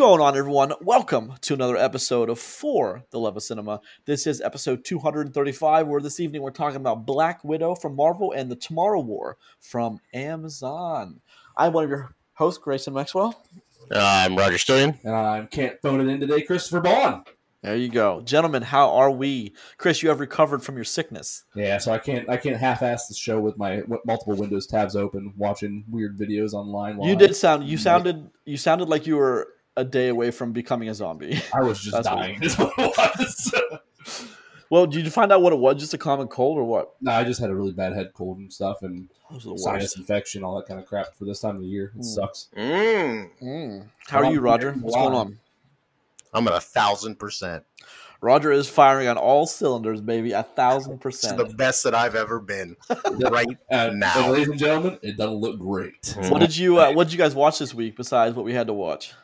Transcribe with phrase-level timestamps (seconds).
[0.00, 0.72] going on, everyone?
[0.80, 3.82] Welcome to another episode of For the Love of Cinema.
[4.06, 8.50] This is episode 235, where this evening we're talking about Black Widow from Marvel and
[8.50, 11.20] the Tomorrow War from Amazon.
[11.54, 13.44] I'm one of your hosts, Grayson Maxwell.
[13.94, 14.98] Uh, I'm Roger Stillion.
[15.04, 17.26] And I can't phone it in today, Christopher Boughan.
[17.62, 18.62] There you go, gentlemen.
[18.62, 20.02] How are we, Chris?
[20.02, 21.44] You have recovered from your sickness.
[21.54, 24.96] Yeah, so I can't I can't half-ass the show with my w- multiple Windows tabs
[24.96, 26.96] open, watching weird videos online.
[26.96, 27.64] while You did sound.
[27.64, 28.30] You sounded.
[28.46, 29.48] You sounded like you were
[29.80, 31.40] a day away from becoming a zombie.
[31.54, 32.42] I was just That's dying.
[32.42, 33.54] Is what it was.
[34.70, 35.80] Well, did you find out what it was?
[35.80, 36.94] Just a common cold, or what?
[37.00, 39.58] no, I just had a really bad head cold and stuff, and Those are the
[39.58, 39.96] sinus worst.
[39.98, 41.92] infection, all that kind of crap for this time of the year.
[41.96, 42.04] It Mm.
[42.04, 42.48] sucks.
[42.56, 43.88] Mm, Mm.
[44.08, 44.72] How are you, Roger?
[44.74, 45.38] What's going on?
[46.32, 47.64] I'm at a thousand percent.
[48.22, 50.30] Roger is firing on all cylinders, baby.
[50.32, 51.38] A thousand It's percent.
[51.38, 52.76] the best that I've ever been.
[53.30, 54.12] right And, Now.
[54.22, 56.14] and ladies and gentlemen, it doesn't look great.
[56.28, 58.68] What did you uh, What did you guys watch this week besides what we had
[58.68, 59.14] to watch?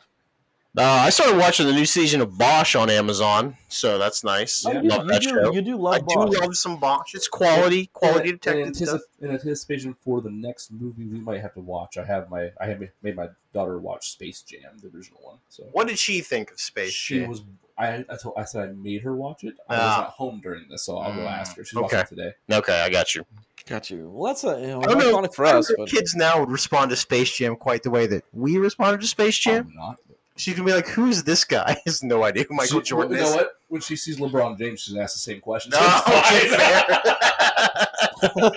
[0.77, 4.63] Uh, I started watching the new season of Bosch on Amazon, so that's nice.
[4.63, 5.51] Oh, you, Love you that do, show.
[5.51, 7.15] you do love I do love some Bosch.
[7.15, 9.01] It's quality, quality in, detective in, stuff.
[9.19, 12.67] in anticipation for the next movie we might have to watch, I have my I
[12.67, 15.37] have made my daughter watch Space Jam, the original one.
[15.49, 17.29] So What did she think of Space she Jam?
[17.29, 17.41] was
[17.75, 19.55] I I, told, I said I made her watch it.
[19.67, 20.03] I was Ah.
[20.05, 21.65] at home during this, so I'll go Mm, ask her.
[21.65, 22.01] She's watching okay.
[22.03, 22.31] it today.
[22.51, 23.25] Okay, I got you.
[23.67, 24.09] Got you.
[24.11, 25.17] Well, that's a you know, I don't know.
[25.17, 25.71] iconic for us.
[25.75, 29.07] But kids now would respond to Space Jam quite the way that we responded to
[29.07, 29.63] Space Jam.
[29.63, 29.99] Probably not.
[30.37, 33.17] She's gonna be like, "Who's this guy?" Has no idea who Michael She- Jordan You
[33.23, 33.35] know is.
[33.35, 33.51] what?
[33.69, 35.71] When she sees LeBron James, she's gonna the same question.
[35.71, 35.79] No,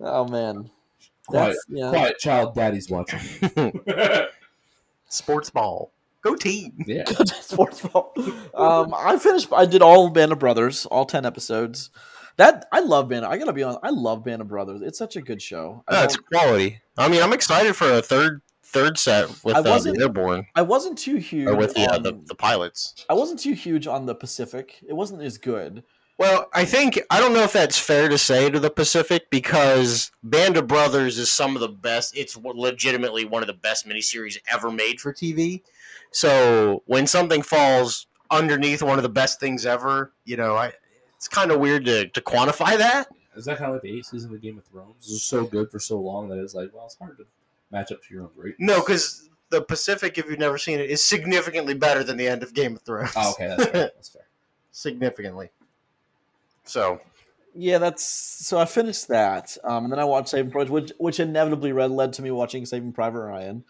[0.00, 0.70] oh man,
[1.26, 1.90] quiet, yeah.
[1.90, 3.20] quiet child, daddy's watching.
[5.08, 5.92] Sports ball.
[6.22, 6.72] Go team.
[6.86, 8.12] yeah, Sports ball.
[8.54, 9.48] Um, I finished.
[9.52, 11.90] I did all of Band of Brothers, all ten episodes.
[12.36, 13.24] That I love Band.
[13.24, 13.80] I gotta be honest.
[13.82, 14.82] I love Band of Brothers.
[14.82, 15.82] It's such a good show.
[15.88, 16.80] That's don't- quality.
[16.96, 18.42] I mean, I'm excited for a third
[18.72, 21.48] third set with I uh, the wasn't- Airborne I wasn't too huge.
[21.48, 23.04] or with the, uh, on, the the pilots.
[23.08, 24.76] I wasn't too huge on the Pacific.
[24.86, 25.82] It wasn't as good.
[26.18, 30.10] Well, I think I don't know if that's fair to say to the Pacific because
[30.24, 32.16] Band of Brothers is some of the best.
[32.16, 35.62] It's legitimately one of the best miniseries ever made for TV.
[36.10, 40.72] So when something falls underneath one of the best things ever, you know, I
[41.16, 43.08] it's kind of weird to, to quantify that.
[43.36, 45.06] is that kind of like the eighth season of Game of Thrones?
[45.08, 47.24] It was so good for so long that it's like, well, it's hard to
[47.70, 48.66] match up to your own greatness.
[48.66, 52.42] No, because the Pacific, if you've never seen it, is significantly better than the end
[52.42, 53.12] of Game of Thrones.
[53.16, 53.72] oh, okay, that's fair.
[53.72, 54.22] That's fair.
[54.70, 55.50] significantly.
[56.64, 57.00] So
[57.54, 58.58] Yeah, that's so.
[58.58, 62.12] I finished that, um, and then I watched Saving Private, which which inevitably led led
[62.14, 63.64] to me watching Saving Private Ryan.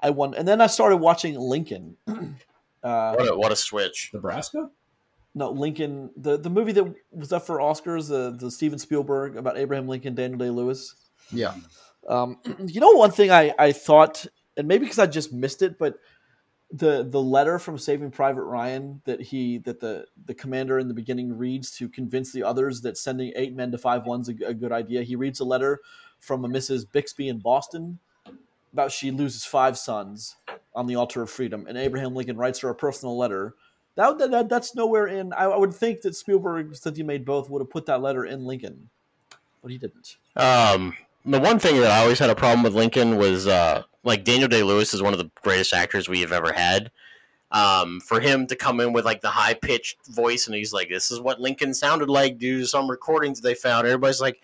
[0.00, 1.96] I won, and then I started watching Lincoln.
[2.06, 4.10] uh, what a, what a switch!
[4.12, 4.70] Nebraska.
[5.34, 9.56] no, Lincoln, the the movie that was up for Oscars, the the Steven Spielberg about
[9.56, 10.94] Abraham Lincoln, Daniel Day Lewis.
[11.32, 11.54] Yeah.
[12.08, 15.78] Um, you know, one thing I I thought, and maybe because I just missed it,
[15.78, 15.98] but
[16.72, 20.94] the the letter from Saving Private Ryan that he that the the commander in the
[20.94, 24.54] beginning reads to convince the others that sending eight men to five one's a, a
[24.54, 25.02] good idea.
[25.02, 25.80] He reads a letter
[26.18, 26.90] from a Mrs.
[26.90, 27.98] Bixby in Boston
[28.72, 30.36] about she loses five sons
[30.74, 33.54] on the altar of freedom, and Abraham Lincoln writes her a personal letter.
[33.94, 35.32] That, that, that that's nowhere in.
[35.32, 38.26] I, I would think that Spielberg, since he made both, would have put that letter
[38.26, 38.90] in Lincoln,
[39.62, 40.16] but he didn't.
[40.34, 40.94] Um,
[41.26, 44.48] the one thing that I always had a problem with Lincoln was uh, like Daniel
[44.48, 46.90] Day Lewis is one of the greatest actors we have ever had.
[47.52, 50.88] Um, for him to come in with like the high pitched voice and he's like,
[50.88, 53.86] "This is what Lincoln sounded like," due to some recordings they found.
[53.86, 54.40] Everybody's like,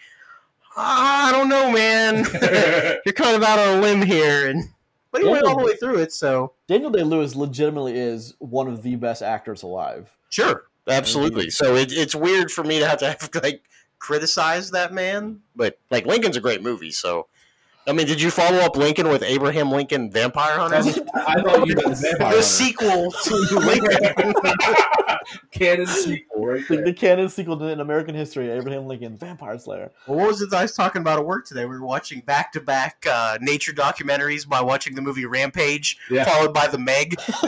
[0.77, 2.25] "Ah, "I don't know, man.
[3.05, 4.65] You're kind of out on a limb here." And
[5.11, 8.69] but he went all the way through it, so Daniel Day Lewis legitimately is one
[8.69, 10.09] of the best actors alive.
[10.31, 11.51] sure, absolutely.
[11.51, 13.63] So it, it's weird for me to have to have, like
[14.03, 17.29] criticize that man, but like Lincoln's a great movie, so.
[17.85, 20.77] I mean, did you follow up Lincoln with Abraham Lincoln Vampire Hunter?
[21.17, 22.43] I thought you meant the Vampire the Hunter.
[22.43, 24.35] sequel to Lincoln.
[25.51, 26.85] canon sequel, right The, there.
[26.85, 29.91] the canon sequel to in American history, Abraham Lincoln, Vampire Slayer.
[30.07, 31.65] well, what was it I was talking about at work today?
[31.65, 33.05] We were watching back to back
[33.41, 36.23] nature documentaries by watching the movie Rampage, Yeah.
[36.23, 37.17] followed by the Meg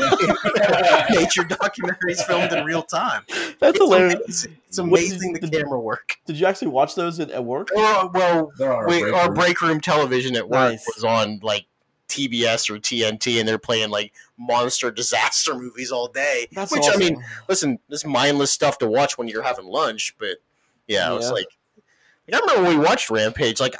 [1.10, 3.22] nature documentaries filmed in real time.
[3.60, 4.16] That's It's hilarious.
[4.46, 6.16] amazing, it's What did amazing the did- camera work.
[6.26, 7.68] Did you actually watch those at, at work?
[7.74, 9.34] Well, well our we, break our room.
[9.34, 10.86] break room television at work Nice.
[10.94, 11.66] was on like
[12.08, 16.46] TBS or TNT, and they're playing like monster disaster movies all day.
[16.52, 16.94] That's which awesome.
[16.94, 20.36] I mean, listen, this mindless stuff to watch when you're having lunch, but
[20.86, 21.46] yeah, I was like,
[22.28, 23.58] like, I remember when we watched Rampage.
[23.60, 23.74] Like,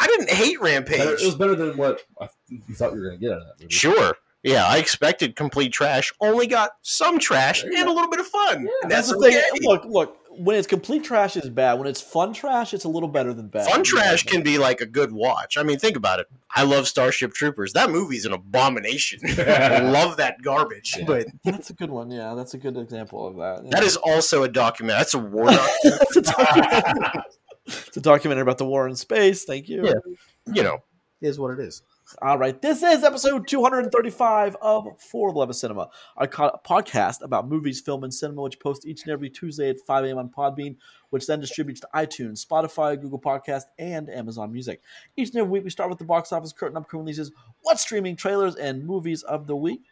[0.00, 0.98] I didn't hate Rampage.
[0.98, 3.40] Better- It was better than what I, you thought you were going to get out
[3.42, 3.72] of that movie.
[3.74, 4.16] Sure.
[4.44, 6.12] Yeah, I expected complete trash.
[6.20, 7.92] Only got some trash and go.
[7.92, 8.56] a little bit of fun.
[8.82, 9.42] and that's that's the okay.
[9.52, 9.60] thing.
[9.68, 10.16] Look, look.
[10.38, 11.74] When it's complete trash is bad.
[11.74, 13.68] When it's fun trash, it's a little better than bad.
[13.68, 15.56] Fun trash can be like a good watch.
[15.56, 16.26] I mean, think about it.
[16.54, 17.72] I love Starship Troopers.
[17.72, 19.20] That movie's an abomination.
[19.38, 20.96] I love that garbage.
[20.98, 21.04] Yeah.
[21.06, 22.10] But That's a good one.
[22.10, 23.70] Yeah, that's a good example of that.
[23.70, 24.98] that is also a document.
[24.98, 26.02] That's a war document.
[26.02, 27.22] it's, a documentary.
[27.66, 29.44] it's a documentary about the war in space.
[29.44, 29.86] Thank you.
[29.86, 30.54] Yeah.
[30.54, 30.78] you know,
[31.20, 31.82] is what it is.
[32.22, 37.48] All right, this is episode 235 of For the Love of Cinema, our podcast about
[37.48, 40.16] movies, film, and cinema, which posts each and every Tuesday at 5 a.m.
[40.16, 40.76] on Podbean,
[41.10, 44.80] which then distributes to iTunes, Spotify, Google Podcast, and Amazon Music.
[45.18, 48.16] Each and every week, we start with the box office curtain upcoming releases, what streaming
[48.16, 49.82] trailers and movies of the week.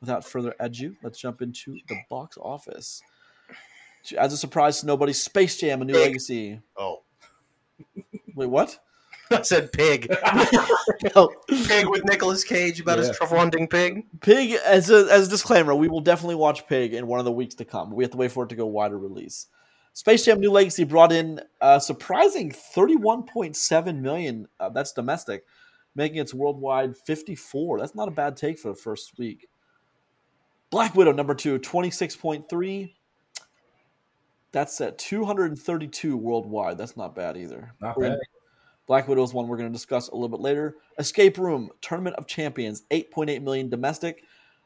[0.00, 3.02] Without further ado, let's jump into the box office.
[4.16, 6.60] As a surprise to nobody, Space Jam: A New Legacy.
[6.76, 7.02] Oh,
[8.36, 8.78] Wait, what?
[9.30, 10.14] I said pig.
[11.14, 11.28] No.
[11.66, 13.08] pig with Nicolas Cage about Yeah.
[13.08, 14.04] his trafonding pig.
[14.20, 17.32] Pig, as a, as a disclaimer, we will definitely watch Pig in one of the
[17.32, 17.90] weeks to come.
[17.90, 19.46] We have to wait for it to go wider release.
[19.92, 24.48] Space Jam: New Legacy brought in a surprising 31.7 million.
[24.58, 25.44] Uh, that's domestic,
[25.94, 27.78] making its worldwide 54.
[27.80, 29.48] That's not a bad take for the first week.
[30.70, 32.92] Black Widow number two, 26.3.
[34.52, 36.78] That's at 232 worldwide.
[36.78, 37.72] That's not bad either.
[37.80, 38.18] Not We're bad.
[38.86, 40.76] Black Widow is one we're going to discuss a little bit later.
[40.98, 44.24] Escape Room Tournament of Champions, 8.8 million domestic,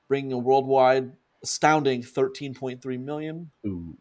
[0.08, 1.12] bringing a worldwide
[1.42, 3.50] astounding 13.3 million.
[3.66, 3.96] Ooh.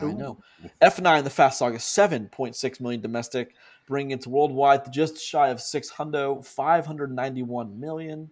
[0.00, 0.38] I know.
[0.80, 3.54] F9 The Fast Saga, 7.6 million domestic,
[3.86, 8.30] bringing it to worldwide to just shy of 600, 591 million.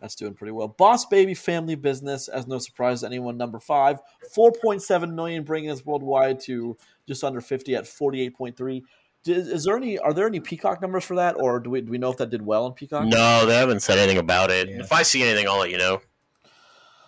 [0.00, 0.68] That's doing pretty well.
[0.68, 4.00] Boss Baby Family Business, as no surprise to anyone, number five,
[4.36, 6.76] 4.7 million, bringing us worldwide to
[7.08, 8.82] just under 50 at 48.3.
[9.26, 9.98] Is, is there any?
[9.98, 12.30] Are there any Peacock numbers for that, or do we do we know if that
[12.30, 13.06] did well in Peacock?
[13.06, 14.68] No, they haven't said anything about it.
[14.68, 14.80] Yeah.
[14.80, 16.00] If I see anything, I'll let you know.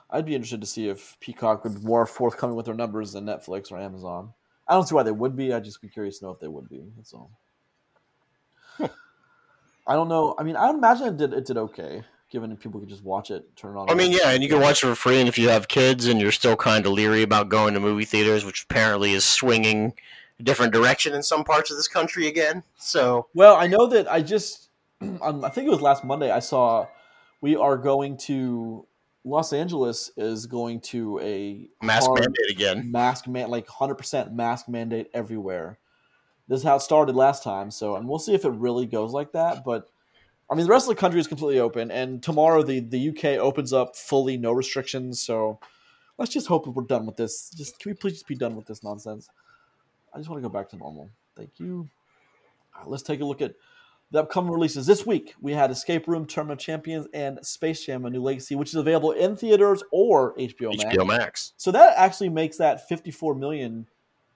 [0.08, 3.26] I'd be interested to see if Peacock would be more forthcoming with their numbers than
[3.26, 4.32] Netflix or Amazon.
[4.68, 5.52] I don't see why they would be.
[5.52, 6.84] I'd just be curious to know if they would be.
[6.96, 7.30] That's all.
[8.80, 10.34] I don't know.
[10.38, 13.04] I mean, I would imagine it did it did okay, given that people could just
[13.04, 13.90] watch it, turn it on.
[13.90, 15.20] I mean, yeah, and you can watch it for free.
[15.20, 18.04] And if you have kids and you're still kind of leery about going to movie
[18.04, 19.92] theaters, which apparently is swinging a
[20.42, 22.62] different direction in some parts of this country again.
[22.76, 24.68] So, Well, I know that I just,
[25.00, 26.86] on, I think it was last Monday, I saw
[27.40, 28.86] we are going to
[29.24, 32.92] Los Angeles is going to a mask mandate again.
[32.92, 35.78] mask man like 100% mask mandate everywhere.
[36.46, 39.12] This is how it started last time, so and we'll see if it really goes
[39.12, 39.64] like that.
[39.64, 39.88] But
[40.48, 43.24] I mean, the rest of the country is completely open, and tomorrow the the UK
[43.40, 45.20] opens up fully, no restrictions.
[45.20, 45.58] So
[46.18, 47.50] let's just hope that we're done with this.
[47.50, 49.28] Just can we please just be done with this nonsense?
[50.16, 51.10] I just want to go back to normal.
[51.36, 51.90] Thank you.
[52.74, 53.52] All right, let's take a look at
[54.10, 55.34] the upcoming releases this week.
[55.42, 58.76] We had Escape Room, Tournament of Champions, and Space Jam: A New Legacy, which is
[58.76, 60.84] available in theaters or HBO Max.
[60.96, 61.52] HBO Max.
[61.58, 63.86] So that actually makes that 54 million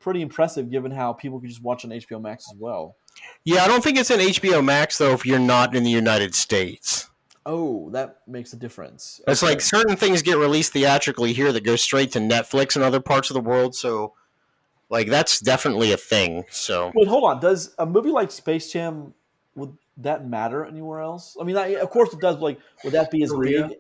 [0.00, 2.97] pretty impressive, given how people can just watch on HBO Max as well.
[3.44, 5.12] Yeah, I don't think it's in HBO Max though.
[5.12, 7.09] If you're not in the United States,
[7.47, 9.19] Oh, that makes a difference.
[9.27, 9.53] it's Okay.
[9.53, 13.31] like certain things get released theatrically here that go straight to Netflix and other parts
[13.31, 13.75] of the world.
[13.75, 14.12] So,
[14.91, 16.45] like that's definitely a thing.
[16.51, 17.41] So, Wait, hold on.
[17.41, 19.15] Does a movie like Space Jam
[19.55, 21.37] would that matter anywhere else?
[21.41, 22.37] I mean, I, of course it does.
[22.37, 23.69] but, Like, would that be as Korea?
[23.69, 23.79] big?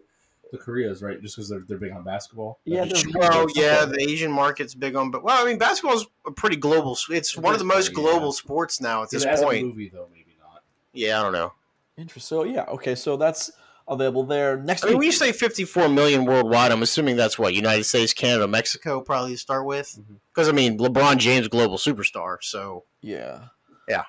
[0.52, 1.20] The Koreas, right?
[1.22, 2.58] Just because they're, they're big on basketball.
[2.64, 5.48] Yeah, That'd be- they're- well, oh, yeah, the Asian market's big on, but well, I
[5.48, 6.98] mean, basketball is a pretty global.
[7.10, 8.10] It's one of the most Basically, yeah.
[8.10, 9.64] global sports now at this As a point.
[9.66, 10.62] movie, though, maybe not.
[10.92, 11.52] Yeah, I don't know.
[11.96, 12.36] Interesting.
[12.38, 12.94] So yeah, okay.
[12.96, 13.52] So that's
[13.90, 14.98] available there next I mean, week.
[15.00, 19.32] when you say 54 million worldwide, I'm assuming that's what United States, Canada, Mexico, probably
[19.32, 19.98] to start with.
[20.32, 22.36] Because I mean, LeBron James, global superstar.
[22.40, 23.46] So Yeah.
[23.88, 24.04] Yeah.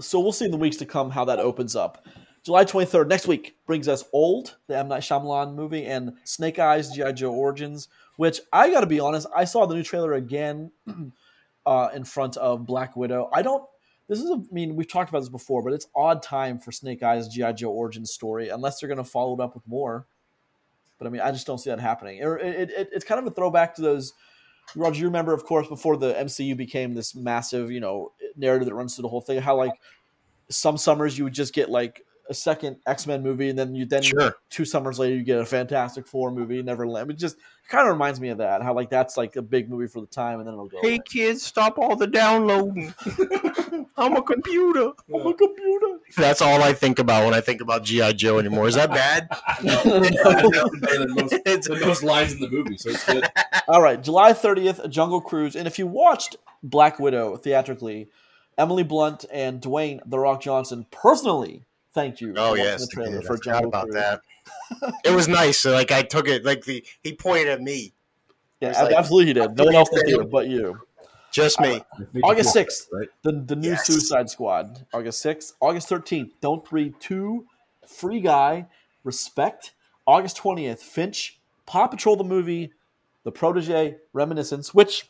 [0.00, 2.06] So we'll see in the weeks to come how that opens up.
[2.44, 4.88] July 23rd, next week, brings us Old, the M.
[4.88, 7.12] Night Shyamalan movie, and Snake Eyes, G.I.
[7.12, 7.86] Joe Origins,
[8.16, 10.72] which I got to be honest, I saw the new trailer again
[11.66, 13.30] uh, in front of Black Widow.
[13.32, 13.62] I don't,
[14.12, 16.70] this is, a, I mean, we've talked about this before, but it's odd time for
[16.72, 17.52] Snake Eyes, G.I.
[17.52, 20.06] Joe origin story, unless they're going to follow it up with more.
[20.98, 22.18] But I mean, I just don't see that happening.
[22.18, 24.12] It, it, it, it's kind of a throwback to those
[24.74, 28.74] Roger, you remember, of course, before the MCU became this massive, you know, narrative that
[28.74, 29.40] runs through the whole thing.
[29.40, 29.72] How like
[30.48, 33.84] some summers you would just get like a second X Men movie, and then you
[33.86, 37.10] then sure, two summers later you get a Fantastic Four movie, Neverland.
[37.10, 37.36] It just
[37.68, 38.62] kind of reminds me of that.
[38.62, 40.78] How like that's like a big movie for the time, and then it'll go.
[40.82, 41.00] hey away.
[41.04, 42.92] kids, stop all the downloading.
[43.96, 44.92] I'm a computer.
[45.14, 45.98] I'm a computer.
[46.16, 48.66] That's all I think about when I think about GI Joe anymore.
[48.66, 49.28] Is that bad?
[49.62, 53.24] the, most, It's- the most lines in the movie, so it's good.
[53.68, 55.54] All right, July 30th, Jungle Cruise.
[55.56, 58.08] And if you watched Black Widow theatrically,
[58.58, 62.34] Emily Blunt and Dwayne The Rock Johnson personally thanked you.
[62.36, 63.24] Oh yes, the trailer I did.
[63.24, 63.94] I for forgot Jungle about Cruise.
[63.94, 64.20] that.
[65.04, 65.58] it was nice.
[65.58, 67.92] So, like I took it like the he pointed at me.
[68.60, 69.56] Yeah, like- absolutely he did.
[69.56, 70.80] No one else in the theater but you.
[71.32, 71.82] Just me.
[72.22, 72.88] August 6th.
[72.92, 73.08] right?
[73.22, 73.86] The the new Yes.
[73.86, 75.54] Suicide Squad, August 6th.
[75.60, 77.46] August 13th, Don't Breathe 2,
[77.86, 78.66] Free Guy,
[79.02, 79.72] Respect.
[80.06, 82.72] August 20th, Finch, Paw Patrol the movie,
[83.24, 85.08] The Protege, Reminiscence, which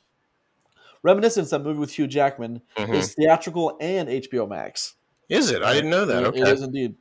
[1.02, 2.94] Reminiscence, that movie with Hugh Jackman, Mhm.
[2.94, 4.94] is theatrical and HBO Max.
[5.28, 5.62] Is it?
[5.62, 6.22] I didn't know that.
[6.22, 6.40] It- Okay.
[6.42, 6.94] It is indeed.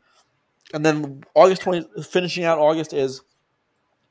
[0.73, 3.21] And then August 20th, finishing out August is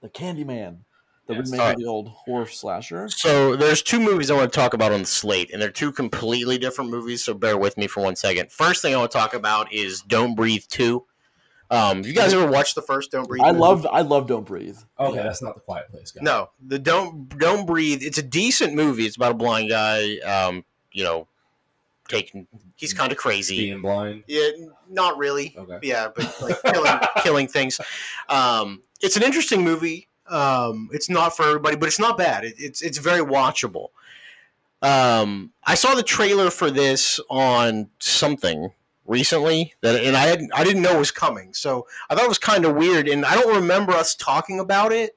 [0.03, 0.79] The Candyman,
[1.27, 1.45] the Yes.
[1.47, 1.75] remake Alright.
[1.77, 3.09] of the old horror slasher.
[3.09, 5.93] So there's two movies I want to talk about on the slate, and they're two
[5.93, 7.23] completely different movies.
[7.25, 8.51] So bear with me for one second.
[8.53, 11.05] First thing I want to talk about is Don't Breathe Two.
[11.71, 13.43] Um, you guys ever watched the first Don't Breathe?
[13.45, 13.61] I movie?
[13.61, 14.77] love I love Don't Breathe.
[14.99, 15.23] Okay, Yeah.
[15.23, 16.21] that's not the Quiet Place guy.
[16.23, 18.03] No, the Don't Don't Breathe.
[18.03, 19.07] It's a decent movie.
[19.07, 20.17] It's about a blind guy.
[20.19, 21.29] Um, you know,
[22.11, 22.47] taking.
[22.77, 23.57] He's kind of crazy.
[23.57, 24.25] being blind.
[24.27, 24.51] Yeah,
[24.89, 25.55] not really.
[25.57, 25.79] Okay.
[25.83, 27.81] Yeah, but like killing, killing things.
[28.29, 30.09] Um, it's an interesting movie.
[30.29, 32.45] Um, it's not for everybody, but it's not bad.
[32.45, 33.89] It, it's it's very watchable.
[34.83, 38.73] Um, I saw the trailer for this on something
[39.07, 42.29] recently that, and I hadn't, I didn't know it was coming, so I thought it
[42.29, 43.09] was kind of weird.
[43.09, 45.17] And I don't remember us talking about it.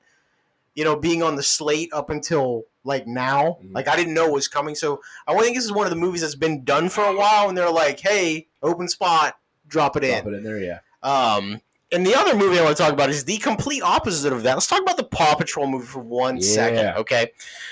[0.76, 3.74] You know, being on the slate up until like now, Mhm.
[3.74, 4.76] like I didn't know it was coming.
[4.76, 7.48] So I think this is one of the movies that's been done for a while,
[7.50, 9.38] and they're like, "Hey, open spot,
[9.68, 10.80] drop it in." Drop it in there, yeah.
[11.02, 11.62] Um,
[11.92, 14.54] and the other movie I want to talk about is the complete opposite of that.
[14.56, 16.42] Let's talk about the Paw Patrol movie for one Yeah.
[16.44, 17.32] second, okay?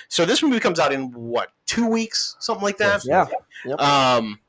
[0.10, 3.04] So this movie comes out in what two weeks, something like that.
[3.06, 3.28] Yeah.
[3.66, 3.80] Yep.
[3.82, 4.40] Um,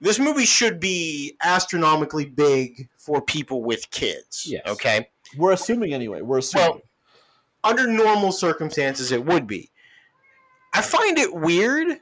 [0.00, 4.46] this movie should be astronomically big for people with kids.
[4.46, 4.62] Yes.
[4.66, 5.08] Okay.
[5.36, 6.20] We're assuming anyway.
[6.22, 6.66] We're assuming.
[6.68, 6.80] Well,
[7.62, 9.70] under normal circumstances, it would be.
[10.74, 11.98] I find it weird,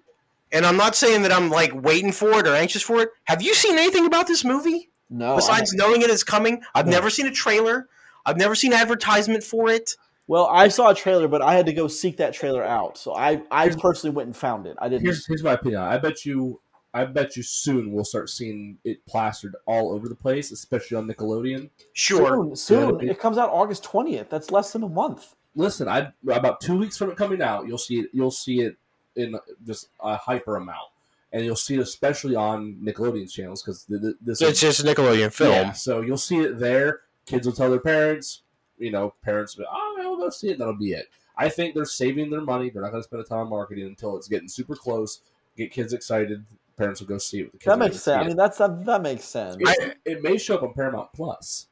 [0.50, 3.10] and I'm not saying that I'm like waiting for it or anxious for it.
[3.24, 4.88] Have you seen anything about this movie?
[5.10, 5.36] no.
[5.36, 6.92] Besides knowing it is coming, I've No.
[6.92, 7.88] never seen a trailer.
[8.24, 9.96] I've never seen advertisement for it.
[10.26, 12.96] well, I saw a trailer, but I had to go seek that trailer out.
[12.96, 14.76] So I, I personally went and found it.
[14.80, 15.02] I didn't.
[15.02, 15.82] Here's here's my opinion.
[15.82, 16.60] I bet you
[16.94, 21.06] I bet you soon we'll start seeing it plastered all over the place, especially on
[21.08, 21.68] Nickelodeon.
[21.94, 22.54] Sure.
[22.54, 23.08] Soon, soon.
[23.08, 24.30] It comes out August twentieth.
[24.30, 25.34] That's less than a month.
[25.54, 28.10] Listen, I about two weeks from it coming out, you'll see it.
[28.12, 28.76] You'll see it
[29.16, 30.88] in just a hyper amount,
[31.32, 35.32] and you'll see it especially on Nickelodeon's channels because this So it's just a Nickelodeon
[35.32, 35.52] film.
[35.52, 37.00] Yeah, so you'll see it there.
[37.26, 38.42] Kids will tell their parents.
[38.78, 40.58] You know, parents will be, oh, I'll go see it.
[40.58, 41.08] That'll be it.
[41.36, 42.70] I think they're saving their money.
[42.70, 45.20] They're not going to spend a ton on marketing until it's getting super close.
[45.56, 46.44] Get kids excited.
[46.76, 47.44] Parents will go see it.
[47.44, 48.24] With the kids That makes sense.
[48.24, 49.56] I mean, that's that, that makes sense.
[49.60, 51.68] It, it may show up on Paramount Plus.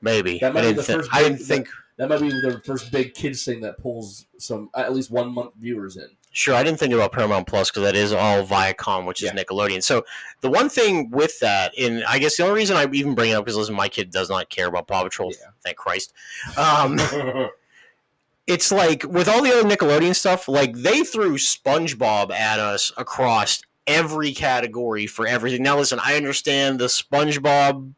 [0.00, 0.38] Maybe.
[0.38, 1.66] That might I be didn't, the thi- first I didn't think.
[1.66, 1.72] That
[2.08, 5.96] might be their first big kids thing that pulls some at least one month viewers
[5.96, 6.08] in.
[6.32, 9.82] Sure, I didn't think about Paramount Plus because that is all Viacom, which is Nickelodeon.
[9.82, 10.04] So
[10.42, 13.34] the one thing with that, and I guess the only reason I even bring it
[13.34, 15.32] up is listen, my kid does not care about Paw Patrol.
[15.32, 15.48] Yeah.
[15.64, 16.12] Thank Christ.
[16.56, 17.00] Um,
[18.46, 23.62] it's like with all the other Nickelodeon stuff, like they threw SpongeBob at us across
[23.88, 25.64] every category for everything.
[25.64, 27.92] Now, listen, I understand the SpongeBob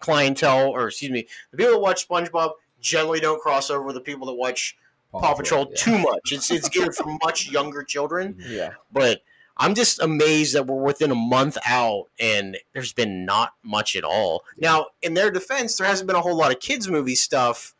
[0.00, 4.00] clientele, or excuse me, the people that watch SpongeBob generally don't cross over with the
[4.00, 4.76] people that watch
[5.12, 5.76] Paw Patrol yeah.
[5.76, 6.32] too much.
[6.32, 8.70] It's it's geared for much younger children, yeah.
[8.92, 9.22] but
[9.56, 14.04] I'm just amazed that we're within a month out and there's been not much at
[14.04, 14.44] all.
[14.58, 17.74] Now, in their defense, there hasn't been a whole lot of kids movie stuff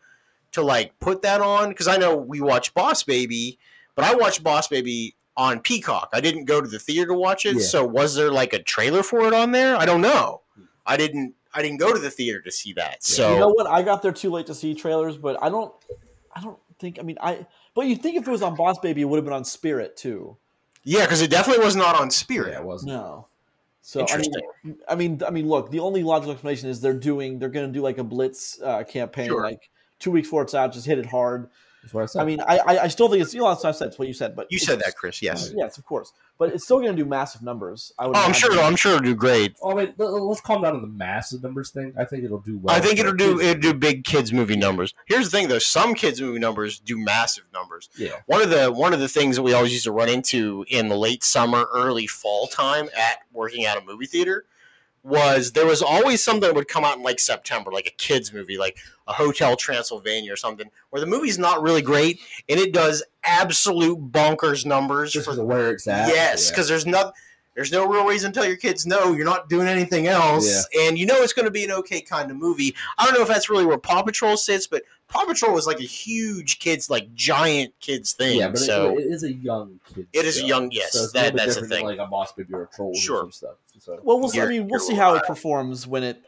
[0.53, 3.59] to like put that on because I know we watch Boss Baby,
[3.95, 6.09] but I watched Boss Baby on Peacock.
[6.15, 7.57] I didn't go to the theater to watch it.
[7.57, 7.63] Yeah.
[7.63, 9.77] So was there like a trailer for it on there?
[9.77, 10.41] I don't know.
[10.87, 13.03] I didn't I didn't go to the theater to see that.
[13.03, 13.67] So you know what?
[13.67, 15.73] I got there too late to see trailers, but I don't.
[16.35, 16.99] I don't think.
[17.01, 17.47] I mean, I.
[17.75, 19.97] But you think if it was on Boss Baby, it would have been on Spirit
[19.97, 20.37] too.
[20.85, 22.53] yeah, because it definitely was not on Spirit.
[22.53, 22.93] Yeah, it wasn't.
[22.93, 23.29] No.
[23.83, 24.43] So I mean, Interesting.
[24.89, 25.71] I mean, I mean, look.
[25.71, 27.39] The only logical explanation is they're doing.
[27.39, 29.43] They're going to do like a blitz uh, campaign, Sure.
[29.43, 31.49] like two weeks before it's out, just hit it hard.
[31.87, 32.23] That's what I said.
[32.23, 33.89] I mean, I, I, I still think it's you know, that's what I said.
[33.89, 35.23] It's what you said, but You said that, Chris.
[35.23, 35.53] Yes.
[35.55, 36.13] Yes, of course.
[36.37, 37.93] But it's still going to do massive numbers.
[37.97, 38.17] I would.
[38.17, 38.51] Oh, I'm imagine.
[38.53, 38.61] sure.
[38.61, 39.55] I'm sure it'll do great.
[39.63, 41.95] oh wait, let- let's calm down on the massive numbers thing.
[41.97, 42.75] I think it'll do well.
[42.75, 44.95] I think it'll do it'll do big kids movie numbers.
[45.07, 47.89] Here's the thing though, some kids movie numbers do massive numbers.
[47.97, 50.65] Yeah, One of the one of the things that we always used to run into
[50.69, 54.45] in the late summer, early fall time at working at a movie theater
[55.07, 58.33] was there was always something that would come out in like September, like a kids
[58.33, 62.73] movie, like a Hotel Transylvania or something, where the movie's not really great and it
[62.73, 66.09] does absolute bonkers numbers just for where it's at.
[66.09, 66.53] Yes, yeah.
[66.53, 67.15] because there's not
[67.57, 70.97] there's no real reason to tell your kids no, you're not doing anything else, and
[70.97, 72.75] you know it's going to be an okay kind of movie.
[72.99, 75.81] I don't know if that's really where Paw Patrol sits, but Paw Patrol was like
[75.81, 78.39] a huge kids, like giant kids thing.
[78.39, 80.07] yeah, but so it, it is a young kid.
[80.13, 80.47] It is a show.
[80.47, 81.99] young- yes, So it's a that- little that's the different than, thing.
[81.99, 83.25] Like a boss baby or a troll Sure.
[83.27, 83.55] or stuff.
[83.81, 84.41] So Well, we'll see.
[84.41, 86.23] I mean, we'll see how it performs when it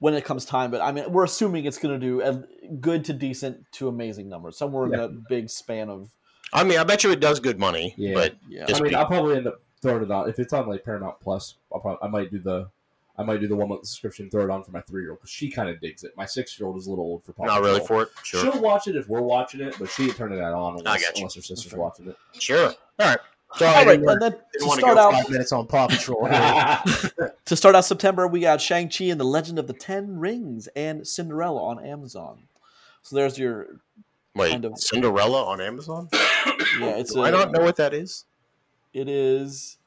[0.00, 0.70] when it comes time.
[0.70, 2.44] But I mean, we're assuming it's going to do a
[2.76, 6.10] good to decent to amazing numbers, somewhere in that big span of
[6.52, 7.94] I mean, I bet you it does good money.
[7.96, 8.14] Yeah.
[8.14, 8.66] But Yeah.
[8.68, 11.20] I mean, be- I'll probably end up throwing it on if it's on like Paramount
[11.20, 11.56] Plus.
[11.72, 12.68] I'll probably, I might do the
[13.16, 14.30] I might do the one month subscription.
[14.30, 16.16] Throw it on for my three year old because she kind of digs it.
[16.16, 18.08] My six year old is a little old for Paw not really for it.
[18.22, 18.42] Sure.
[18.42, 21.34] She'll watch it if we're watching it, but she ain't turning that on unless, unless
[21.34, 21.80] her sister's That's fair.
[21.80, 22.16] watching it.
[22.38, 22.68] Sure.
[22.68, 23.18] All right.
[23.56, 26.28] So All I right, didn't, and then to start out, five minutes on Paw Patrol.
[27.46, 30.68] to start out September, we got Shang Chi and the Legend of the Ten Rings
[30.76, 32.42] and Cinderella on Amazon.
[33.00, 33.80] So there's your
[34.34, 34.78] Wait, Kind of.
[34.78, 36.08] Cinderella on Amazon?
[36.12, 36.96] yeah.
[36.98, 38.26] It's I Do a, I not know what that is?
[38.92, 39.78] It is.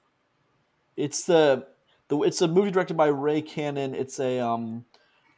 [0.97, 1.67] It's the
[2.07, 3.95] the it's a movie directed by Kay Cannon.
[3.95, 4.85] It's a um,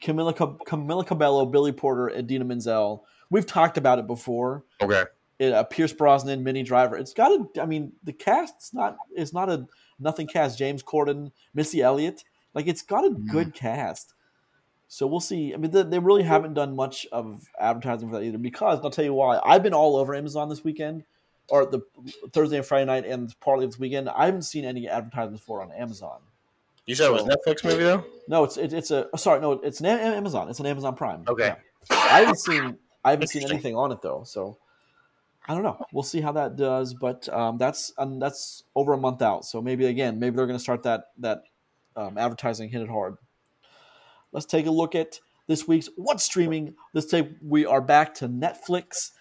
[0.02, 3.06] Camila Ca- Camila Cabello, Billy Porter, and Dina Menzel.
[3.30, 4.64] We've talked about it before.
[4.82, 5.04] Okay.
[5.40, 6.98] It, uh, Pierce Brosnan, Minnie Driver.
[6.98, 7.62] It's got a.
[7.62, 8.98] I mean, the cast's not.
[9.16, 9.66] It's not a
[10.00, 10.58] nothing cast.
[10.58, 12.24] James Corden, Missy Elliott.
[12.54, 14.14] Like it's got a good cast.
[14.88, 15.54] So we'll see.
[15.54, 18.38] I mean, they, they really haven't done much of advertising for that either.
[18.38, 19.40] Because I'll tell you why.
[19.44, 21.04] I've been all over Amazon this weekend,
[21.50, 21.82] or the
[22.32, 24.10] Thursday and Friday night, and partly this weekend.
[24.10, 26.20] I haven't seen any advertisements for it on Amazon.
[26.86, 28.04] You said it was So- Netflix movie though?
[28.28, 29.42] No, it's it, it's a oh, sorry.
[29.42, 30.50] No, it's an Amazon.
[30.50, 31.24] It's an Amazon Prime.
[31.28, 31.48] Okay.
[31.48, 31.56] Yeah.
[31.90, 34.24] I haven't seen I haven't seen anything on it though.
[34.26, 34.58] So
[35.48, 35.78] I don't know.
[35.92, 36.94] We'll see how that does.
[36.94, 39.46] But um, that's um, that's over a month out.
[39.46, 41.44] So maybe again, maybe they're going to start that that
[41.96, 43.18] um, advertising hit it hard.
[44.32, 46.76] Let's take a look at this week's what's streaming.
[46.94, 49.12] This time we are back to Netflix.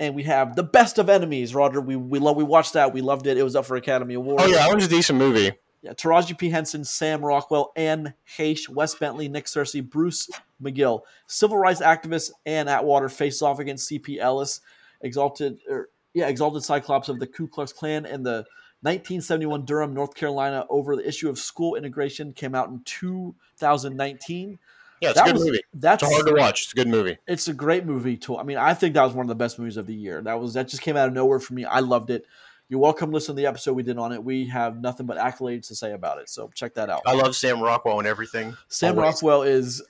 [0.00, 1.80] And we have the best of enemies, Roger.
[1.80, 2.92] We we love we watched that.
[2.92, 3.36] We loved it.
[3.36, 4.40] It was up for Academy Award.
[4.40, 5.52] Oh yeah, that was a decent movie.
[5.82, 6.50] Yeah, Taraji P.
[6.50, 10.28] Henson, Sam Rockwell, Anne Heche, Wes Bentley, Nick Searcy, Bruce
[10.62, 11.02] McGill.
[11.26, 14.20] Civil rights activist Ann Atwater faced off against C.P.
[14.20, 14.60] Ellis,
[15.00, 18.44] exalted, er, yeah, exalted Cyclops of the Ku Klux Klan, and the
[18.82, 24.58] 1971 Durham, North Carolina, over the issue of school integration came out in 2019.
[25.00, 25.62] Yeah, it's That a good was- movie.
[25.74, 26.62] That's It's hard to watch.
[26.64, 27.16] It's a good movie.
[27.26, 28.36] it's a great movie too.
[28.36, 30.20] I mean, I think that was one of the best movies of the year.
[30.22, 31.64] That was that just came out of nowhere for me.
[31.64, 32.26] I loved it.
[32.68, 34.22] You're welcome to listen to the episode we did on it.
[34.22, 36.28] We have nothing but accolades to say about it.
[36.28, 37.02] So check that out.
[37.06, 38.56] I love Sam Rockwell and everything.
[38.68, 39.14] Sam Always.
[39.14, 39.82] Rockwell is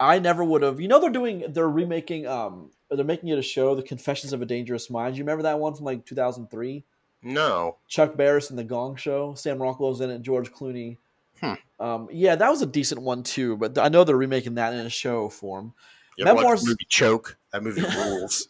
[0.00, 3.42] I never would have you know they're doing they're remaking um they're making it a
[3.42, 5.16] show, The Confessions of a Dangerous Mind.
[5.16, 6.84] You remember that one from like two thousand three?
[7.22, 7.76] No.
[7.88, 9.34] Chuck Barris and the Gong Show.
[9.34, 10.96] Sam Rockwell's in it, George Clooney.
[11.40, 11.54] Hmm.
[11.80, 14.80] Um, yeah, that was a decent one too, but I know they're remaking that in
[14.80, 15.74] a show form.
[16.16, 17.36] You Memoirs- movie Choke?
[17.52, 18.48] That movie rules.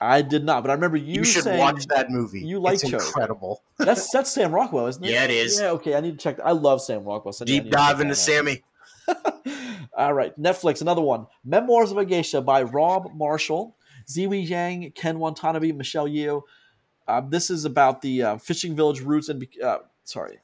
[0.00, 2.40] I did not, but I remember you, You, should saying watch that movie.
[2.40, 3.02] you like it's Choke.
[3.02, 3.62] incredible.
[3.78, 5.10] that's that's Sam Rockwell, isn't it?
[5.10, 5.60] Yeah, it is.
[5.60, 5.96] Yeah, okay.
[5.96, 6.38] I need to check.
[6.44, 7.32] I love Sam Rockwell.
[7.32, 8.14] so Deep dive into.
[8.14, 8.62] Sammy.
[9.96, 11.26] All right, Netflix, another one.
[11.44, 13.76] Memoirs of a Geisha by Rob Marshall,
[14.08, 16.42] Ziyi Zhang, Ken Watanabe, Michelle Yeoh.
[17.08, 20.38] Uh, this is about the uh, fishing village roots and uh, sorry,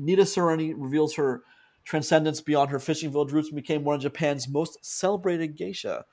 [0.00, 1.42] Nitta Sayuri reveals her
[1.84, 6.04] transcendence beyond her fishing village roots and became one of Japan's most celebrated geisha.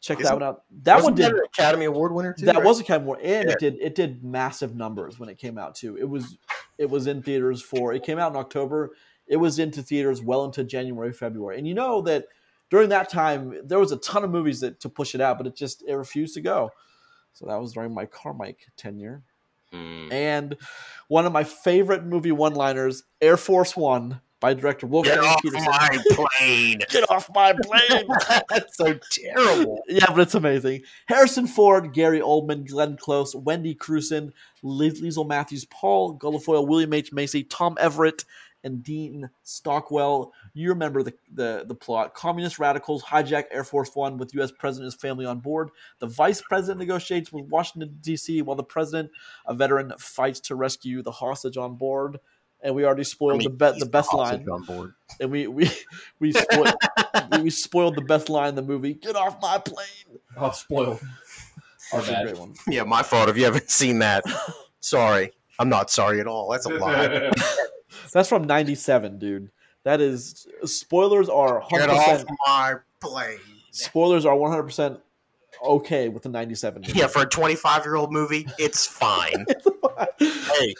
[0.00, 0.62] Check that Isn't- one out.
[0.82, 2.46] That one did that an Academy Award winner too.
[2.46, 2.64] that right?
[2.64, 3.52] was a kind of and Yeah.
[3.52, 5.96] it did it did massive numbers when it came out too.
[5.96, 6.38] It was
[6.78, 8.90] it was in theaters for it came out in October.
[9.26, 12.26] It was into theaters well into January, February, and you know that
[12.70, 15.46] during that time there was a ton of movies that to push it out, but
[15.48, 16.70] it just it refused to go.
[17.32, 19.22] So that was during my Carmike tenure,
[19.72, 20.08] Hmm.
[20.10, 20.56] and
[21.08, 25.64] one of my favorite movie one-liners, Air Force One by director Wolfgang Get off Petersen.
[25.66, 25.98] my
[26.38, 26.78] plane.
[26.90, 28.06] Get off my plane!
[28.48, 29.82] That's so terrible.
[29.88, 30.82] Yeah, but it's amazing.
[31.06, 34.30] Harrison Ford, Gary Oldman, Glenn Close, Wendy Crewson,
[34.62, 37.12] Liz- Liesel Matthews, Paul Guilfoyle, William H.
[37.12, 38.24] Macy, Tom Everett,
[38.68, 40.32] and Dean Stockwell.
[40.54, 42.14] You remember the, the, the plot.
[42.14, 44.52] Communist radicals hijack Air Force One with U.S.
[44.52, 45.70] President and his family on board.
[45.98, 49.10] The vice president negotiates with Washington, D.C., while the president,
[49.46, 52.18] a veteran, fights to rescue the hostage on board.
[52.60, 54.94] And we already spoiled I mean, the, be- he's the best hostage line on board.
[55.20, 55.70] and we we
[56.18, 56.74] we spoiled,
[57.40, 58.94] we spoiled the best line in the movie.
[58.94, 60.18] Get off my plane.
[60.36, 61.00] Oh, spoiled.
[61.92, 62.24] Our That's a bad.
[62.24, 62.54] great one.
[62.66, 64.24] Yeah, my fault if you haven't seen that.
[64.80, 65.32] Sorry.
[65.58, 66.50] I'm not sorry at all.
[66.50, 67.30] That's a lie.
[68.12, 69.50] That's from '97, dude.
[69.84, 71.90] That is spoilers are Get 100.
[71.90, 73.38] off percent my plane.
[73.70, 75.00] Spoilers are 100 percent
[75.64, 76.84] okay with the '97.
[76.94, 79.46] Yeah, for a 25 year old movie, it's fine.
[80.18, 80.74] hey,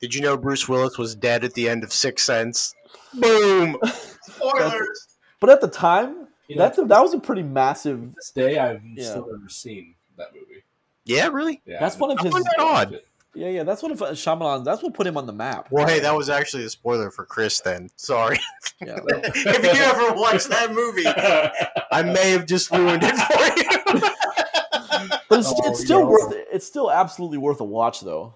[0.00, 2.74] did you know Bruce Willis was dead at the end of Sixth Sense?
[3.14, 3.76] Boom.
[4.22, 5.08] Spoilers.
[5.40, 8.14] but at the time, You know, that's a, that was a pretty massive.
[8.14, 9.04] this day I've Yeah.
[9.10, 10.62] still never seen that movie.
[11.04, 11.60] Yeah, really?
[11.66, 12.32] Yeah, That's I one of I his.
[12.32, 13.00] find that odd.
[13.34, 13.62] Yeah, yeah.
[13.64, 14.64] That's one of uh, Shyamalan.
[14.64, 15.68] That's what put him on the map.
[15.70, 17.60] Well, hey, that was actually a spoiler for Chris.
[17.60, 18.38] Then sorry.
[18.80, 24.00] Yeah, if you ever watched that movie, I may have just ruined it for you.
[25.28, 26.06] but it's, Oh, it's still yeah.
[26.06, 26.32] worth.
[26.32, 26.46] it.
[26.52, 28.34] It's still absolutely worth a watch, though.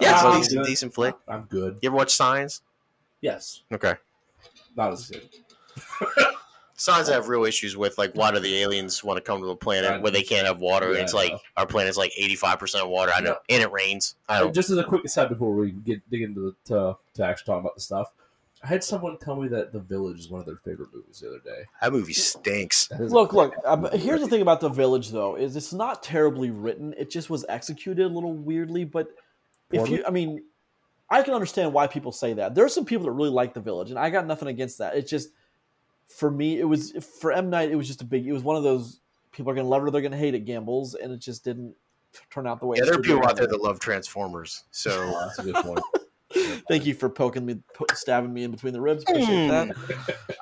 [0.00, 0.66] yeah, it's a decent, good.
[0.68, 1.14] decent flick.
[1.28, 1.78] I'm good.
[1.82, 2.62] You ever watch Signs?
[3.20, 3.94] Yes, Okay.
[4.76, 5.28] not as good.
[6.80, 9.48] Signs I have real issues with, like, why do the aliens want to come to
[9.48, 10.92] a planet where they can't have water?
[10.94, 11.38] Yeah, it's like know.
[11.56, 13.10] our planet's like eighty five percent water.
[13.12, 13.56] I know, Yeah.
[13.56, 14.14] and it rains.
[14.28, 14.54] I don't.
[14.54, 17.60] just as a quick aside before we get dig into the to, to actually talk
[17.60, 18.12] about the stuff,
[18.62, 21.28] I had someone tell me that The Village is one of their favorite movies the
[21.28, 21.64] other day.
[21.82, 22.86] That movie stinks.
[22.86, 23.54] That is Look, look.
[23.64, 26.94] Um, here's the thing about the village, though, is it's not terribly written.
[26.96, 28.84] It just was executed a little weirdly.
[28.84, 29.08] But
[29.72, 30.44] if you, I mean,
[31.10, 32.54] I can understand why people say that.
[32.54, 34.96] There are some people that really like the village, and I got nothing against that.
[34.96, 35.30] It's just
[36.08, 37.70] for me, it was for M Night.
[37.70, 38.26] It was just a big.
[38.26, 39.00] It was one of those
[39.32, 41.18] people are going to love it or they're going to hate it gambles, and it
[41.20, 41.74] just didn't
[42.30, 42.76] turn out the way.
[42.78, 44.64] Yeah, there are people out there that love Transformers.
[44.70, 44.90] So
[45.20, 45.80] that's a good point.
[46.68, 47.56] Thank you for poking me,
[47.94, 49.02] stabbing me in between the ribs.
[49.08, 49.48] Appreciate Hmm.
[49.48, 49.76] that.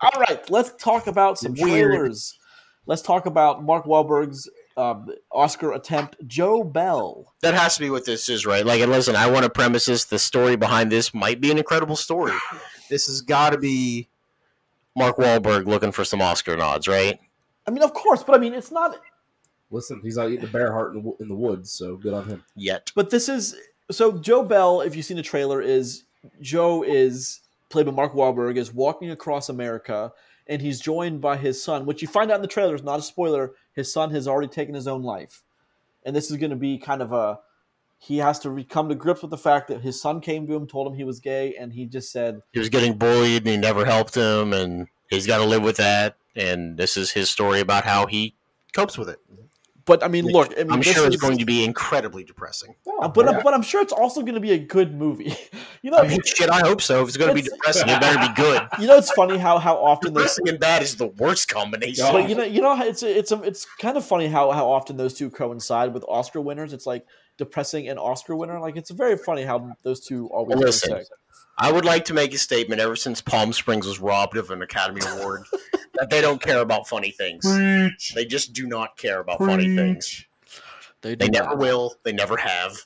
[0.02, 1.92] All right, let's talk about some Weird.
[1.92, 2.38] trailers.
[2.86, 7.34] Let's talk about Mark Wahlberg's um, Oscar attempt, Joe Bell.
[7.42, 8.64] that has to be what this is, right?
[8.66, 10.04] Like, and listen, I want to premise this.
[10.04, 12.32] The story behind this might be an incredible story.
[12.90, 14.08] This has got to be
[14.96, 17.20] Mark Wahlberg looking for some Oscar nods, right?
[17.66, 18.98] I mean, of course, but I mean, it's not.
[19.70, 22.26] Listen, he's out eating the bear heart in the, in the woods, so good on
[22.26, 22.44] him.
[22.54, 22.90] Yet.
[22.94, 23.56] But this is
[23.90, 24.80] so Joe Bell.
[24.80, 26.04] If you've seen the trailer, is
[26.40, 30.12] Joe is played by Mark Wahlberg is walking across America,
[30.46, 33.00] and he's joined by his son, which you find out in the trailer is not
[33.00, 33.54] a spoiler.
[33.74, 35.42] His son has already taken his own life,
[36.04, 37.40] and this is going to be kind of a.
[37.98, 40.54] He has to re- come to grips with the fact that his son came to
[40.54, 43.48] him, told him he was gay, and he just said, He was getting bullied and
[43.48, 46.16] he never helped him, and he's got to live with that.
[46.36, 48.34] And this is his story about how he
[48.74, 49.18] copes with it.
[49.86, 52.24] "But I mean, look, I mean, I'm this sure it's is- going to be incredibly
[52.24, 52.74] depressing.
[53.00, 53.40] Uh, but yeah.
[53.42, 55.34] but I'm sure it's also going to be a good movie.
[55.82, 57.02] you know, I mean, shit, I hope so.
[57.02, 58.62] If it's going to be depressing, it better be good.
[58.80, 60.22] you know, it's funny how how often those.
[60.34, 62.04] Depressing and bad is the worst combination.
[62.10, 64.96] But you know, you know, it's it's a, it's kind of funny how how often
[64.96, 66.72] those two coincide with Oscar winners.
[66.72, 67.06] It's like
[67.36, 68.58] depressing and Oscar winner.
[68.60, 71.12] Like it's very funny how those two always Listen, intersect.
[71.58, 74.62] I would like to make a statement ever since Palm Springs was robbed of an
[74.62, 75.44] Academy Award
[75.94, 77.44] that they don't care about funny things.
[77.44, 78.14] Preach.
[78.14, 80.24] They just do not care about funny things.
[81.02, 81.58] They, They never not.
[81.58, 81.94] will.
[82.02, 82.76] They never have.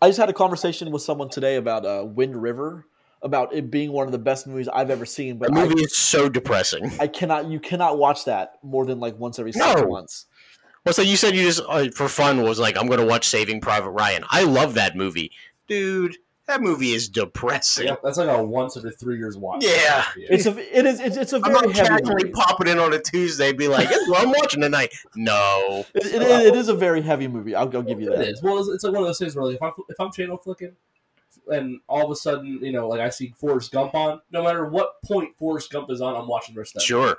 [0.00, 2.86] I just had a conversation with someone today about uh, Wind River,
[3.20, 5.38] about it being one of the best movies I've ever seen.
[5.38, 6.90] The But I, movie is so depressing.
[7.00, 9.88] I cannot, you cannot watch that more than like once every six No.
[9.88, 10.26] months.
[10.88, 13.28] Well, so you said you just uh, for fun was like, I'm going to watch
[13.28, 14.24] Saving Private Ryan.
[14.30, 15.32] I love that movie,
[15.66, 16.16] dude.
[16.46, 17.88] That movie is depressing.
[17.88, 19.62] Yeah, that's like a once every three years watch.
[19.62, 20.06] Yeah.
[20.16, 22.30] It's a, it is, it's, it's a I'm very not heavy casually movie.
[22.30, 26.06] popping in on a Tuesday, be like, "This is what I'm watching tonight." No, It,
[26.06, 27.54] it, it is a very heavy movie.
[27.54, 28.22] I'll, I'll give you that.
[28.22, 28.42] It is.
[28.42, 30.38] Well, it's, it's like one of those things where like, if I'm if I'm channel
[30.38, 30.72] flicking,
[31.52, 34.64] and all of a sudden you know like I see Forrest Gump on, no matter
[34.64, 36.86] what point Forrest Gump is on, I'm watching the rest of that.
[36.86, 37.18] sure.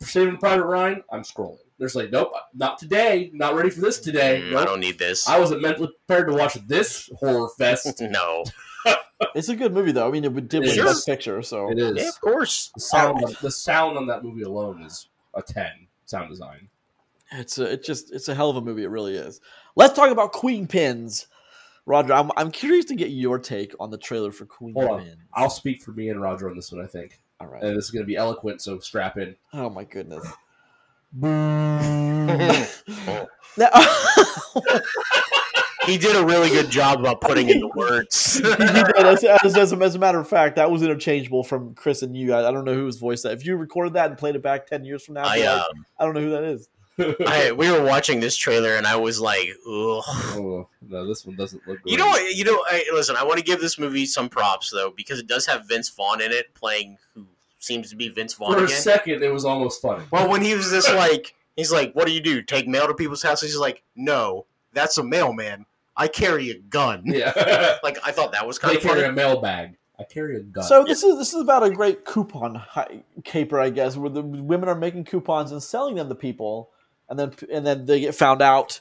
[0.00, 1.58] Saving Private Ryan, I'm scrolling.
[1.78, 3.30] There's like, nope, not today.
[3.34, 4.40] Not ready for this today.
[4.44, 4.60] Mm, Nope.
[4.60, 5.28] I don't need this.
[5.28, 8.00] I wasn't mentally prepared to watch this horror fest.
[8.00, 8.44] no,
[9.34, 10.06] It's a good movie, though.
[10.06, 10.84] I mean, it did It win is.
[10.84, 11.96] Best Picture, so It is.
[11.96, 12.70] yeah, of course.
[12.74, 15.88] The sound, on, the sound on that movie alone is a ten.
[16.06, 16.68] Sound design.
[17.32, 18.84] it's a, it just it's a hell of a movie.
[18.84, 19.40] It really is.
[19.74, 21.26] Let's talk about Queenpins,
[21.86, 22.12] Roger.
[22.12, 25.04] I'm, I'm curious to get your take on the trailer for Queen Hold on.
[25.04, 25.16] Pins.
[25.32, 26.84] I'll speak for me and Roger on this one.
[26.84, 27.62] I think, All right.
[27.62, 28.60] and this is going to be eloquent.
[28.62, 29.34] So strap in.
[29.52, 30.24] Oh my goodness.
[31.16, 32.66] Now-
[35.86, 38.40] he did a really good job about putting in the words.
[38.44, 42.16] As, as, as, a, as a matter of fact, that was interchangeable from Chris and
[42.16, 42.32] you.
[42.32, 43.32] I, I don't know who's voiced that.
[43.32, 45.46] If you recorded that and played it back ten years from now, I'd I, be
[45.46, 46.68] like, um, I don't know who that is.
[47.26, 51.36] I, we were watching this trailer, and I was like, "Ugh." oh no, this one
[51.36, 51.82] doesn't look.
[51.82, 51.92] Great.
[51.92, 52.34] You know what?
[52.34, 53.16] You know, I, listen.
[53.16, 56.20] I want to give this movie some props though, because it does have Vince Vaughn
[56.20, 57.26] in it, playing who
[57.64, 58.76] seems to be Vince Vaughn For a again.
[58.80, 60.04] second, it was almost funny.
[60.10, 62.42] Well, when he was just like, he's like, "What do you do?
[62.42, 65.66] Take mail to people's houses?" He's like, "No, that's a mailman.
[65.96, 67.32] I carry a gun." Yeah,
[67.82, 69.08] Like I thought that was kind they of carry funny.
[69.10, 69.76] a mailbag.
[69.98, 70.64] I carry a gun.
[70.64, 74.22] So this is this is about a great coupon hi- caper, I guess, where the
[74.22, 76.70] women are making coupons and selling them to people,
[77.08, 78.80] and then and then they get found out.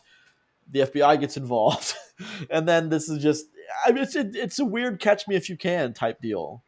[0.71, 1.93] The FBI gets involved,
[2.49, 3.45] and then this is just
[3.85, 6.63] I mean, it's a, it's a weird catch me if you can type deal.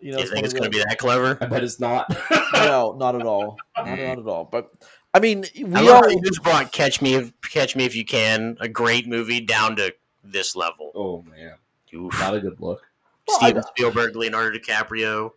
[0.00, 1.38] You know, You think it's going to be that clever?
[1.40, 2.08] I bet it's not.
[2.54, 4.44] no, not at all, not, not at all.
[4.50, 4.70] But
[5.14, 8.04] I mean, I we love all just brought "Catch Me If Catch Me If You
[8.04, 10.92] Can," a great movie, down to this level.
[10.94, 11.54] oh man,
[11.94, 12.12] Oof.
[12.20, 12.82] not a good look.
[13.26, 15.30] Well, Steven I- Spielberg, Leonardo DiCaprio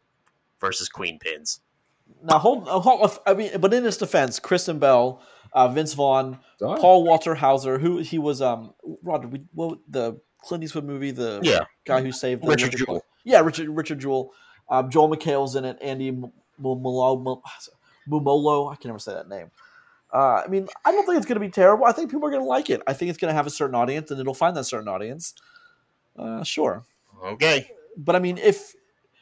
[0.60, 1.60] versus Queenpins.
[2.24, 3.18] now hold, uh, hold.
[3.26, 5.22] I mean, but in his defense, Kristen Bell,
[5.54, 10.20] uh, Vince Vaughn, Oh, Paul Walter Hauser, who he was, um, Roger, we, what, the
[10.44, 11.62] Clint Eastwood movie, the Yeah.
[11.86, 13.06] guy who saved the Richard what's Jewell.
[13.24, 14.32] Yeah, Richard Richard Jewell.
[14.70, 15.78] Um, Joel McHale's in it.
[15.82, 16.12] Annie
[16.62, 17.42] Mumolo.
[18.72, 19.52] I can never say that name.
[20.14, 21.86] Uh, I mean, I don't think it's going to be terrible.
[21.86, 22.82] I think people are going to like it.
[22.86, 25.34] I think it's going to have a certain audience, and it'll find that certain audience.
[26.18, 26.84] Uh, sure,
[27.24, 27.72] Okay.
[27.96, 28.74] but I mean, if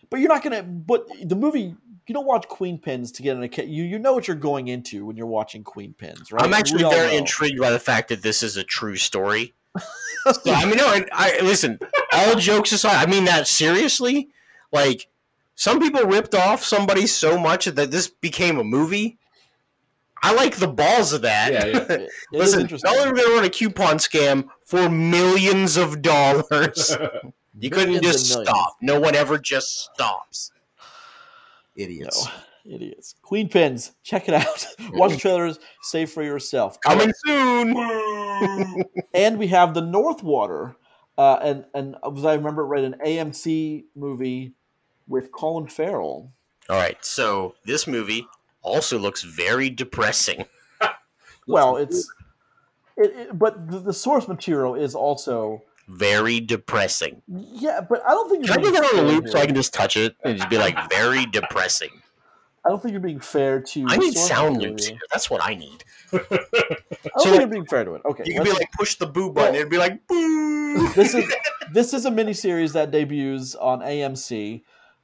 [0.09, 0.63] but you're not gonna.
[0.63, 1.75] But the movie,
[2.07, 3.63] you don't watch Queenpins to get in a.
[3.63, 6.41] You you know what you're going into when you're watching Queenpins, right?
[6.41, 7.17] I'm actually very know.
[7.17, 9.53] intrigued by the fact that this is a true story.
[9.77, 11.79] so, I mean, no, I, I listen.
[12.11, 14.29] All jokes aside, I mean that seriously.
[14.71, 15.07] Like,
[15.59, 19.19] some people ripped off somebody so much that this became a movie.
[20.23, 21.51] I like the balls of that.
[21.51, 21.79] Yeah, yeah.
[21.89, 22.89] It is listen, interesting.
[22.89, 26.95] y'all are going to run a coupon scam for millions of dollars.
[27.61, 28.77] You couldn't just stop.
[28.79, 30.53] No one ever just stops.
[31.75, 32.25] Idiots.
[32.63, 33.15] No, idiots.
[33.21, 34.65] Queenpins, check it out.
[34.93, 36.79] Watch the trailers, say for yourself.
[36.79, 37.75] Coming soon.
[39.13, 40.77] and we have the Northwater,
[41.17, 44.53] uh, and and as I remember, right, an AMC movie
[45.09, 46.31] with Colin Farrell.
[46.69, 48.25] All right, so this movie
[48.61, 50.45] also looks very depressing.
[51.47, 52.07] Well, it's
[52.95, 57.23] it, it, but the, the source material is also Very depressing.
[57.27, 59.47] yeah, but I don't think Can I you're get that on a loop so I
[59.47, 61.89] can just touch it and just be like, very depressing?
[62.65, 63.85] I don't think you're being fair to.
[63.87, 64.95] I need sound loops here.
[64.97, 65.01] here.
[65.11, 65.83] That's what I need.
[66.13, 68.01] I don't So, think like, you're being fair to it.
[68.05, 69.55] Okay, You can be like, push the boo button.
[69.55, 70.89] It'd be like, boo.
[70.93, 71.33] this is
[71.73, 74.61] this is a miniseries that debuts on AMC.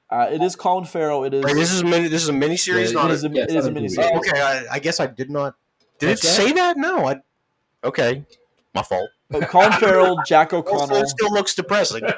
[0.09, 1.23] Uh, it is Colin Farrell.
[1.23, 1.43] It is.
[1.43, 2.07] Wait, this is a mini.
[2.07, 3.87] This is a miniseries, Yeah, not it is a, yeah, it's a not a movie.
[3.87, 4.09] miniseries.
[4.13, 5.55] Oh, okay, I, I guess I did not.
[5.99, 6.27] Did it that?
[6.27, 6.77] say that?
[6.77, 7.07] No.
[7.07, 7.21] I.
[7.83, 8.23] Okay,
[8.73, 9.09] my fault.
[9.29, 10.95] But Colin Farrell, Jack O'Connell.
[10.97, 12.03] it still looks depressing.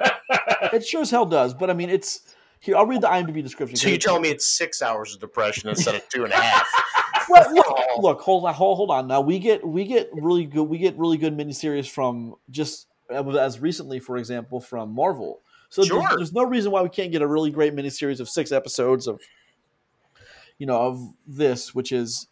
[0.73, 1.54] It sure as hell does.
[1.54, 2.76] But I mean, it's here.
[2.76, 3.78] I'll read the IMDb description.
[3.78, 6.67] So you telling me it's six hours of depression instead of two and a half?
[7.30, 9.08] Well, look, look, hold on, hold, hold on.
[9.08, 13.60] Now we get we get really good we get really good miniseries from just as
[13.60, 15.41] recently, for example, from Marvel.
[15.69, 16.17] So there's- Sure.
[16.17, 19.21] there's, no reason why we can't get a really great miniseries of six episodes of,
[20.58, 22.27] you know, of this, which is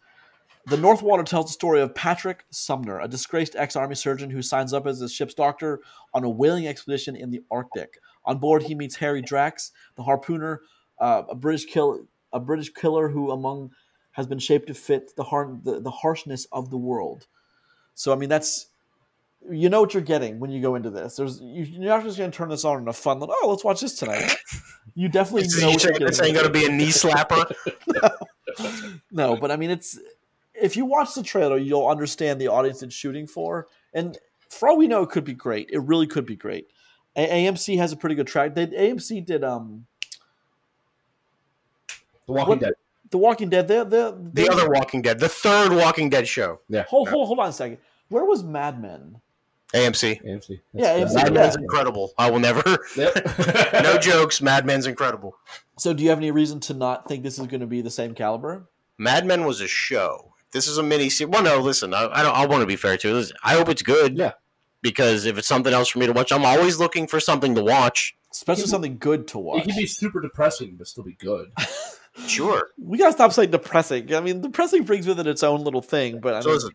[0.66, 4.86] the Northwater tells the story of Patrick Sumner, a disgraced ex-army surgeon who signs up
[4.86, 5.80] as a ship's doctor
[6.12, 7.98] on a whaling expedition in the Arctic.
[8.24, 10.58] On board, he meets Harry Drax, the harpooner,
[10.98, 12.00] uh, a British kill
[12.32, 13.70] a British killer who, among
[14.12, 17.26] has been shaped to fit the, har- the the harshness of the world.
[17.94, 18.66] So I mean that's
[19.50, 21.16] you know what you're getting when you go into this.
[21.16, 23.48] There's you, you're not just going to turn this on in a fun like oh
[23.48, 24.34] let's watch this tonight.
[24.98, 25.92] You definitely This know what you're
[26.24, 27.52] ain't going to be a knee slapper.
[27.86, 28.08] no,
[29.10, 29.98] no, but I mean it's
[30.54, 34.16] if you watch the trailer you'll understand the audience it's shooting for, and
[34.48, 35.68] for all we know it could be great.
[35.70, 36.68] It really could be great.
[37.14, 38.54] A- AMC has a pretty good track.
[38.54, 39.84] They, AMC did um
[42.26, 42.72] The Walking What- Dead.
[43.10, 43.68] The Walking Dead.
[43.68, 46.60] They're, they're, The they're- other Walking Dead, the third Walking Dead show.
[46.70, 46.84] Yeah.
[46.88, 47.78] hold, hold hold on a second.
[48.08, 49.20] Where was Mad Men?
[49.74, 50.22] AMC.
[50.24, 50.60] AMC.
[50.72, 51.40] Yeah, That's- AMC, Mad yeah.
[51.40, 52.12] Men's incredible.
[52.18, 52.62] I will never.
[52.96, 53.72] Yep.
[53.82, 54.40] no jokes.
[54.40, 55.36] Mad Men's incredible.
[55.78, 57.90] So, do you have any reason to not think this is going to be the
[57.90, 58.68] same caliber?
[58.98, 60.32] Mad Men was a show.
[60.52, 61.32] This is a mini series.
[61.32, 61.92] Well, no, listen.
[61.92, 62.34] I, I don't.
[62.34, 63.12] I want to be fair to it.
[63.12, 64.16] Listen, I hope it's good.
[64.16, 64.32] Yeah.
[64.82, 67.62] Because if it's something else for me to watch, I'm always looking for something to
[67.64, 68.16] watch.
[68.30, 69.56] Especially It- something good to watch.
[69.62, 69.68] It watch.
[69.74, 71.50] can be super depressing, but still be good.
[72.26, 72.68] Sure.
[72.82, 74.14] We gotta stop saying depressing.
[74.14, 76.18] I mean, depressing brings with it its own little thing.
[76.18, 76.70] But I So mean, listen.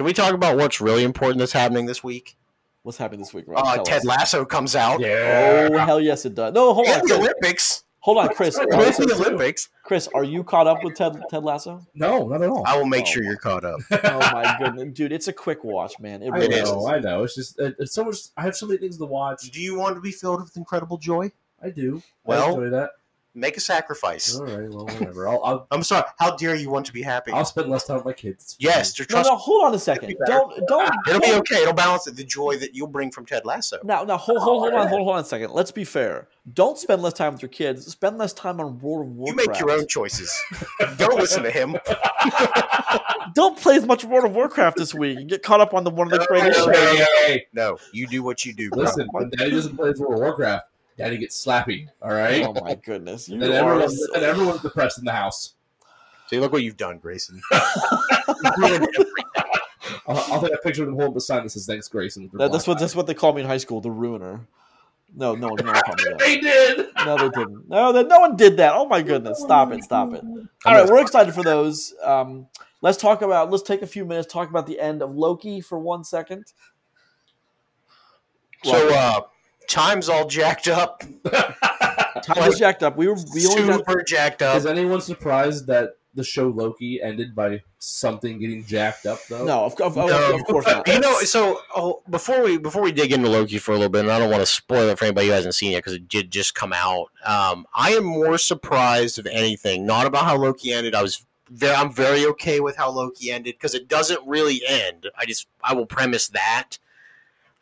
[0.00, 2.38] Can we talk about what's really important that's happening this week?
[2.84, 3.44] what's happening this week?
[3.46, 3.66] Rob?
[3.66, 4.04] Uh, Tell Ted us.
[4.06, 4.98] Lasso comes out.
[5.04, 6.54] Oh hell yes, it does.
[6.54, 7.84] No, hold on, the Olympics.
[7.98, 8.56] hold on, Chris.
[8.56, 8.98] Right, Are- right.
[8.98, 9.68] And the Olympics.
[9.82, 11.86] Chris, are you caught up with Ted Ted Lasso?
[11.92, 12.64] No, not at all.
[12.66, 13.10] I will make Oh.
[13.10, 13.78] sure you're caught up.
[13.92, 16.22] Oh my goodness, dude, it's a quick watch, man.
[16.22, 16.72] It I really It is.
[16.72, 17.24] know, I know.
[17.24, 18.16] It's just it's so much.
[18.38, 19.50] I have so many things to watch.
[19.50, 21.30] Do you want to be filled with incredible joy?
[21.62, 22.02] I do.
[22.24, 22.92] Well- I enjoy that.
[23.40, 24.36] Make a sacrifice.
[24.36, 25.26] All right, well, whatever.
[25.28, 26.04] I'll I'll, I'm sorry.
[26.18, 27.32] How dare you want to be happy?
[27.32, 28.54] I'll spend less time with my kids.
[28.60, 29.28] yes, to trust.
[29.30, 30.10] no, hold on a second.
[30.10, 30.32] It'll be better.
[30.38, 30.90] Don't don't.
[30.92, 31.62] Ah, it'll be don't- okay.
[31.62, 32.16] It'll balance it.
[32.16, 33.78] The joy that you'll bring from Ted Lasso.
[33.82, 35.52] Now, now, hold, hold, hold on, hold, hold on a second.
[35.52, 36.28] Let's be fair.
[36.52, 37.86] Don't spend less time with your kids.
[37.86, 39.40] Spend less time on World of Warcraft.
[39.40, 40.30] You make your own choices.
[40.98, 41.76] Don't listen to him.
[43.34, 45.18] Don't play as much World of Warcraft this week.
[45.18, 46.76] and get caught up on the one of the greatest Hey, shows.
[46.98, 48.70] hey, hey, No, you do what you do.
[48.70, 48.80] bro.
[48.82, 50.64] listen, when Daddy doesn't play World of Warcraft,
[51.00, 51.88] Daddy gets slappy.
[52.02, 53.28] All right, Oh my goodness!
[53.28, 55.54] You and are everyone's so- and everyone's depressed in the house.
[56.28, 57.40] See, look what you've done, Grayson.
[57.52, 59.06] You've ruined everything.
[60.06, 62.30] I'll, I'll take a picture of them holding up a sign that says "Thanks, Grayson."
[62.34, 64.40] that, that's what that's what they called me in high school, the ruiner.
[65.16, 66.18] No, no, one- no one called me that.
[66.20, 66.86] they did.
[67.04, 67.68] No, they didn't.
[67.68, 68.74] No, that no one did that.
[68.74, 69.40] Oh my goodness!
[69.40, 69.82] Stop it!
[69.82, 70.22] Stop it!
[70.66, 71.92] All right, we're excited for those.
[72.04, 72.46] Um,
[72.80, 73.50] let's talk about.
[73.50, 76.44] Let's take a few minutes talk about the end of Loki for one second.
[78.62, 79.20] So, uh,
[79.70, 81.02] time's all jacked up.
[82.22, 82.96] time's is jacked up.
[82.96, 84.56] We were we only got Super jacked up.
[84.56, 89.20] Is anyone surprised that the show Loki ended by something getting jacked up?
[89.28, 90.34] Though no, of, of, of- No.
[90.34, 90.86] of course not.
[90.88, 94.00] You know, so oh, before we before we dig into Loki for a little bit,
[94.00, 96.08] and I don't want to spoil it for anybody who hasn't seen it because it
[96.08, 97.06] did just come out.
[97.24, 100.94] Um, I am more surprised of anything, not about how Loki ended.
[100.94, 105.08] I was very, I'm very okay with how Loki ended because it doesn't really end.
[105.16, 106.78] I just I will premise that.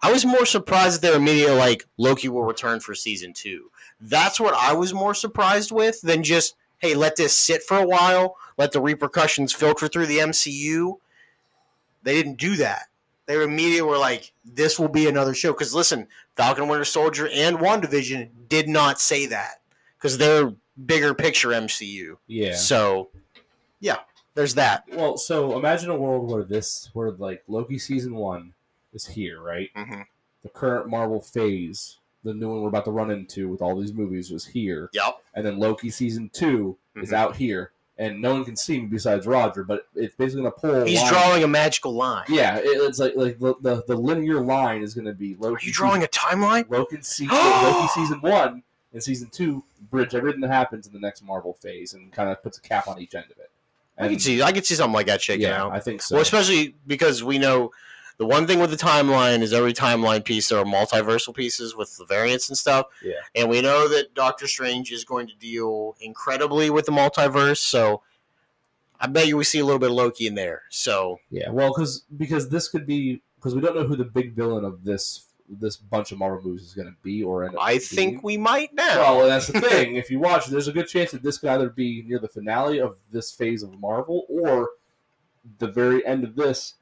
[0.03, 3.71] I was more surprised that they were immediately like Loki will return for season two.
[4.01, 7.87] That's what I was more surprised with than just hey, let this sit for a
[7.87, 10.99] while, let the repercussions filter through the MCU.
[12.03, 12.85] They didn't do that.
[13.27, 15.53] They were immediately were like, this will be another show.
[15.53, 16.07] Because listen,
[16.37, 19.61] Falcon Winter Soldier and WandaVision did not say that
[19.99, 20.55] because they're
[20.87, 22.17] bigger picture MCU.
[22.27, 22.55] Yeah.
[22.55, 23.11] So,
[23.81, 23.99] yeah,
[24.35, 24.85] there's that.
[24.93, 28.55] Well, so imagine a world where this, where like Loki season one
[28.93, 29.71] is here, right?
[29.77, 30.03] Mm-hmm.
[30.43, 33.93] The current Marvel phase, the new one we're about to run into with all these
[33.93, 35.19] movies, was here, Yep.
[35.35, 37.15] and then Loki season 2 is Mhm.
[37.15, 40.83] out here, and no one can see me besides Roger, but it's basically gonna pull.
[40.83, 41.13] a He's line.
[41.13, 42.25] drawing a magical line.
[42.29, 45.57] Yeah, it, it's like like the, the the linear line is gonna be Loki.
[45.65, 46.69] Are you drawing a timeline?
[46.71, 47.29] Loki season,
[47.63, 51.93] Loki season one and season two bridge everything that happens in the next Marvel phase
[51.95, 53.51] and kind of puts a cap on each end of it.
[54.01, 54.41] I can see.
[54.43, 55.73] I can see something like that shaking yeah, out.
[55.73, 56.15] I think so.
[56.15, 57.73] Well, especially because we know
[58.19, 61.97] the one thing with the timeline is every timeline piece there are multiversal pieces with
[61.97, 62.87] the variants and stuff.
[63.03, 63.15] Yeah.
[63.35, 68.03] And we know that Doctor Strange is going to deal incredibly with the multiverse, so
[69.01, 70.63] I bet you we see a little bit of Loki in there.
[70.69, 74.35] So yeah, well, because because this could be because we don't know who the big
[74.35, 77.81] villain of this this bunch of Marvel movies is going to be or I being.
[77.81, 79.17] think we might now.
[79.17, 79.97] Well, that's the thing.
[79.97, 82.81] if you watch, there's a good chance that this could either be near the finale
[82.81, 84.71] of this phase of Marvel, or
[85.59, 86.75] the very end of this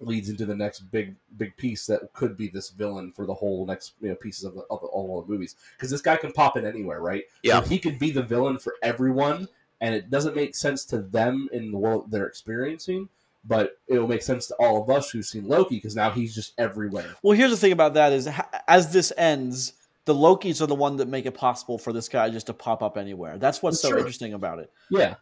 [0.00, 3.66] leads into the next big big piece that could be this villain for the whole
[3.66, 5.56] next you know pieces of, the, of the, all the movies.
[5.76, 7.24] Because this guy can pop in anywhere, right?
[7.42, 7.60] Yeah.
[7.62, 9.48] So he could be the villain for everyone,
[9.80, 13.08] and it doesn't make sense to them in the world they're experiencing.
[13.44, 16.34] But it will make sense to all of us who've seen Loki because now he's
[16.34, 17.14] just everywhere.
[17.22, 18.28] Well, here's the thing about that is
[18.66, 19.72] as this ends,
[20.04, 22.82] the Lokis are the one that make it possible for this guy just to pop
[22.82, 23.38] up anywhere.
[23.38, 23.98] That's what's so Sure.
[23.98, 24.70] interesting about it.
[24.90, 25.14] Yeah.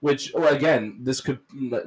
[0.00, 1.40] Which, or again, this could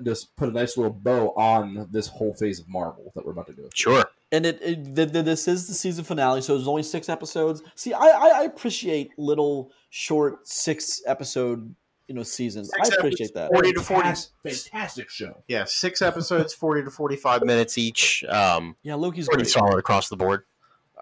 [0.04, 3.48] just put a nice little bow on this whole phase of Marvel that we're about
[3.48, 3.70] to do.
[3.74, 4.06] Sure.
[4.32, 7.62] And it, it th- th- this is the season finale, so there's only six episodes.
[7.76, 11.76] See, I, I, I appreciate little short six episode
[12.08, 12.70] you know seasons.
[12.76, 13.52] Six I appreciate that.
[13.52, 14.02] 40 to 40.
[14.04, 15.44] Fantastic, fantastic show.
[15.48, 18.24] Yeah, six episodes, 40 to 45 minutes each.
[18.26, 19.52] Um, Yeah, Loki's pretty great.
[19.52, 20.44] solid across the board.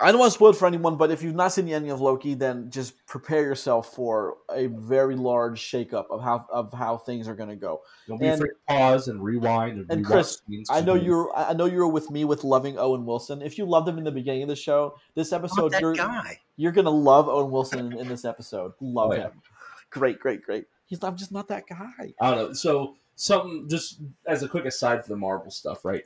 [0.02, 1.92] I don't want to spoil it for anyone, but if you've not seen the ending
[1.92, 6.98] of Loki, then just prepare yourself for a very large shakeup of how of how
[6.98, 7.82] things are going to go.
[8.08, 11.06] Don't be And- afraid to pause and rewind and, And Chris, scenes I know because
[11.06, 13.42] you're I know you're with me with loving Owen Wilson.
[13.42, 16.40] If you loved him in the beginning of the show, this episode you're guy.
[16.58, 18.74] you're gonna love Owen Wilson in, in this episode.
[18.82, 19.22] Love Oh, yeah.
[19.24, 19.42] him.
[19.90, 20.66] Great, great, great.
[20.86, 22.14] He's not just not that guy.
[22.20, 22.54] I don't know.
[22.54, 26.06] So something just as a quick aside for the Marvel stuff, right?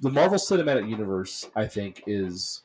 [0.00, 2.62] The Marvel Cinematic Universe, I think, is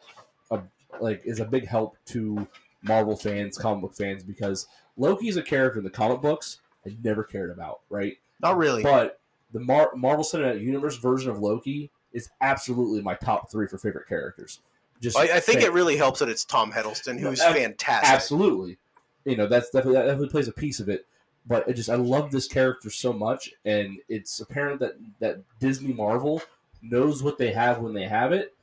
[0.51, 0.61] a
[0.99, 2.47] like is a big help to
[2.83, 6.95] Marvel fans, comic book fans, because Loki is a character in the comic books I
[7.03, 8.17] never cared about, right?
[8.41, 8.83] Not really.
[8.83, 9.19] But
[9.53, 14.07] the Mar- Marvel Cinematic Universe version of Loki is absolutely my top three for favorite
[14.07, 14.59] characters.
[14.99, 18.13] Just I, I think fan- it really helps that it's Tom Hiddleston, who's Ab- fantastic.
[18.13, 18.77] absolutely.
[19.25, 21.05] You know, that's definitely that definitely plays a piece of it.
[21.47, 25.93] But it just I love this character so much, and it's apparent that that Disney
[25.93, 26.41] Marvel
[26.83, 28.53] knows what they have when they have it,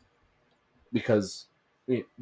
[0.93, 1.47] because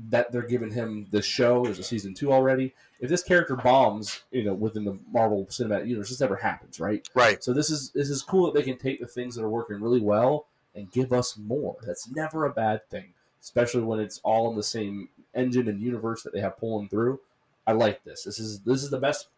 [0.09, 1.65] that they're giving him the show.
[1.65, 2.75] There's a season two already.
[3.01, 7.09] If this character bombs, you know, within the Marvel Cinematic Universe, this never happens, right?
[7.15, 7.43] Right.
[7.43, 9.81] So this is this is cool that they can take the things that are working
[9.81, 11.77] really well and give us more.
[11.85, 16.23] That's never a bad thing, especially when it's all in the same engine and universe
[16.23, 17.21] that they have pulling through.
[17.67, 18.25] I like this.
[18.25, 19.29] This is this is the best.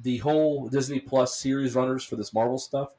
[0.00, 2.94] The whole Disney Plus series runners for this Marvel stuff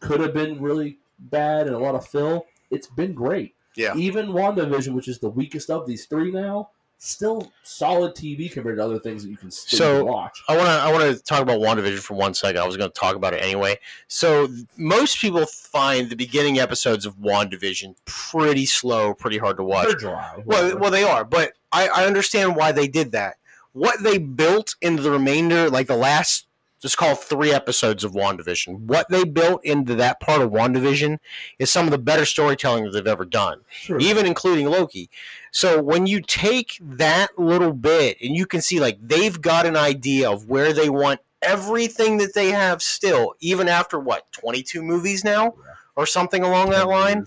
[0.00, 2.46] could have been really bad and a lot of fill.
[2.70, 3.54] It's been great.
[3.76, 3.94] Yeah.
[3.96, 8.84] Even WandaVision, which is the weakest of these three now, still solid TV compared to
[8.84, 10.42] other things that you can, you So- watch.
[10.48, 12.60] I want to I want to talk about WandaVision for one second.
[12.60, 13.78] I was going to talk about it anyway.
[14.08, 19.86] So most people find the beginning episodes of WandaVision pretty slow, pretty hard to watch.
[19.86, 20.42] They're dry.
[20.44, 23.36] Well, well, they are, but I, I understand why they did that.
[23.72, 26.48] What they built into the remainder, like the last,
[26.80, 31.18] just call three episodes of WandaVision, what they built into that part of WandaVision
[31.58, 33.98] is some of the better storytelling that they've ever done, Sure.
[34.00, 35.10] even including Loki.
[35.52, 39.76] So when you take that little bit and you can see, like, they've got an
[39.76, 45.24] idea of where they want everything that they have still, even after what, 22 movies
[45.24, 45.44] now?
[45.44, 45.74] Yeah.
[45.96, 47.26] Or something along that line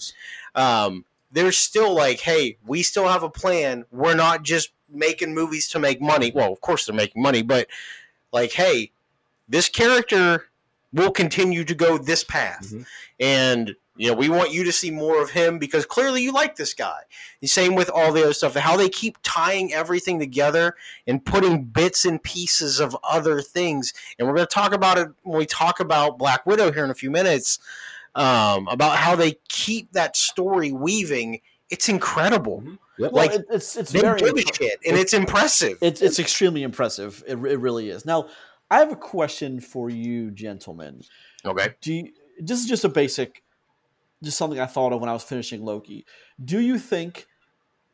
[0.56, 3.86] um, they're still like, hey, we still have a plan.
[3.92, 6.32] We're not just making movies to make money.
[6.34, 7.68] Well, of course they're making money, but
[8.32, 8.92] like, hey,
[9.54, 10.48] this character
[10.92, 12.86] will continue to go this path, Mhm.
[13.20, 16.56] and you know we want you to see more of him because clearly you like
[16.56, 17.02] this guy.
[17.42, 18.56] The same with all the other stuff.
[18.56, 20.76] How they keep tying everything together
[21.08, 25.10] and putting bits and pieces of other things, and we're going to talk about it
[25.24, 27.60] when we talk about Black Widow here in a few minutes
[28.16, 31.40] um, about how they keep that story weaving
[31.70, 32.62] it's incredible.
[32.62, 32.78] Mhm.
[33.00, 33.12] Yep.
[33.14, 35.80] Well, Like, it, it's it's very give a impre- shit, and it's impressive.
[35.82, 37.24] it's it's extremely impressive.
[37.26, 38.06] It, it really is.
[38.06, 38.28] Now,
[38.74, 41.04] I have a question for you, gentlemen.
[41.46, 41.76] okay.
[41.80, 43.44] Do you, this is just a basic,
[44.24, 46.08] just something I thought of when I was finishing Loki.
[46.44, 47.28] Do you think,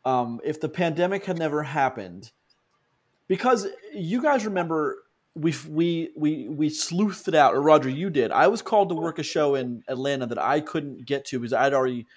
[0.05, 2.31] um, if the pandemic had never happened,
[3.27, 5.03] because you guys remember
[5.35, 8.31] we we we we sleuthed it out, or Roger, you did.
[8.31, 11.51] I was called to work a show in Atlanta that I couldn't get to because
[11.51, 12.07] I'd already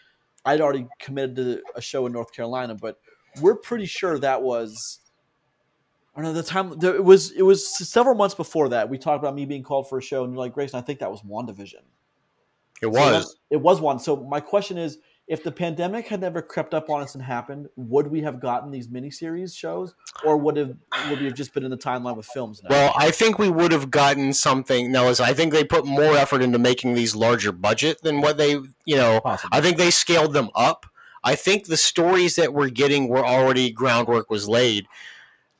[0.45, 3.01] I'd already committed to a show in North Carolina, but
[3.41, 5.01] we're pretty sure that was.
[6.15, 6.79] I don't know the time.
[6.79, 8.89] There, it was it was several months before that.
[8.91, 10.99] We talked about me being called for a show, and you're like, Grayson, I think
[11.01, 11.83] that was Wandavision.
[12.83, 13.27] It was.
[13.27, 13.99] that- it was one.
[13.99, 14.99] So my question is,
[15.29, 18.71] if the pandemic had never crept up on us and happened, would we have gotten
[18.71, 19.95] these miniseries shows,
[20.25, 20.75] or would have
[21.09, 22.71] would we have just been in the timeline with films now?
[22.71, 24.93] Well, I think we would have gotten something.
[24.93, 28.37] Now, listen, I think they put more effort into making these larger budget than what
[28.37, 28.53] they,
[28.85, 29.57] you know, Possibly.
[29.57, 30.85] I think they scaled them up.
[31.25, 34.87] I think the stories that we're getting were already groundwork was laid.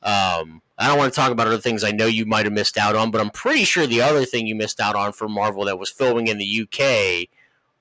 [0.03, 2.77] Um, I don't want to talk about other things I know you might have missed
[2.77, 5.65] out on, but I'm pretty sure the other thing you missed out on for Marvel
[5.65, 7.29] that was filming in the UK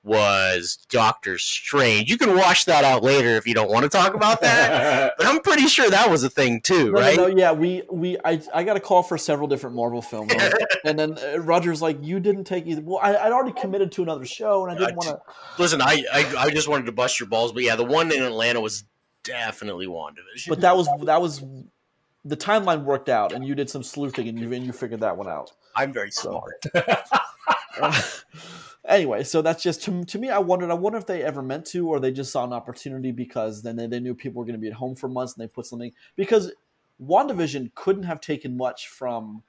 [0.05, 2.11] was Doctor Strange.
[2.11, 5.27] You can wash that out later if you don't want to talk about that, but
[5.27, 7.17] I'm pretty sure that was a thing too, No, no, right?
[7.17, 10.33] no, yeah, we we I, I got a call for several different Marvel films,
[10.85, 14.03] and then uh, Roger's like, "You didn't take either." Well, I, I'd already committed to
[14.03, 15.63] another show, and I didn't want to.
[15.63, 18.23] Listen, I, I I just wanted to bust your balls, but yeah, the one in
[18.23, 18.85] Atlanta was
[19.23, 20.49] definitely WandaVision.
[20.49, 21.45] But that was that was
[22.25, 25.17] the timeline worked out, and you did some sleuthing, and you and you figured that
[25.17, 25.53] one out.
[25.75, 27.05] I'm very So- smart.
[28.89, 30.31] anyway, so that's just to, to me.
[30.31, 30.71] I wondered.
[30.71, 33.77] I wonder if they ever meant to, or they just saw an opportunity because then
[33.77, 35.67] they, they knew people were going to be at home for months, and they put
[35.67, 36.53] something because
[37.03, 39.43] WandaVision couldn't have taken much from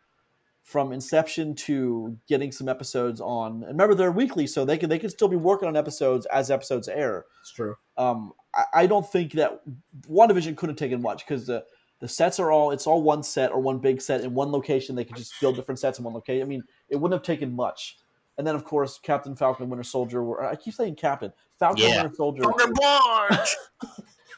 [0.64, 3.64] from inception to getting some episodes on.
[3.64, 6.50] And remember, they're weekly, so they can they could still be working on episodes as
[6.50, 7.26] episodes air.
[7.42, 7.76] It's true.
[7.98, 9.62] Um, I, I don't think that
[10.10, 11.66] WandaVision could have taken much because the
[12.04, 14.94] the sets are all it's all one set or one big set in one location.
[14.94, 16.42] They could just build different sets in one location.
[16.42, 17.98] I mean, it wouldn't have taken much.
[18.38, 20.22] And then, of course, Captain Falcon, Winter Soldier.
[20.22, 22.02] Were, I keep saying Captain Falcon, Yeah.
[22.02, 22.44] Winter Soldier.
[22.44, 23.56] Falcon Punch!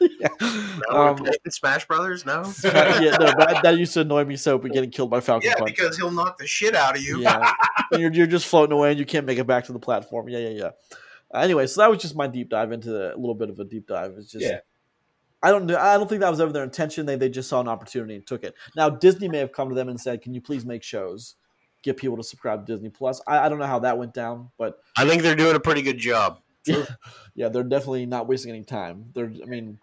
[0.20, 0.28] yeah.
[0.90, 2.24] No, Um, Smash Brothers?
[2.24, 2.42] No?
[2.64, 4.58] yeah, no, that, that used to annoy me so.
[4.58, 5.74] But getting killed by Falcon Yeah, Punch.
[5.74, 7.20] because he'll knock the shit out of you.
[7.20, 7.52] Yeah,
[7.90, 10.28] and you're you're just floating away and you can't make it back to the platform.
[10.28, 10.70] Yeah, yeah, yeah.
[11.34, 13.58] Uh, anyway, so that was just my deep dive into the, a little bit of
[13.58, 14.12] a deep dive.
[14.18, 14.58] It's just Yeah.
[15.42, 15.78] I don't know.
[15.78, 17.06] I don't think that was ever their intention.
[17.06, 18.54] They they just saw an opportunity and took it.
[18.74, 21.36] Now Disney may have come to them and said, "Can you please make shows,
[21.82, 24.50] get people to subscribe to Disney Plus?" I, I don't know how that went down,
[24.58, 26.40] but I think they're doing a pretty good job.
[27.34, 29.10] yeah, they're definitely not wasting any time.
[29.14, 29.78] They're, I mean,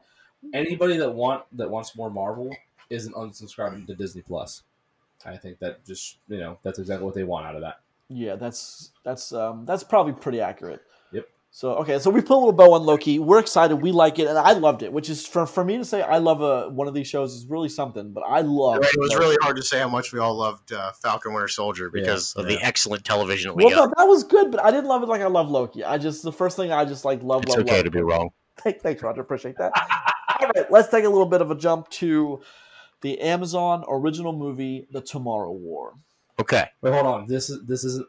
[0.51, 2.53] Anybody that want that wants more Marvel
[2.89, 4.63] isn't unsubscribing to Disney Plus.
[5.25, 7.79] I think that just you know that's exactly what they want out of that.
[8.09, 10.81] yeah, that's that's um, that's probably pretty accurate.
[11.53, 11.55] Yep.
[11.55, 13.19] So okay, so we put a little bow on Loki.
[13.19, 13.75] We're excited.
[13.75, 14.91] We like it, and I loved it.
[14.91, 17.45] Which is for for me to say I love a one of these shows is
[17.47, 18.11] really something.
[18.11, 18.77] But I love.
[18.83, 21.47] It It was really hard to say how much we all loved uh, Falcon Winter
[21.47, 23.89] Soldier Yeah, because of the excellent television that we Well, got.
[23.89, 25.83] no, that was good, but I didn't love it like I love Loki.
[25.83, 27.85] I just the first thing I just like love, It's love, okay love.
[27.85, 28.29] to be wrong.
[28.57, 29.21] Thank- Thanks, Roger.
[29.21, 29.71] Appreciate that.
[30.41, 32.41] All right, let's take a little bit of a jump to
[33.01, 35.93] the Amazon original movie, The Tomorrow War.
[36.39, 36.65] Okay.
[36.81, 37.27] Wait, hold on.
[37.27, 38.07] This is this isn't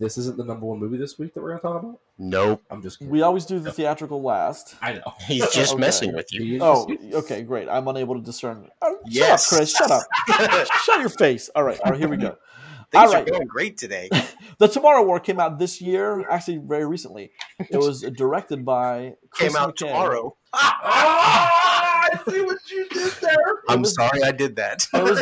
[0.00, 1.98] this isn't the number one movie this week that we're gonna talk about.
[2.18, 2.62] Nope.
[2.70, 3.10] I'm just kidding.
[3.12, 4.76] We always do the theatrical last.
[4.80, 5.12] I know.
[5.26, 5.80] He's just Okay.
[5.80, 6.58] messing with you.
[6.62, 7.68] Oh, okay, great.
[7.68, 8.68] I'm unable to discern.
[8.82, 9.48] Oh, Yes.
[9.48, 10.42] Shut up, Chris.
[10.46, 10.66] Shut up.
[10.84, 11.50] Shut your face.
[11.54, 12.36] All right, all right, here we go.
[12.90, 13.28] Things All right.
[13.28, 14.08] are going great today.
[14.56, 17.32] The Tomorrow War came out this year, actually very recently.
[17.68, 19.88] It was directed by Chris Came out McKay.
[19.88, 20.36] tomorrow.
[20.54, 23.62] Ah, ah, ah, ah, I see what you did there.
[23.68, 24.86] I'm was- sorry I did that.
[24.94, 25.18] It was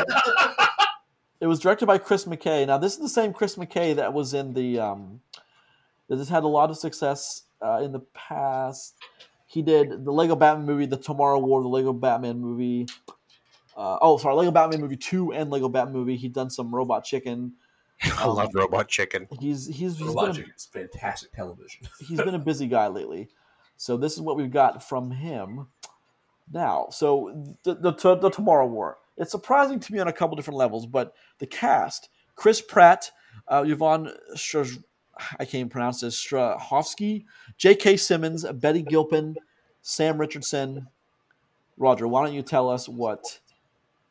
[1.47, 2.67] it was directed by Chris McKay.
[2.67, 5.21] Now this is the same Chris McKay that was in the um,
[6.09, 8.97] that has had a lot of success uh, in the past.
[9.47, 12.89] He did the Lego Batman movie, the Tomorrow War, the Lego Batman movie.
[13.77, 16.17] Uh, oh, sorry, Lego Batman movie two and Lego Batman movie.
[16.17, 17.53] He'd done some Robot Chicken.
[18.03, 19.29] I love Robot Chicken.
[19.39, 21.87] He's he's he's been, a, is fantastic television.
[22.01, 23.29] he's been a busy guy lately.
[23.77, 25.69] So this is what we've got from him
[26.53, 26.89] now.
[26.91, 28.99] So the the, the Tomorrow War.
[29.17, 33.11] It's surprising to me on a couple different levels, but the cast: Chris Pratt,
[33.49, 34.83] uh, Yvonne, Strz-
[35.39, 37.25] I can't pronounce this, Strahovski,
[37.57, 37.97] J.K.
[37.97, 39.37] Simmons, Betty Gilpin,
[39.83, 40.89] Sam Richardson.
[41.79, 43.41] Roger, why don't you tell us what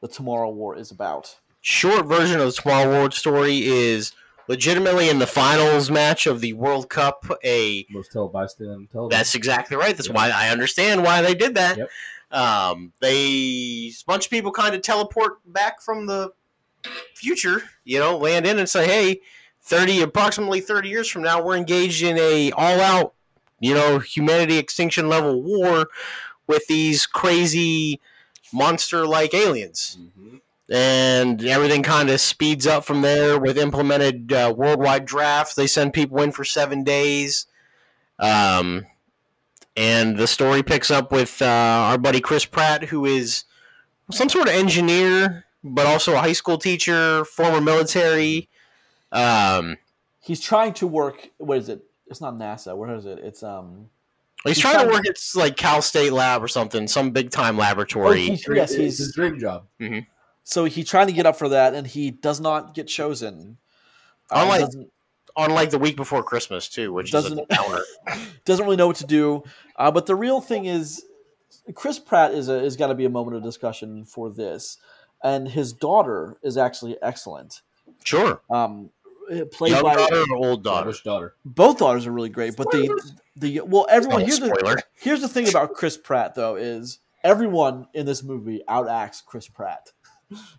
[0.02, 1.38] the Tomorrow War is about?
[1.62, 4.14] Short version of the Tomorrow World story is
[4.48, 7.26] legitimately in the finals match of the World Cup.
[7.44, 9.10] A Most televised on television.
[9.10, 9.96] That's exactly right.
[9.96, 11.78] That's why I understand why they did that.
[11.78, 11.90] Yep.
[12.32, 16.34] Um, they a bunch of people kind of teleport back from the
[17.14, 19.22] future, you know, land in and say, "Hey,
[19.62, 23.14] thirty approximately thirty years from now, we're engaged in a all-out
[23.62, 25.88] you know humanity extinction level war
[26.46, 28.02] with these crazy
[28.52, 30.42] monster like aliens Mhm.
[30.70, 35.56] And everything kind of speeds up from there with implemented uh, worldwide drafts.
[35.56, 37.46] They send people in for seven days,
[38.20, 38.86] um,
[39.78, 43.44] and the story picks up with uh, our buddy Chris Pratt, who is
[44.12, 48.50] some sort of engineer, but also a high school teacher, former military.
[49.12, 49.78] Um,
[50.22, 51.30] He's trying to work.
[51.38, 51.84] What is it?
[52.08, 52.76] It's not NASA.
[52.76, 53.20] Where is it?
[53.20, 53.90] It's um.
[54.44, 57.58] he's He's trying to work at like Cal State Lab or something, some big time
[57.58, 58.22] Oh, laboratory.
[58.22, 59.66] he's, Dream- yes, it's he's his dream job.
[60.46, 63.58] So he's trying to get up for that, and he does not get chosen.
[64.32, 64.92] Uh, Unlike- doesn't,
[65.36, 67.50] on like the week before Christmas too, which is a Doesn't-
[68.46, 69.44] doesn't really know what to do.
[69.76, 71.04] Uh, but the real thing is,
[71.74, 74.78] Chris Pratt is a, is got to be a moment of discussion for this,
[75.24, 77.62] and his daughter is actually excellent.
[78.04, 78.40] Sure.
[78.50, 78.92] Um,
[79.52, 80.86] played Young by daughter or old daughter?
[80.86, 81.34] Daughter's daughter.
[81.44, 82.88] both daughters are really great, but the
[83.36, 88.06] the well everyone here's the here's the thing about Chris Pratt though is everyone in
[88.06, 89.92] this movie outacts Chris Pratt,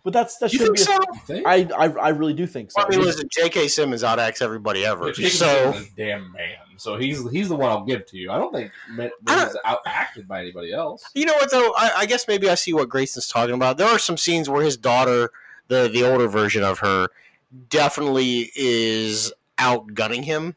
[0.03, 0.83] but that's that You shouldn't be.
[0.83, 0.97] so?
[0.97, 1.47] A, Think?
[1.47, 2.81] I, I I really do think so.
[2.81, 3.67] I mean, listen, J.K.
[3.67, 5.11] Simmons outacts everybody ever.
[5.17, 6.55] Yeah, So a damn man.
[6.77, 8.31] So he's he's the one I'll give to you.
[8.31, 11.03] I don't think Matt I out acted by anybody else.
[11.13, 11.73] you know what though?
[11.77, 13.77] I, I guess maybe I see what Grayson's talking about.
[13.77, 15.31] There are some scenes where his daughter,
[15.67, 17.09] the the older version of her,
[17.69, 20.55] definitely is outgunning him.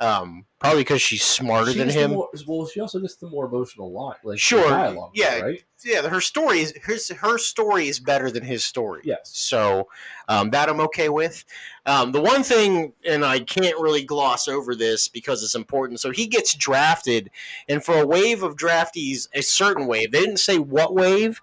[0.00, 2.10] Um, probably because she's smarter She than him.
[2.12, 5.12] more- well, she also gets the more emotional line, like Sure, dialogue.
[5.14, 5.38] yeah.
[5.40, 5.64] right.
[5.84, 9.02] yeah, her story is his her story is better than his story.
[9.04, 9.30] Yes.
[9.32, 9.86] So
[10.26, 11.44] um, that I'm okay with.
[11.86, 16.00] Um, the one thing, and I can't really gloss over this because it's important.
[16.00, 17.30] So he gets drafted,
[17.68, 21.40] and for a wave of draftees, a certain wave, they didn't say what wave,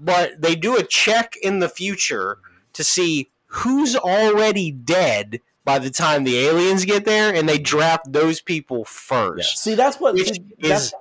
[0.00, 2.38] but they do a check in the future
[2.72, 8.12] to see who's already dead by the time the aliens get there, and they draft
[8.12, 9.58] those people first.
[9.58, 10.94] see that's what Which see, that's, is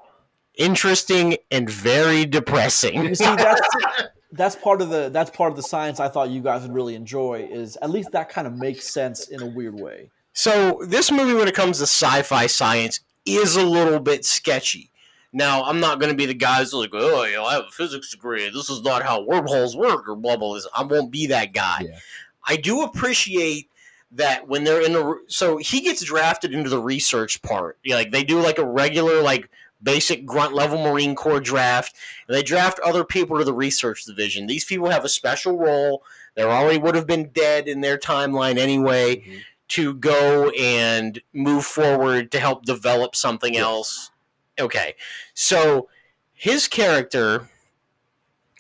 [0.56, 3.04] interesting and very depressing.
[3.04, 3.62] you see that's
[4.32, 6.96] that's part of the that's part of the science I thought you guys would really
[6.96, 10.10] enjoy is at least that kind of makes sense in a weird way.
[10.34, 14.90] So this movie, when it comes to sci-fi science, is a little bit sketchy.
[15.32, 17.66] Now, I'm not going to be the guy that's like, oh, you know, I have
[17.68, 18.50] a physics degree.
[18.50, 20.54] This is not how wormholes work, or blah blah.
[20.54, 20.62] blah.
[20.76, 21.82] I won't be that guy.
[21.82, 22.00] Yeah.
[22.48, 23.70] I do appreciate
[24.16, 27.78] that when they're in the so he gets drafted into the research part.
[27.86, 29.50] Like they do like a regular like
[29.82, 31.96] basic grunt level Marine Corps draft,
[32.28, 34.48] and they draft other people to the research division.
[34.48, 36.04] These people have a special role.
[36.36, 39.42] They already would have been dead in their timeline anyway Mhm.
[39.70, 44.12] to go and move forward to help develop something else.
[44.60, 44.96] Okay.
[45.34, 45.90] So
[46.34, 47.50] his character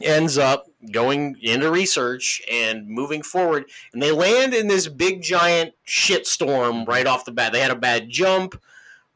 [0.02, 5.74] ends up going into research and moving forward and they land in this big giant
[5.88, 7.54] shitstorm right off the bat.
[7.54, 8.62] They had a bad jump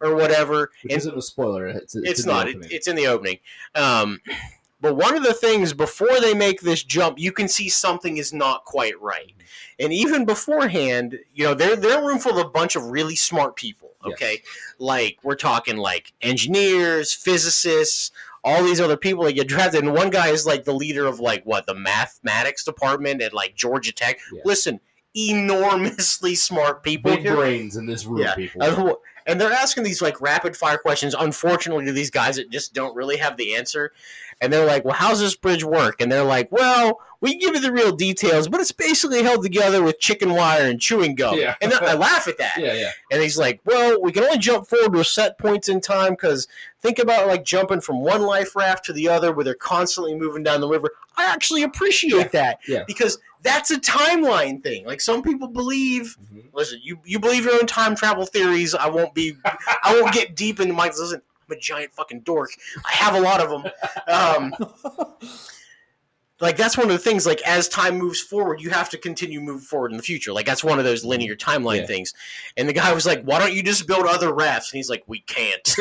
[0.01, 0.71] or whatever.
[0.83, 1.67] Which and isn't a spoiler.
[1.67, 2.47] It's, it's, it's not.
[2.47, 3.39] It, it's in the opening.
[3.75, 4.19] Um,
[4.79, 8.31] but one of the things before they make this jump, you can see something is
[8.31, 9.33] not quite right.
[9.79, 13.15] And even beforehand, you know, they're they're a room full of a bunch of really
[13.15, 13.91] smart people.
[14.05, 14.43] Okay,
[14.77, 18.11] like we're talking like engineers, physicists,
[18.47, 19.83] all these other people that get drafted.
[19.83, 23.55] And one guy is like the leader of like what the mathematics department at like
[23.55, 24.19] Georgia Tech.
[24.33, 24.41] Yeah.
[24.45, 24.79] Listen,
[25.15, 27.35] enormously smart people big here.
[27.35, 28.35] brains in this room, Yeah.
[28.35, 29.01] people.
[29.25, 32.95] And they're asking these like rapid fire questions unfortunately to these guys that just don't
[32.95, 33.91] really have the answer
[34.41, 37.55] and they're like well how's this bridge work and they're like well we can give
[37.55, 41.37] you the real details but it's basically held together with chicken wire and chewing gum
[41.39, 41.55] Yeah.
[41.61, 42.91] and i laugh at that yeah, yeah.
[43.11, 46.11] and he's like well we can only jump forward to a set points in time
[46.11, 46.47] because
[46.81, 50.43] think about like jumping from one life raft to the other where they're constantly moving
[50.43, 52.27] down the river i actually appreciate Yeah.
[52.27, 52.83] that Yeah.
[52.85, 56.45] because that's a timeline thing like some people believe Mhm.
[56.53, 58.73] listen, you you believe your own time travel theories.
[58.75, 59.35] I won't be.
[59.45, 60.87] I won't get deep into my.
[60.87, 62.49] Listen, I'm a giant fucking dork.
[62.85, 63.71] I have a lot of them.
[64.07, 64.53] Um,
[66.39, 67.25] like that's one of the things.
[67.25, 70.31] Like as time moves forward, you have to continue move forward in the future.
[70.33, 71.85] Like that's one of those linear timeline Yeah.
[71.87, 72.13] things.
[72.57, 75.03] And the guy was like, "Why don't you just build other rafts?" And he's like,
[75.07, 75.67] "We can't."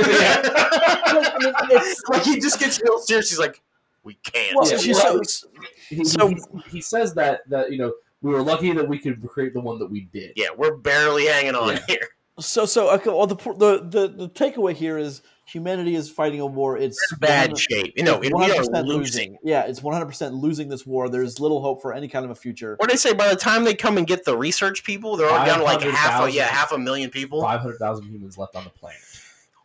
[1.70, 3.30] It's- like he just gets real serious.
[3.30, 3.60] He's like,
[4.02, 5.48] "We can't." well, Yeah, well, so-
[5.88, 6.36] He, So- he,
[6.70, 7.92] he says that that you know
[8.22, 10.32] we were lucky that we could create the one that we did.
[10.36, 11.82] yeah, we're barely hanging on Yeah.
[11.86, 12.08] here.
[12.39, 16.47] So, so okay, well, the, the the the takeaway here is humanity is fighting a
[16.47, 16.76] war.
[16.76, 17.95] It's Bad shape.
[17.97, 19.39] You know, it's we are 100% losing.
[19.43, 21.09] Yeah, it's one hundred percent losing this war.
[21.09, 22.74] There's little hope for any kind of a future.
[22.76, 23.14] What did they say?
[23.14, 25.80] By the time they come and get the research people, they're already down to like
[25.80, 27.41] half a yeah, half a million people.
[27.41, 29.01] Five hundred thousand humans left on the planet.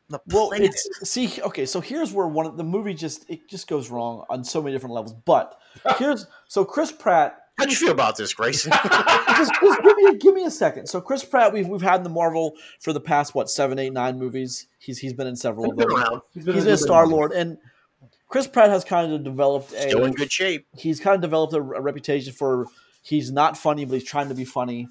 [0.08, 3.68] The Well, it's see, okay, so here's where one of the movie just it just
[3.68, 5.14] goes wrong on so many different levels.
[5.26, 5.58] But
[5.98, 7.38] here's so Chris Pratt.
[7.62, 8.72] How'd you feel about this, Grayson?
[8.84, 10.88] just, just give me a, give me a second.
[10.88, 13.94] So Chris Pratt, we've we've had in the Marvel for the past what seven, eight,
[13.94, 14.66] nine movies.
[14.80, 15.98] He's he's been in several of Been them.
[15.98, 16.22] around.
[16.34, 17.58] been He's in a Star Lord, and
[18.30, 20.66] Chris Pratt has kind of developed a Still in good shape.
[20.76, 22.66] he's kind of developed a, a reputation for
[23.04, 24.88] he's not funny, but he's trying to be funny.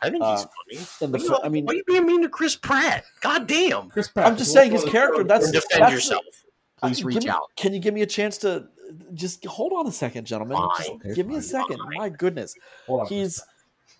[0.00, 0.86] I think he's Uh, funny.
[1.02, 3.04] in the Why you- fil- I mean- why are you being mean to Chris Pratt?
[3.20, 3.90] God damn.
[3.90, 4.26] Chris Pratt.
[4.26, 5.22] I'm just saying his character.
[5.24, 6.24] That's Defend that's yourself.
[6.88, 7.50] Please reach me- out.
[7.56, 8.68] Can you give me a chance to
[9.14, 10.56] just hold on a second, gentlemen?
[10.56, 11.42] Okay, give me a fine.
[11.42, 11.80] second.
[11.96, 12.54] My goodness,
[12.86, 13.06] Hold on.
[13.06, 13.42] he's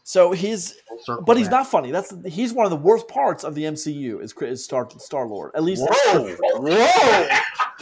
[0.05, 1.53] so he's Circle but he's back.
[1.53, 1.91] not funny.
[1.91, 5.51] That's he's one of the worst parts of the MCU is, is Star Star Lord.
[5.55, 6.37] At least Whoa!
[6.39, 7.29] Whoa!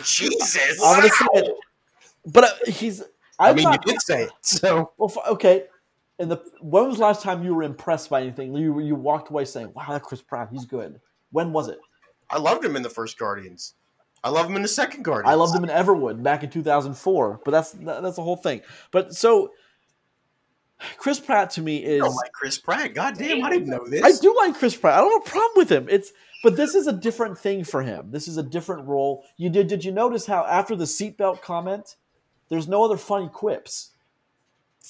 [0.02, 0.80] Jesus!
[0.82, 1.54] I'm gonna say it.
[2.26, 3.02] But uh, he's.
[3.38, 4.30] I I'm mean, not, you did say it.
[4.40, 5.64] So well, okay.
[6.18, 8.54] And the when was the last time you were impressed by anything?
[8.54, 11.00] You you walked away saying, "Wow, that Chris Pratt, he's good."
[11.32, 11.78] When was it?
[12.30, 13.74] I loved him in the first Guardians.
[14.24, 15.30] I love him in the second Guardians.
[15.30, 18.62] I loved him in Everwood back in 2004, but that's that's the whole thing.
[18.90, 19.52] But so
[20.96, 22.94] Chris Pratt to me I is don't like Chris Pratt.
[22.94, 24.02] God damn, I didn't know this.
[24.02, 24.94] I do like Chris Pratt.
[24.94, 25.86] I don't have a problem with him.
[25.90, 26.12] It's
[26.42, 28.10] but this is a different thing for him.
[28.10, 29.24] This is a different role.
[29.36, 31.96] You did did you notice how after the seatbelt comment,
[32.48, 33.90] there's no other funny quips.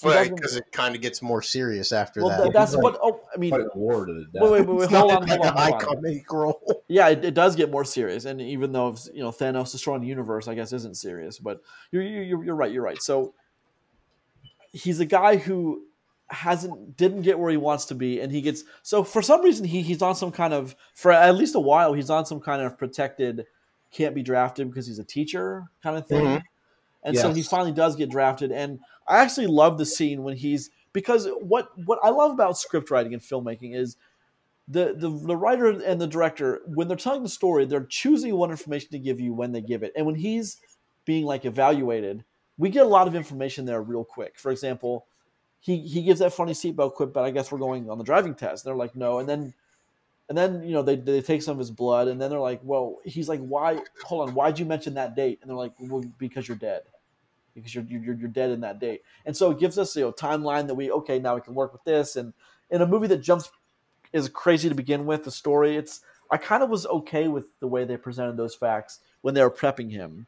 [0.02, 2.52] He because it kind of gets more serious after well, that.
[2.52, 2.98] that's He's what.
[3.00, 4.42] Oh, I mean, Fighting a war to the death.
[4.42, 5.80] wait, wait, wait, wait hold on, like hold on, a hold on.
[5.80, 6.82] comic role.
[6.88, 10.06] Yeah, it, it does get more serious, and even though you know Thanos destroying the
[10.08, 11.60] universe, I guess isn't serious, but
[11.92, 12.70] you're you're, you're right.
[12.72, 13.00] You're right.
[13.00, 13.34] So
[14.72, 15.82] he's a guy who
[16.28, 19.64] hasn't didn't get where he wants to be, and he gets so for some reason
[19.64, 22.62] he he's on some kind of for at least a while he's on some kind
[22.62, 23.46] of protected
[23.92, 26.42] can't be drafted because he's a teacher kind of thing, Mhm.
[27.04, 30.70] And so he finally does get drafted, and I actually love the scene when he's
[30.94, 33.96] because what what I love about script writing and filmmaking is
[34.66, 38.50] the, the the writer and the director when they're telling the story they're choosing what
[38.50, 39.92] information to give you when they give it.
[39.94, 40.58] And when he's
[41.04, 42.24] being like evaluated
[42.56, 44.38] we get a lot of information there real quick.
[44.38, 45.06] For example
[45.60, 48.34] he he gives that funny seatbelt quip but i guess we're going on the driving
[48.34, 48.64] test.
[48.64, 49.18] And they're like no.
[49.18, 49.52] And then
[50.30, 52.60] and then you know they, they take some of his blood and then they're like
[52.62, 55.40] well he's like why hold on why'd you mention that date?
[55.42, 56.82] And they're like well because you're dead
[57.54, 60.12] because you're, you're you're dead in that date and so it gives us you know
[60.12, 62.32] timeline that we okay now we can work with this and
[62.70, 63.50] in a movie that jumps
[64.14, 65.24] is crazy to begin with.
[65.24, 66.00] The story, it's
[66.30, 69.50] I kind of was okay with the way they presented those facts when they were
[69.50, 70.26] prepping him,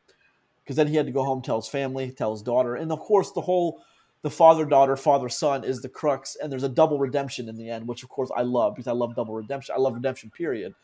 [0.63, 3.01] because then he had to go home, tell his family, tell his daughter, and of
[3.01, 3.81] course the whole
[4.23, 7.71] the father daughter father son is the crux, and there's a double redemption in the
[7.71, 9.75] end, which of course I love because I love double redemption.
[9.77, 10.75] I love redemption period,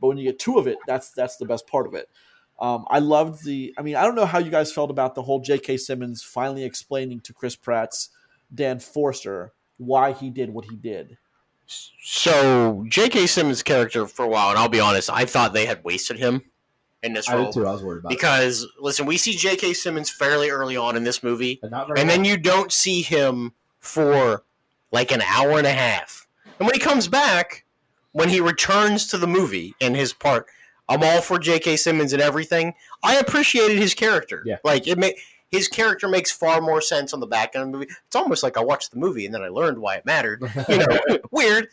[0.00, 2.08] but when you get two of it, that's that's the best part of it.
[2.60, 3.74] Um, I loved the.
[3.76, 5.76] I mean, I don't know how you guys felt about the whole J.K.
[5.78, 8.10] Simmons finally explaining to Chris Pratt's
[8.54, 11.18] Dan Forster why he did what he did.
[12.02, 13.26] So J.K.
[13.26, 16.42] Simmons' character for a while, and I'll be honest, I thought they had wasted him
[17.02, 17.66] in this I role did too.
[17.66, 18.18] I was worried about it.
[18.18, 19.72] because listen, we see J.K.
[19.74, 23.02] Simmons fairly early on in this movie, And, not very and then you don't see
[23.02, 24.44] him for
[24.92, 26.26] like an hour and a half.
[26.58, 27.64] And when he comes back,
[28.12, 30.46] when he returns to the movie in his part,
[30.92, 31.76] I'm all for J.K.
[31.76, 32.74] Simmons and everything.
[33.02, 34.42] I appreciated his character.
[34.44, 34.58] Yeah.
[34.62, 35.16] like it may
[35.50, 37.90] his character makes far more sense on the back end of the movie.
[38.06, 40.42] It's almost like I watched the movie and then I learned why it mattered.
[40.68, 41.68] You know, weird.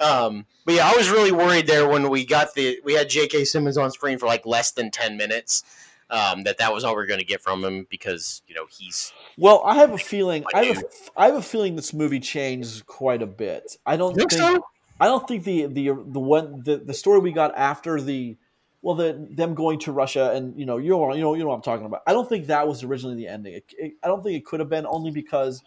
[0.00, 3.44] Um, but yeah, I was really worried there when we got the we had J.K.
[3.44, 5.62] Simmons on screen for like less than ten minutes.
[6.10, 8.66] Um, that that was all we are going to get from him because you know
[8.68, 10.44] he's Well, I have a feeling.
[10.54, 10.84] I have a,
[11.16, 13.76] I have a feeling this movie changed quite a bit.
[13.86, 14.42] I don't think think.
[14.42, 14.64] so.
[15.00, 18.36] I don't think the the the one the, the story we got after the
[18.84, 21.48] well the them going to Russia and you know you know you know you know
[21.48, 22.02] what I'm talking about.
[22.06, 23.54] I don't think that was originally the ending.
[23.54, 25.64] It, it, I don't think it could have been only because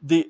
[0.00, 0.26] the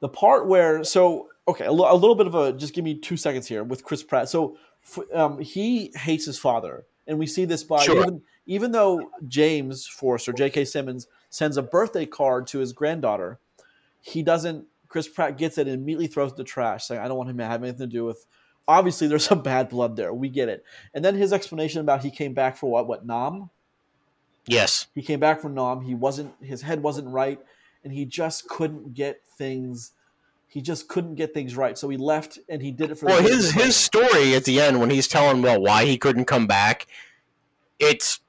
[0.00, 3.46] the part where so okay a, little bit of a just give me two seconds
[3.46, 4.30] here with Chris Pratt.
[4.30, 8.00] So f- um, he hates his father, and we see this by Sure.
[8.00, 10.64] even even though James Forster, J.K.
[10.64, 13.38] Simmons, sends a birthday card to his granddaughter,
[14.00, 14.64] he doesn't.
[14.88, 17.28] Chris Pratt gets it and immediately throws it in the trash, saying, "I don't want
[17.28, 18.24] him to have anything to do with."
[18.68, 20.12] Obviously, there's some bad blood there.
[20.12, 20.64] We get it.
[20.94, 22.86] And then his explanation about he came back for what?
[22.86, 23.50] What Nam?
[24.46, 24.86] Yes.
[24.94, 25.82] He came back from Nam.
[25.82, 26.34] He wasn't.
[26.42, 27.40] His head wasn't right,
[27.84, 29.92] and he just couldn't get things.
[30.48, 31.78] He just couldn't get things right.
[31.78, 33.06] So he left, and he did it for.
[33.06, 36.46] Well, his his story at the end when he's telling well why he couldn't come
[36.46, 36.86] back,
[37.78, 38.20] it's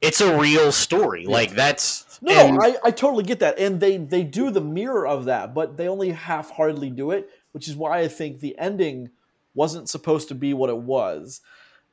[0.00, 1.26] it's a real story.
[1.26, 4.60] Like that's No, and- no, I, I totally get that, and they they do the
[4.60, 8.58] mirror of that, but they only half-heartedly do it, which is why I think the
[8.58, 9.10] ending
[9.58, 11.40] wasn't supposed to be what it was,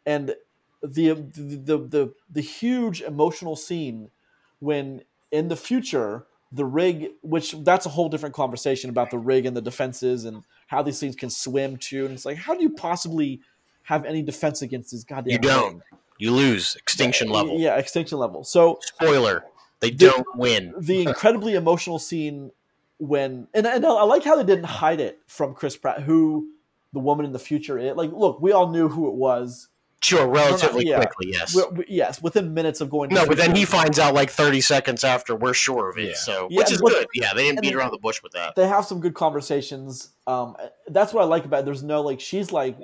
[0.06, 0.36] and
[0.82, 1.14] the the
[1.66, 4.10] the the, the huge emotional scene
[4.60, 5.02] when
[5.32, 9.58] in the future the rig, which that's a whole different conversation about the rig and
[9.58, 12.70] the defenses and how these things can swim too, and it's like how do you
[12.70, 13.42] possibly
[13.84, 15.72] have any defense against this goddamn You don't.
[15.72, 15.82] thing?
[16.18, 17.60] you lose extinction level.
[17.60, 18.44] Yeah, extinction level.
[18.46, 19.44] So Spoiler.
[19.82, 20.74] They The- don't win.
[20.80, 22.52] the incredibly emotional scene
[23.00, 26.48] when and, and I like how they didn't hide it from Chris Pratt, who
[26.96, 27.96] the woman in the future is.
[27.96, 29.68] Like, look, we all knew who it was.
[30.02, 30.98] Sure, relatively yeah.
[30.98, 31.56] quickly, yes.
[31.56, 33.10] We- we- yes, within minutes of going.
[33.12, 33.72] No, the but then he future.
[33.78, 36.10] finds out like 30 seconds after we're sure of it.
[36.10, 36.14] Yeah.
[36.16, 37.08] So, Yeah, which is but- good.
[37.16, 38.56] Yeah, they didn't beat then- around the bush with that.
[38.56, 40.10] they have some good conversations.
[40.28, 40.56] Um,
[40.88, 41.60] that's what I like about.
[41.62, 41.66] It.
[41.66, 42.78] There's no like she's like,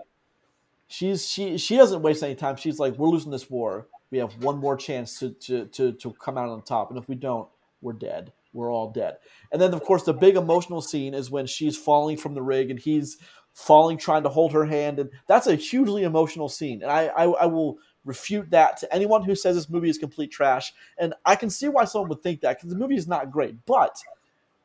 [0.88, 2.56] she's she she doesn't waste any time.
[2.56, 3.88] She's like, we're losing this war.
[4.10, 7.08] We have one more chance to to to to come out on top, and if
[7.08, 7.48] we don't,
[7.82, 8.34] we're dead.
[8.54, 9.18] We're all dead.
[9.52, 12.70] And then of course the big emotional scene is when she's falling from the rig
[12.70, 13.18] and he's
[13.54, 16.82] falling trying to hold her hand, and that's a hugely emotional scene.
[16.82, 20.32] And I I, I will refute that to anyone who says this movie is complete
[20.32, 20.74] trash.
[20.98, 23.56] And I can see why someone would think that because the movie is not great,
[23.66, 24.02] but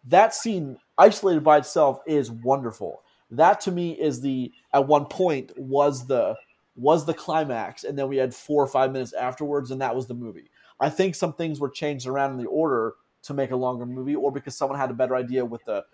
[0.06, 3.02] that scene isolated by itself is wonderful.
[3.30, 6.36] That to me is the at one point was the
[6.76, 10.06] was the climax, and then we had four or five minutes afterwards, and that was
[10.06, 10.50] the movie.
[10.78, 14.14] I think some things were changed around in the order to make a longer movie,
[14.14, 15.84] or because someone had a better idea with the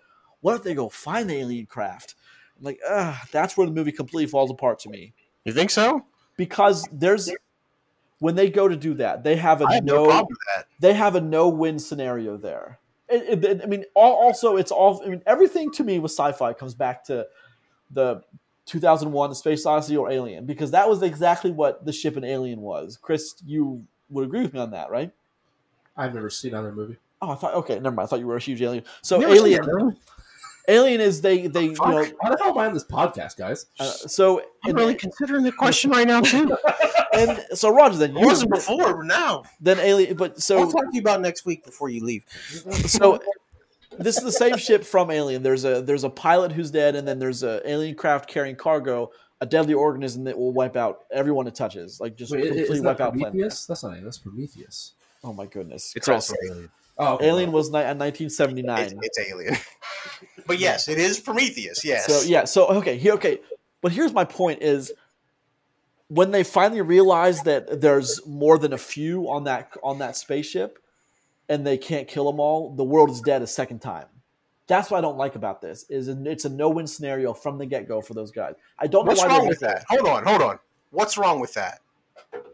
[0.41, 2.15] what if they go find the alien craft?
[2.57, 5.13] I'm like, ah, that's where the movie completely falls apart to me
[5.45, 6.05] You think so?
[6.37, 7.31] because there's
[8.19, 10.37] when they go to do that, they have a I have no no problem with
[10.55, 10.65] that.
[10.79, 12.79] they have a no-win scenario there.
[13.09, 15.03] It, it- I mean, al- also it's all.
[15.05, 17.27] I mean, everything to me with sci-fi comes back to
[17.91, 18.23] the
[18.65, 22.61] 2001: the Space Odyssey or Alien because that was exactly what the ship in Alien
[22.61, 22.97] was.
[23.01, 25.11] Chris, you would agree with me on that, right?
[25.97, 26.95] I've never seen either movie.
[27.21, 28.07] Oh, I thought okay, never mind.
[28.07, 28.85] I thought you were a huge Alien.
[29.01, 29.95] So You ever seen Alien, that, really?
[30.67, 31.77] Alien is they they you know.
[32.19, 33.65] Why the hell am I on this podcast, guys?
[33.79, 36.55] Uh, so I'm and, really considering the question right now, too.
[37.13, 39.43] and so Roger, then you wasn't before, but now.
[39.59, 42.23] then Alien, but so I'll talk to you about next week before you leave.
[42.85, 43.19] so
[43.99, 45.43] this is the same ship from Alien.
[45.43, 49.11] There's a there's a pilot who's dead, and then there's a alien craft carrying cargo,
[49.41, 52.81] a deadly organism that will wipe out everyone it touches, like just Wait, completely is
[52.81, 53.33] wipe that out planet.
[53.33, 53.65] Prometheus?
[53.65, 54.05] That's not Alien.
[54.05, 54.93] That's Prometheus.
[55.25, 56.29] Oh my goodness, It's Chris.
[56.29, 56.69] also Alien.
[56.97, 57.27] Oh, okay.
[57.27, 58.79] Alien was ni- in 1979.
[58.79, 59.55] It's, it's Alien.
[60.45, 61.83] but yes, it is Prometheus.
[61.83, 62.05] Yes.
[62.05, 63.39] So yeah, so okay, here okay,
[63.81, 64.91] but here's my point: is
[66.07, 70.79] when they finally realize that there's more than a few on that on that spaceship,
[71.49, 74.05] and they can't kill them all, the world is dead a second time.
[74.67, 75.85] That's what I don't like about this.
[75.89, 78.53] Is it's a no-win scenario from the get-go for those guys.
[78.79, 79.83] I don't What's know why wrong with that?
[79.89, 80.59] Hold on, hold on.
[80.91, 81.79] What's wrong with that?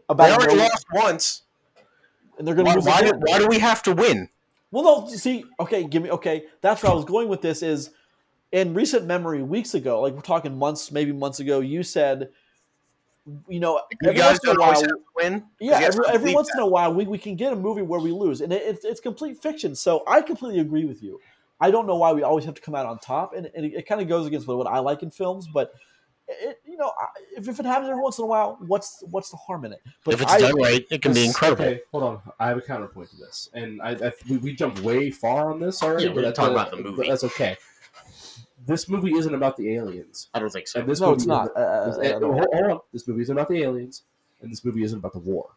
[0.08, 1.42] About They already no- lost once.
[2.38, 4.28] and they're going to lose why, do, why do we have to win?
[4.70, 6.44] Well, no, see, okay, give me okay.
[6.60, 7.62] That's where I was going with this.
[7.62, 7.90] Is
[8.52, 12.30] in recent memory, weeks ago, like we're talking months, maybe months ago, you said,
[13.48, 14.82] you know, You every guys once in a while,
[15.16, 15.44] win.
[15.60, 16.58] yeah, every, every once that.
[16.58, 18.84] in a while, we, we can get a movie where we lose, and it, it's
[18.84, 19.74] it's complete fiction.
[19.74, 21.20] So I completely agree with you.
[21.60, 23.74] I don't know why we always have to come out on top, and, and it,
[23.74, 25.72] it kind of goes against what, what I like in films, but.
[26.32, 26.92] It, know,
[27.36, 29.80] if, if it happens every once in a while, what's what's the harm in it?
[30.04, 31.64] But if it's I, done right, it can be incredible.
[31.64, 32.20] Okay, hold on.
[32.40, 35.60] I have a counterpoint to this, and I, I we, we jumped way far on
[35.60, 36.04] this already.
[36.04, 36.96] Yeah, but we're that's talking about the movie.
[36.96, 37.56] but That's okay.
[38.66, 40.80] This movie isn't about the aliens, I don't think so.
[40.80, 42.80] and this no, movie it's isn't- Uh, this- uh, eh, hold, hold on.
[42.92, 44.02] This movie isn't about the aliens,
[44.42, 45.50] and this movie isn't about the war.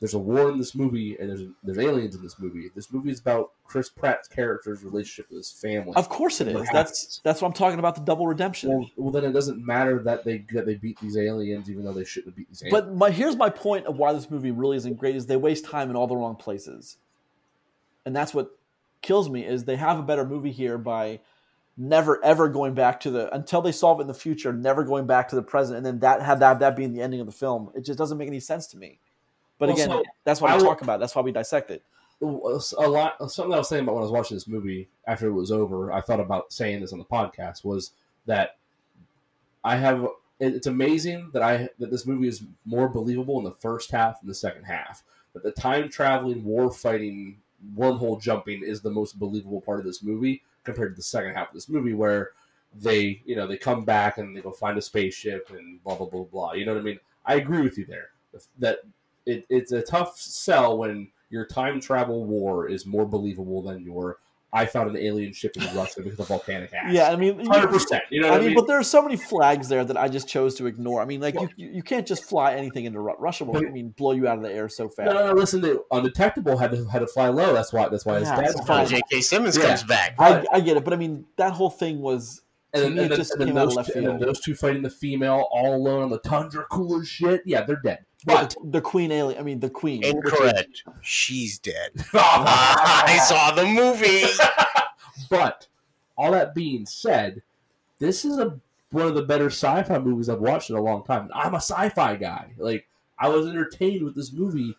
[0.00, 2.70] There's a war in this movie, and there's there's aliens in this movie.
[2.72, 5.92] This movie is about Chris Pratt's character's relationship with his family.
[5.96, 6.52] Of course it is.
[6.52, 6.70] Happens?
[6.72, 7.96] That's that's what I'm talking about.
[7.96, 8.70] The double redemption.
[8.70, 11.92] well, well, then it doesn't matter that they that they beat these aliens, even though
[11.92, 12.80] they shouldn't have beat these aliens.
[12.80, 15.64] But my here's my point of why this movie really isn't great: is they waste
[15.64, 16.98] time in all the wrong places,
[18.06, 18.56] and that's what
[19.02, 19.44] kills me.
[19.44, 21.18] Is they have a better movie here by
[21.76, 25.06] never ever going back to the until they solve it in the future, never going
[25.08, 27.32] back to the present, and then that have that that being the ending of the
[27.32, 27.72] film.
[27.74, 29.00] It just doesn't make any sense to me.
[29.58, 31.00] But Well, again, so that's what I we talk about.
[31.00, 31.82] That's why we dissect it.
[32.20, 35.32] a lot something I was saying about when I was watching this movie after it
[35.32, 35.92] was over.
[35.92, 37.92] I thought about saying this on the podcast was
[38.26, 38.56] that
[39.64, 40.06] I have.
[40.40, 44.28] It's amazing that I that this movie is more believable in the first half than
[44.28, 45.02] the second half.
[45.34, 47.38] That the time traveling, war fighting,
[47.76, 51.48] wormhole jumping is the most believable part of this movie compared to the second half
[51.48, 52.30] of this movie, where
[52.74, 56.06] they you know they come back and they go find a spaceship and blah blah
[56.06, 56.52] blah blah.
[56.52, 57.00] You know what I mean?
[57.26, 58.10] I agree with you there.
[58.58, 58.78] That
[59.28, 64.18] it, it's a tough sell when your time travel war is more believable than your
[64.50, 66.90] I found an alien ship in Russia because of volcanic ash.
[66.94, 68.02] Yeah, I mean, hundred percent.
[68.08, 70.26] You know what I mean, but there are so many flags there that I just
[70.26, 71.02] chose to ignore.
[71.02, 73.44] I mean, like you, you can't just fly anything into Ru- Russia.
[73.44, 75.06] Will I mean blow you out of the air so fast.
[75.06, 75.32] no, no, no.
[75.34, 77.52] Listen, the undetectable had to had to fly low.
[77.52, 77.90] That's why.
[77.90, 78.86] That's why his Yeah, dad's it's When fine.
[78.86, 78.96] fine.
[79.10, 79.20] J.K.
[79.20, 79.66] Simmons Yeah.
[79.66, 80.14] comes back.
[80.18, 82.40] I, I get it, but I mean that whole thing was
[82.72, 84.18] And then, and it then, just and then came out of those, two, and then
[84.18, 87.42] those two fighting the female all alone on the tundra, cool as shit.
[87.44, 88.06] Yeah, they're dead.
[88.24, 89.38] But But the Queen alien.
[89.38, 90.04] I mean the Queen.
[90.04, 90.84] Incorrect.
[91.02, 91.90] She's dead.
[92.14, 94.24] I saw the movie.
[95.30, 95.66] But
[96.16, 97.42] all that being said,
[97.98, 98.58] this is a
[98.92, 101.28] one of the better sci-fi movies I've watched in a long time.
[101.34, 102.52] I'm a sci-fi guy.
[102.56, 102.86] Like
[103.18, 104.74] I was entertained with this movie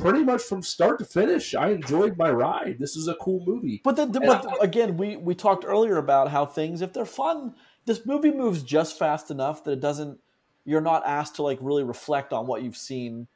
[0.00, 2.76] pretty much from start to finish, I enjoyed my ride.
[2.78, 3.80] This is a cool movie.
[3.84, 7.54] But then, but again, we we talked earlier about how things, if they're fun,
[7.84, 10.18] this movie moves just fast enough that it doesn't.
[10.64, 13.26] You're not asked to like really reflect on what you've seen,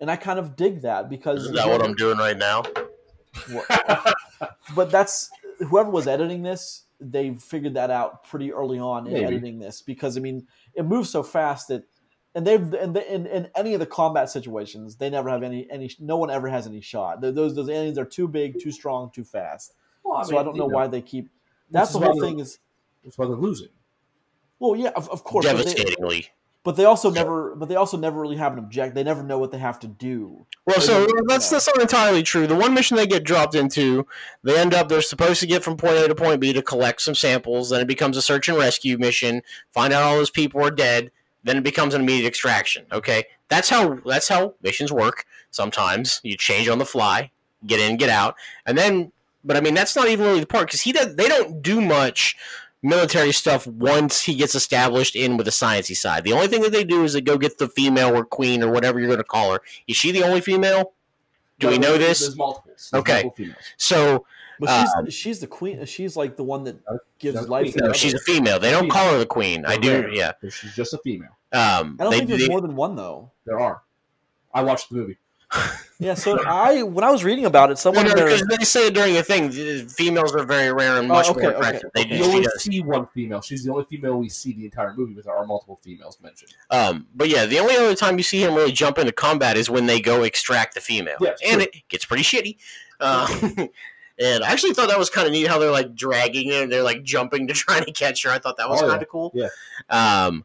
[0.00, 2.62] and I kind of dig that because Isn't that what I'm doing right now?
[4.74, 9.24] but that's whoever was editing this they figured that out pretty early on in Maybe.
[9.24, 11.84] editing this because i mean it moves so fast that
[12.34, 15.70] and they've and they, in, in any of the combat situations they never have any
[15.70, 18.72] any no one ever has any shot Th- those those aliens are too big too
[18.72, 21.30] strong too fast Well, so i don't you know, why they keep
[21.70, 22.58] that's the whole thing is
[23.04, 23.68] That's why they're losing.
[24.58, 26.28] well yeah of, of course but they, Devastatingly.
[26.68, 29.38] But they also never but they also never really have an object they never know
[29.38, 32.46] what they have to do Well, They so that's that's not entirely true.
[32.46, 34.06] The one mission they get dropped into,
[34.42, 37.00] they end up they're supposed to get from point A to point B to collect
[37.00, 37.70] some samples.
[37.70, 39.40] Then it becomes a search and rescue mission.
[39.72, 41.10] Find out all those people are dead.
[41.42, 42.84] Then it becomes an immediate extraction.
[42.92, 45.24] Okay, that's how that's how missions work.
[45.50, 47.30] Sometimes you change on the fly,
[47.66, 48.34] get in, get out,
[48.66, 49.10] and then.
[49.42, 51.16] But I mean, that's not even really the part because he does.
[51.16, 52.36] They don't do much
[52.82, 56.24] military stuff once he gets established in with the sciencey side.
[56.24, 58.70] The only thing that they do is they go get the female or queen or
[58.70, 59.60] whatever you're going to call her.
[59.86, 60.92] Is she the only female?
[61.58, 62.20] Do we know there's- this?
[62.20, 62.88] There's multiples.
[62.92, 63.22] There's Okay.
[63.24, 63.54] multiple.
[63.76, 64.24] So
[64.60, 66.76] but she's she's the queen she's like the one that
[67.20, 68.58] gives That's life no, she's a female.
[68.58, 69.64] They don't call her the queen.
[69.64, 70.00] I do.
[70.02, 70.10] Rare.
[70.12, 70.32] Yeah.
[70.50, 71.36] She's just a female.
[71.52, 73.82] Um, i don't they, think there's they- more than one though There are.
[74.52, 75.18] I watched the movie.
[76.00, 78.64] Yeah, so I when I was reading about it, no, someone no, there, because they
[78.64, 79.50] say it during the thing.
[79.88, 81.80] Females are very rare and Oh, much okay, more okay.
[81.94, 82.08] They okay.
[82.10, 82.16] do.
[82.16, 82.62] You only does.
[82.62, 83.40] see one female.
[83.40, 86.52] She's the only female we see the entire movie, but there are multiple females mentioned.
[86.70, 89.68] Um, but yeah, the only other time you see him really jump into combat is
[89.70, 91.70] when they go extract the female, Yeah, and true.
[91.72, 92.58] it gets pretty shitty.
[93.00, 93.26] Uh,
[94.20, 96.82] and I actually thought that was kind of neat how they're like dragging her, they're
[96.84, 98.30] like jumping to try to catch her.
[98.30, 99.32] I thought that was Oh, kind of cool.
[99.34, 99.48] Yeah.
[99.90, 100.44] Um,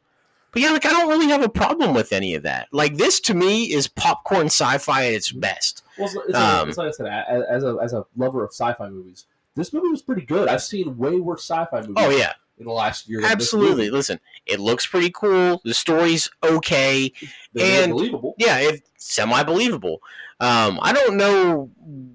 [0.53, 2.67] but yeah, like I don't really have a problem with any of that.
[2.71, 5.83] Like this to me is popcorn sci-fi at its best.
[5.97, 8.51] Well, it's, it's, Um, it's like I said, a- as a, as a lover of
[8.51, 9.25] sci-fi movies,
[9.55, 10.47] this movie was pretty good.
[10.47, 13.21] I've seen way worse sci-fi movies Oh yeah, in the last year.
[13.25, 13.89] absolutely.
[13.89, 15.61] Listen, it looks pretty cool.
[15.65, 17.11] The story's okay.
[17.53, 18.35] They're And- believable.
[18.37, 20.01] yeah, it's semi believable.
[20.39, 21.69] Um, I don't know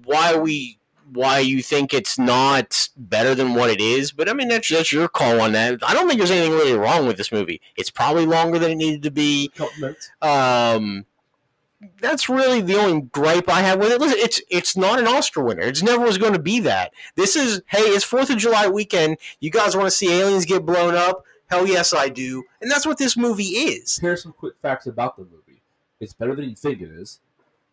[0.05, 0.78] why we
[1.13, 4.91] why you think it's not better than what it is, but I mean that's that's
[4.91, 5.79] your call on that.
[5.83, 7.61] I don't think there's anything really wrong with this movie.
[7.75, 9.51] It's probably longer than it needed to be.
[10.21, 11.05] Um,
[12.01, 14.01] that's really the only gripe I have with it.
[14.01, 15.63] Listen, it's it's not an Oscar winner.
[15.63, 16.91] It's never was going to be that.
[17.15, 19.17] This is hey, it's Fourth of July weekend.
[19.39, 21.23] You guys want to see aliens get blown up?
[21.49, 22.43] Hell yes, I do.
[22.61, 23.97] And that's what this movie is.
[23.97, 25.61] Here's some quick facts about the movie.
[25.99, 27.19] It's better than you think it is.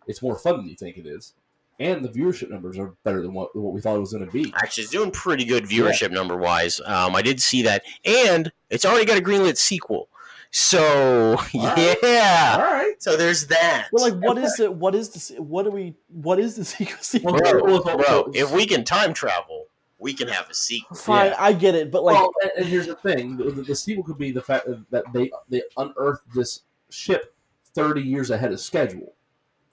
[0.06, 1.34] It's more fun than you think it is.
[1.78, 4.32] And the viewership numbers are better than what, what we thought it was going to
[4.32, 4.52] be.
[4.56, 6.80] Actually, it's doing pretty good viewership number wise.
[6.80, 10.08] Um, I did see that, and it's already got a greenlit sequel.
[10.50, 11.96] So right.
[12.02, 12.94] yeah, All right.
[12.98, 13.88] so there's that.
[13.92, 14.72] well, like, what is it?
[14.72, 15.32] What is this?
[15.38, 15.94] What do we?
[16.08, 17.32] What is the sequel?
[17.32, 19.66] Well, bro, well, well, bro, if we can time travel,
[19.98, 20.96] we can have a sequel.
[20.96, 21.36] Fine, yeah.
[21.38, 24.18] I get it, but like, well, and, and here's the thing: the, the sequel could
[24.18, 27.34] be the fact that they they unearthed this ship
[27.74, 29.12] 30 years ahead of schedule.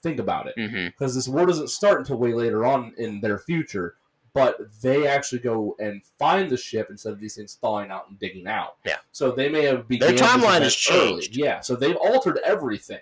[0.04, 0.88] Think about it, mm-hmm.
[0.88, 3.96] because this war doesn't start until way later on in their future.
[4.34, 8.20] But they actually go and find the ship instead of these things thawing out and
[8.20, 8.78] digging out.
[8.84, 8.98] Yeah.
[9.12, 11.38] So they may have began Their timeline has changed.
[11.38, 11.44] early.
[11.46, 11.60] Yeah.
[11.62, 13.02] So they've altered everything.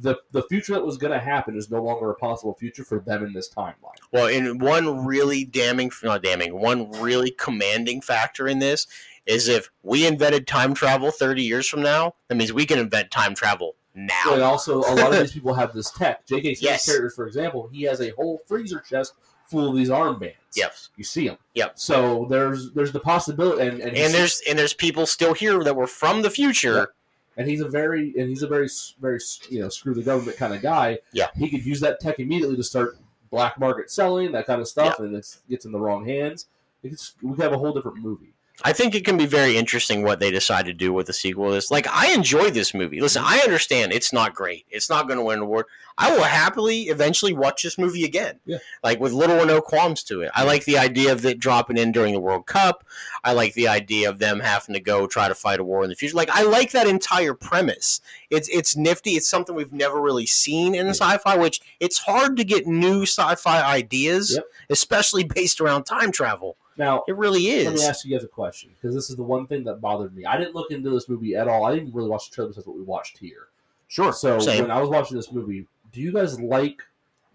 [0.00, 2.98] the The future that was going to happen is no longer a possible future for
[2.98, 3.96] them in this timeline.
[4.12, 8.88] Well, in one really damning, not damning, one really commanding factor in this
[9.26, 13.10] is if we invented time travel 30 years from now, that means we can invent
[13.10, 14.32] time travel now.
[14.34, 16.26] And also, a lot of these people have this tech.
[16.26, 16.54] J.K.
[16.54, 16.86] Simmons' Yes.
[16.86, 19.14] character, for example, he has a whole freezer chest
[19.46, 20.34] full of these armbands.
[20.56, 20.74] Yep.
[20.96, 21.38] You see them.
[21.54, 21.78] Yep.
[21.78, 25.74] So there's there's the possibility, and and, And there's and there's people still here that
[25.76, 26.88] were from the future.
[27.36, 28.68] and he's a very and he's a very
[29.00, 29.18] very
[29.50, 30.98] you know screw the government kind of guy.
[31.12, 31.28] Yeah.
[31.36, 32.96] He could use that tech immediately to start
[33.30, 36.46] black market selling that kind of stuff, and it gets in the wrong hands.
[36.84, 38.33] It's, we have a whole different movie.
[38.62, 41.50] I think it can be very interesting what they decide to do with the sequel.
[41.50, 43.00] This, like, I enjoy this movie.
[43.00, 44.64] Listen, I understand it's not great.
[44.70, 45.66] It's not going to win an award.
[45.98, 48.38] I will happily eventually watch this movie again.
[48.46, 48.58] Yeah.
[48.82, 50.30] Like with little or no qualms to it.
[50.34, 52.84] I like the idea of it dropping in during the World Cup.
[53.22, 55.90] I like the idea of them having to go try to fight a war in
[55.90, 56.16] the future.
[56.16, 58.00] Like I like that entire premise.
[58.28, 59.12] It's it's nifty.
[59.12, 60.92] It's something we've never really seen in Yeah.
[60.94, 64.44] sci-fi, which it's hard to get new sci-fi ideas, Yep.
[64.70, 66.56] especially based around time travel.
[66.76, 67.66] Now, It really is.
[67.66, 70.14] Let me ask you guys a question because this is the one thing that bothered
[70.14, 70.24] me.
[70.24, 71.64] I didn't look into this movie at all.
[71.64, 73.48] I didn't really watch the trailer besides what we watched here.
[73.88, 74.12] Sure.
[74.12, 74.62] So Same.
[74.62, 76.82] when I was watching this movie, do you guys like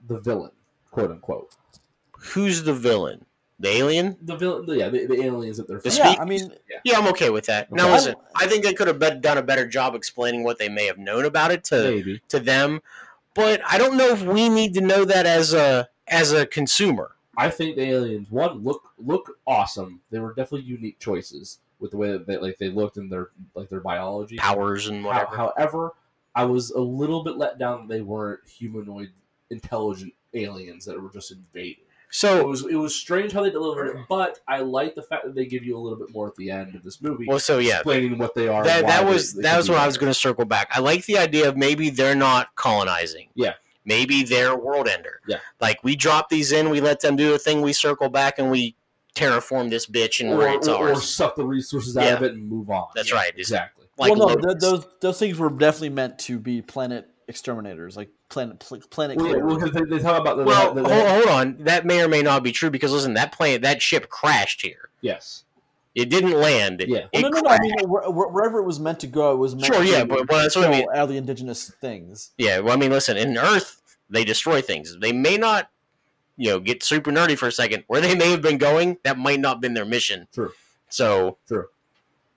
[0.07, 0.51] the villain,
[0.91, 1.55] quote unquote?
[2.33, 3.25] Who's the villain?
[3.61, 4.15] The alien?
[4.21, 6.13] The villain, yeah, the, the aliens that they're The fighting.
[6.15, 6.53] yeah, I mean,
[6.85, 7.69] Yeah, I'm okay with that.
[7.71, 10.69] Now, listen, I think they could have bet- done a better job explaining what they
[10.69, 12.21] may have known about it to maybe.
[12.29, 12.79] to them.
[13.35, 17.11] but I don't know if we need to know that as a as a consumer.
[17.39, 20.01] I think the aliens one look look awesome.
[20.11, 23.29] They were definitely unique choices with the way that they, like they looked in their
[23.55, 24.37] like their biology.
[24.37, 25.35] Powers and How- whatever.
[25.37, 25.91] however,
[26.35, 29.11] I was a little bit let down that they weren't humanoid,
[29.49, 31.83] intelligent aliens that were just invading.
[32.11, 35.25] So It was it was strange how they delivered it, but I like the fact
[35.25, 37.37] that they give you a little bit more at the end of this movie, well,
[37.39, 38.63] so yeah, explaining what they are.
[38.63, 40.69] that and why that was they that was what I was going to circle back.
[40.71, 43.29] I like the idea of maybe they're not colonizing.
[43.35, 43.53] Yeah.
[43.89, 45.19] Maybe they're world ender.
[45.27, 45.39] Yeah.
[45.59, 48.51] Like we drop these in, we let them do a thing, we circle back and
[48.51, 48.75] we
[49.15, 52.13] terraform this bitch and Or, it's or, or suck the resources out Yeah.
[52.17, 52.87] of it and move on.
[52.93, 53.33] That's Yeah, right.
[53.35, 53.87] Exactly.
[53.97, 58.09] like well, no, th- those those things were definitely meant to be planet exterminators, like
[58.29, 59.47] planet pl- planet Well, yeah, clearers.
[59.47, 61.57] well, 'cause they, they talk about the, well, the- hold, the- hold on.
[61.61, 64.89] That may or may not be true because listen, that plane, that ship crashed here.
[65.01, 65.45] yes,
[65.95, 66.85] It didn't land.
[66.87, 67.07] Yeah.
[67.11, 67.49] It Well, no, no, no.
[67.49, 67.61] I crashed.
[67.81, 70.03] mean, where- where- wherever it was meant to go, it was meant Sure, to yeah,
[70.05, 70.85] but- but that's what I mean.
[70.95, 72.29] all the indigenous things.
[72.37, 73.78] Yeah, well, I mean, listen, in Earth,
[74.09, 74.97] they destroy things.
[74.99, 75.69] They may not,
[76.37, 77.83] you know, get super nerdy for a second.
[77.87, 80.27] Where they may have been going, that might not have been their mission.
[80.33, 80.51] True.
[80.89, 81.67] So, true.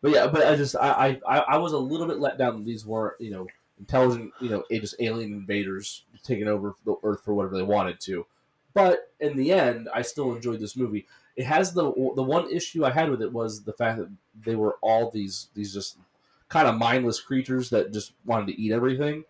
[0.02, 2.58] but yeah, but I just I, I I was a little bit let down.
[2.58, 3.46] that These weren't you know
[3.78, 8.26] intelligent you know just alien invaders taking over the Earth for whatever they wanted to.
[8.74, 11.06] But in the end, I still enjoyed this movie.
[11.36, 14.10] It has the the one issue I had with it was the fact that
[14.44, 15.96] they were all these these just
[16.48, 19.24] kind of mindless creatures that just wanted to eat everything.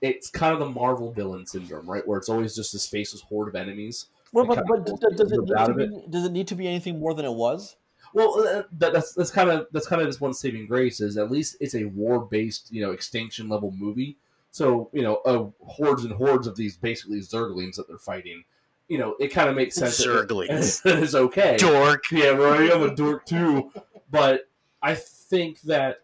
[0.00, 2.06] It's kind of the Marvel villain syndrome, right?
[2.06, 4.06] Where it's always just this faceless horde of enemies.
[4.32, 6.54] Well, but, but pulls does it, people need to of be, does it need to
[6.54, 7.76] be anything more than it was?
[8.12, 11.16] Well, uh, that, that's that's kind of that's kind of this one saving grace is
[11.16, 14.16] at least it's a war based you know extinction level movie.
[14.50, 18.44] So you know, uh, hordes and hordes of these basically zerglings that they're fighting.
[18.88, 19.98] You know, it kind of makes sense.
[19.98, 20.80] that Zerglings.
[21.02, 21.56] it's okay.
[21.58, 22.04] dork.
[22.10, 22.70] Yeah, right.
[22.72, 23.72] I'm a dork too,
[24.10, 24.48] but
[24.80, 25.98] I think that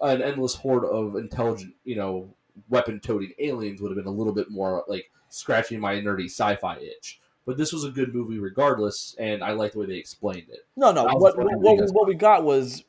[0.00, 2.34] an endless horde of intelligent, you know,
[2.68, 7.20] weapon-toting aliens would have been a little bit more like scratching my nerdy sci-fi itch.
[7.46, 10.66] But this was a good movie regardless, and I like the way they explained it.
[10.76, 11.04] No, no.
[11.04, 12.84] What, what, what what we got was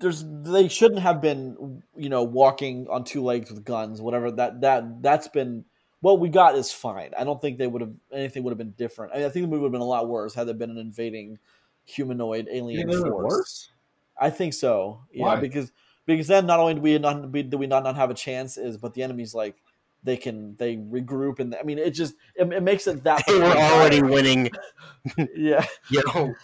[0.00, 4.60] there's they shouldn't have been you know walking on two legs with guns whatever that
[4.62, 5.64] that that's been
[6.00, 8.72] what we got is fine i don't think they would have anything would have been
[8.72, 10.54] different I, mean, I think the movie would have been a lot worse had there
[10.54, 11.38] been an invading
[11.84, 13.70] humanoid alien force worse?
[14.18, 15.36] i think so yeah Why?
[15.36, 15.72] because
[16.06, 18.76] because then not only do we not do we not, not have a chance is
[18.76, 19.56] but the enemy's like
[20.02, 23.38] they can they regroup and i mean it just it, it makes it that They
[23.38, 24.50] were already winning,
[25.34, 26.34] yeah you know,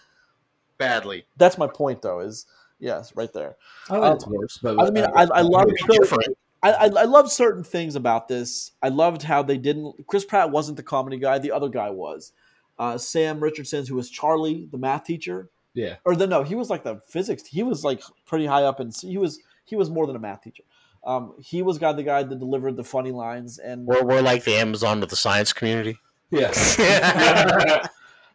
[0.78, 1.26] badly.
[1.36, 2.46] that's my point though is
[2.78, 3.56] yes right there
[3.88, 6.36] I Um, it's worse, but I mean, I, I love It'd different.
[6.62, 8.72] I, I, I love certain things about this.
[8.82, 10.06] I loved how they didn't.
[10.06, 12.32] Chris Pratt wasn't the comedy guy; the other guy was.
[12.78, 15.96] Uh, Sam Richardson, who was Charlie, the math teacher, yeah.
[16.04, 17.46] or the no, he was like the physics.
[17.46, 19.40] He was like pretty high up, and he was
[19.70, 20.64] he was more than a math teacher.
[21.02, 24.44] Um, he was got the guy that delivered the funny lines, and We're, we're like
[24.44, 25.96] the Amazon of the science community.
[26.30, 26.78] Yes.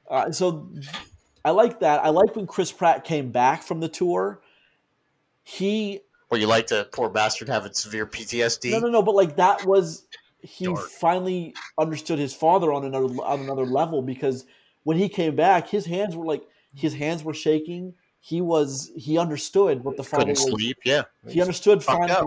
[0.10, 0.70] uh, so
[1.44, 2.04] I like that.
[2.04, 4.42] I like when Chris Pratt came back from the tour.
[5.44, 8.72] He Where you like to poor bastard have a severe PTSD.
[8.72, 9.04] No, no, no.
[9.04, 10.08] But like that was
[10.42, 10.80] he Dark.
[10.90, 14.46] finally understood his father on another on another level because
[14.84, 17.94] when he came back, his hands were like his hands were shaking.
[18.26, 20.60] He was he understood what the father Couldn't was.
[20.60, 20.78] sleep.
[20.84, 21.04] Yeah.
[21.28, 22.26] He understood finally up.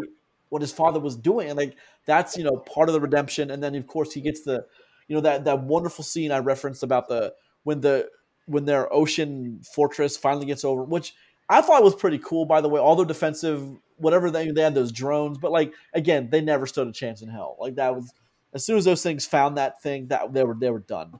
[0.49, 1.75] what his father was doing, and like
[2.07, 3.51] that's you know part of the redemption.
[3.51, 4.65] And then of course he gets the
[5.09, 7.35] you know that that wonderful scene I referenced about the
[7.65, 8.09] when the
[8.47, 11.17] when their ocean fortress finally gets over, which
[11.49, 12.45] I thought was pretty cool.
[12.45, 16.31] By the way, all their defensive whatever they they had those drones, but like again,
[16.31, 17.57] they never stood a chance in hell.
[17.59, 18.15] Like that was
[18.55, 21.19] as soon as those things found that thing, that they were they were done.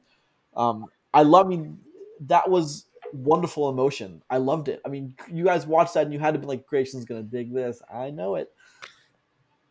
[0.57, 1.47] Um, I love.
[1.47, 1.81] I mean,
[2.29, 4.23] that was wonderful emotion.
[4.31, 4.81] I loved it.
[4.85, 7.53] I mean, you guys watched that and you had to be like, Grayson's gonna dig
[7.53, 7.83] this.
[7.93, 8.53] I know it.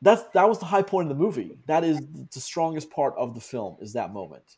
[0.01, 1.57] That's that was the high point of the movie.
[1.65, 1.99] That is
[2.33, 3.77] the strongest part of the film.
[3.81, 4.57] Is that moment.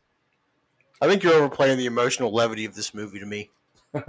[1.01, 3.49] I think you're overplaying the emotional levity of this movie to me.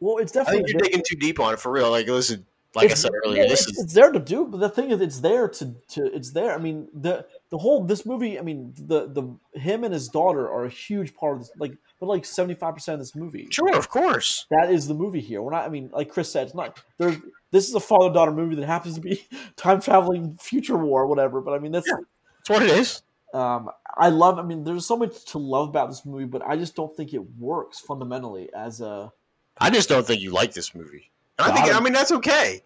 [0.00, 0.64] Well, it's I definitely.
[0.64, 1.90] think you're digging too deep on it for real.
[1.90, 4.58] Like, listen, like I said earlier, yeah, this it's, is it's there to do, but
[4.58, 6.52] the thing is, it's there to to it's there.
[6.52, 8.38] I mean, the the whole this movie.
[8.38, 11.52] I mean, the the him and his daughter are a huge part of this.
[11.58, 13.48] Like, they're like seventy five percent of this movie.
[13.50, 14.46] sure, of course.
[14.50, 15.42] That is the movie here.
[15.42, 15.64] We're not.
[15.64, 16.80] I mean, like Chris said, it's not.
[16.98, 17.16] There's
[17.50, 19.26] this is a father daughter movie that happens to be
[19.56, 21.40] time traveling future war or whatever.
[21.40, 21.90] But I mean, that's.
[21.90, 23.02] That's what it is.
[23.32, 24.38] Um, I love.
[24.38, 27.14] I mean, there's so much to love about this movie, but I just don't think
[27.14, 29.12] it works fundamentally as a.
[29.58, 31.10] I just don't think you like this movie.
[31.38, 31.74] I think.
[31.74, 32.62] I mean, that's okay.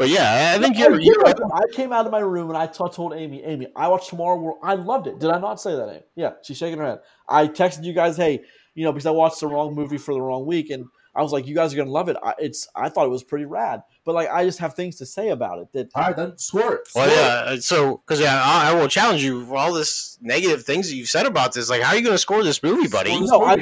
[0.00, 0.96] But yeah, I think I, you're.
[0.96, 1.42] did you're like it.
[1.52, 4.40] I came out of my room and I t- told Amy, Amy, I watched Tomorrow
[4.40, 4.58] World.
[4.62, 5.18] I loved it.
[5.18, 5.90] Did I not say that?
[5.90, 6.00] Amy?
[6.16, 7.00] Yeah, she's shaking her head.
[7.28, 8.40] I texted you guys, hey,
[8.74, 11.32] you know, because I watched the wrong movie for the wrong week, and I was
[11.32, 12.16] like, you guys are gonna love it.
[12.22, 15.04] I, it's I thought it was pretty rad, but like I just have things to
[15.04, 16.88] say about it that All right, then score it.
[16.94, 17.10] Well, Score it.
[17.10, 17.56] yeah.
[17.60, 21.10] So, because yeah, I, I will challenge you for all this negative things that you've
[21.10, 21.68] said about this.
[21.68, 23.10] Like, how are you going to score this movie, buddy?
[23.10, 23.58] Score this no, I.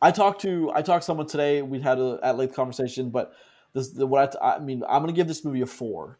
[0.00, 1.60] I talked to I talked to someone today.
[1.60, 3.34] We had a at length conversation, but
[3.72, 4.82] this the, what I, I mean.
[4.88, 6.18] I'm gonna give this movie a four.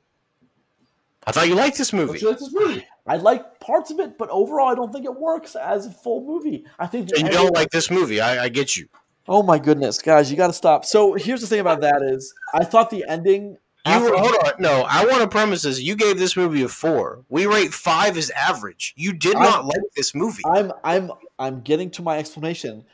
[1.26, 2.24] I thought you liked this movie.
[2.24, 2.84] like this movie?
[3.07, 6.24] I like parts of it, but overall, I don't think it works as a full
[6.24, 6.64] movie.
[6.78, 8.20] I think And you don't like this movie.
[8.20, 8.88] I, I get you.
[9.28, 10.84] Oh my goodness, guys, you got to stop.
[10.84, 13.57] So here's the thing about that is, I thought the ending.
[13.86, 14.53] You after- hold on.
[14.59, 15.80] No, I want to premise this.
[15.80, 17.24] You gave this movie a four.
[17.28, 18.94] We rate five as average.
[18.96, 20.42] You did not like this movie.
[20.46, 22.84] I'm I'm I'm getting to my explanation.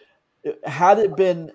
[0.64, 1.50] Had it been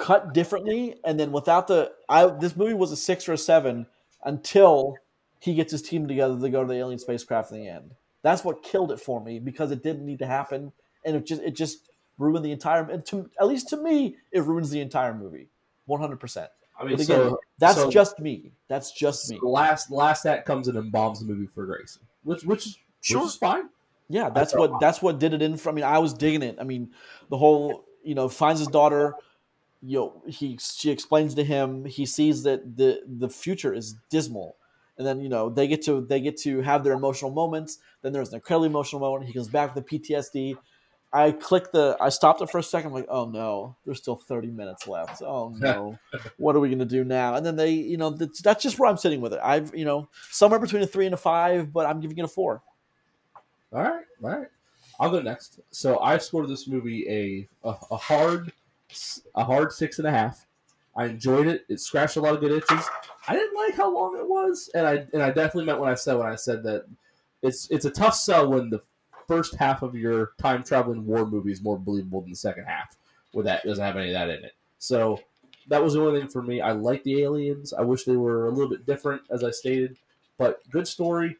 [0.00, 3.86] cut differently, and then without the, I this movie was a six or a seven
[4.24, 4.96] until
[5.38, 7.92] he gets his team together to go to the alien spacecraft in the end.
[8.22, 10.72] That's what killed it for me because it didn't need to happen,
[11.04, 12.82] and it just it just ruined the entire.
[12.90, 15.48] and To, at least to me, it ruins the entire movie,
[15.86, 16.50] one hundred percent.
[16.78, 18.52] I mean, again, so that's so- just me.
[18.68, 19.38] That's just me.
[19.42, 23.20] last last act comes in and bombs the movie for Grayson, which which is Sure.
[23.20, 23.68] which is fine.
[24.08, 25.70] Yeah, that's what that's what did it in for.
[25.70, 26.56] I mean, I was digging it.
[26.60, 26.90] I mean,
[27.30, 29.14] the whole you know finds his daughter.
[29.82, 31.84] You know, he she explains to him.
[31.84, 34.56] He sees that the the future is dismal,
[34.98, 37.78] and then you know they get to they get to have their emotional moments.
[38.02, 39.26] Then there's an incredibly emotional moment.
[39.26, 40.56] He comes back with the PTSD.
[41.12, 41.96] I click the.
[42.00, 42.88] I stopped it for a second.
[42.88, 45.22] I'm like, oh no, there's still 30 minutes left.
[45.22, 45.98] Oh no,
[46.36, 47.34] what are we gonna do now?
[47.34, 49.40] And then they, you know, that's, that's just where I'm sitting with it.
[49.42, 52.28] I've, you know, somewhere between a three and a five, but I'm giving it a
[52.28, 52.62] four.
[53.72, 54.48] All right, all right.
[55.00, 55.60] I'll go next.
[55.70, 58.52] So I scored this movie a a, a hard
[59.34, 60.46] a hard six and a half.
[60.96, 61.64] I enjoyed it.
[61.68, 62.84] It scratched a lot of good itches.
[63.28, 65.94] I didn't like how long it was, and I and I definitely meant what I
[65.94, 66.84] said when I said that
[67.42, 68.82] it's it's a tough sell when the
[69.28, 72.96] first half of your time traveling war movie is more believable than the second half,
[73.32, 74.54] where that doesn't have any of that in it.
[74.78, 75.20] So
[75.68, 76.60] that was the only thing for me.
[76.60, 77.72] I like the aliens.
[77.72, 79.96] I wish they were a little bit different, as I stated,
[80.36, 81.36] but good story.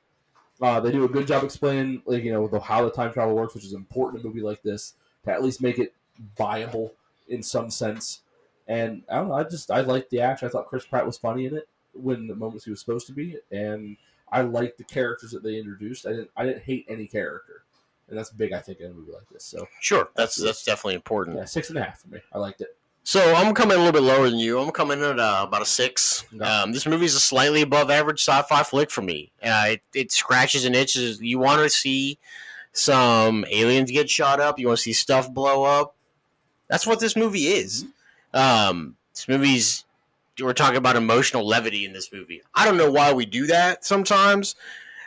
[0.63, 3.35] Uh, they do a good job explaining, like you know, the, how the time travel
[3.35, 4.95] works, which is important in a movie like this
[5.25, 5.95] to at least make it
[6.37, 6.93] viable
[7.31, 8.21] in some sense.
[8.69, 10.47] And I don't know, I just I liked the action.
[10.47, 13.13] I thought Chris Pratt was funny in it when the moments he was supposed to
[13.13, 13.97] be, and
[14.31, 16.07] I liked the characters that they introduced.
[16.07, 17.65] I didn't I didn't hate any character,
[18.09, 19.45] and that's big, I think, in a movie like this.
[19.45, 21.37] So Sure, that's that's definitely important.
[21.39, 22.21] yeah, six and a half for me.
[22.33, 22.77] I liked it.
[23.03, 24.61] So I'm coming a little bit lower than you.
[24.61, 26.25] I'm coming in at uh, about a six.
[26.33, 26.45] Okay.
[26.45, 29.33] Um, this movie is a slightly above average sci-fi flick for me.
[29.43, 31.19] Uh, it, it scratches and itches.
[31.21, 32.19] You want to see
[32.73, 34.59] some aliens get shot up.
[34.59, 35.97] You want to see stuff blow up.
[36.71, 37.85] That's what this movie is.
[38.33, 39.85] Um, this movie's.
[40.41, 42.41] We're talking about emotional levity in this movie.
[42.55, 44.55] I don't know why we do that sometimes.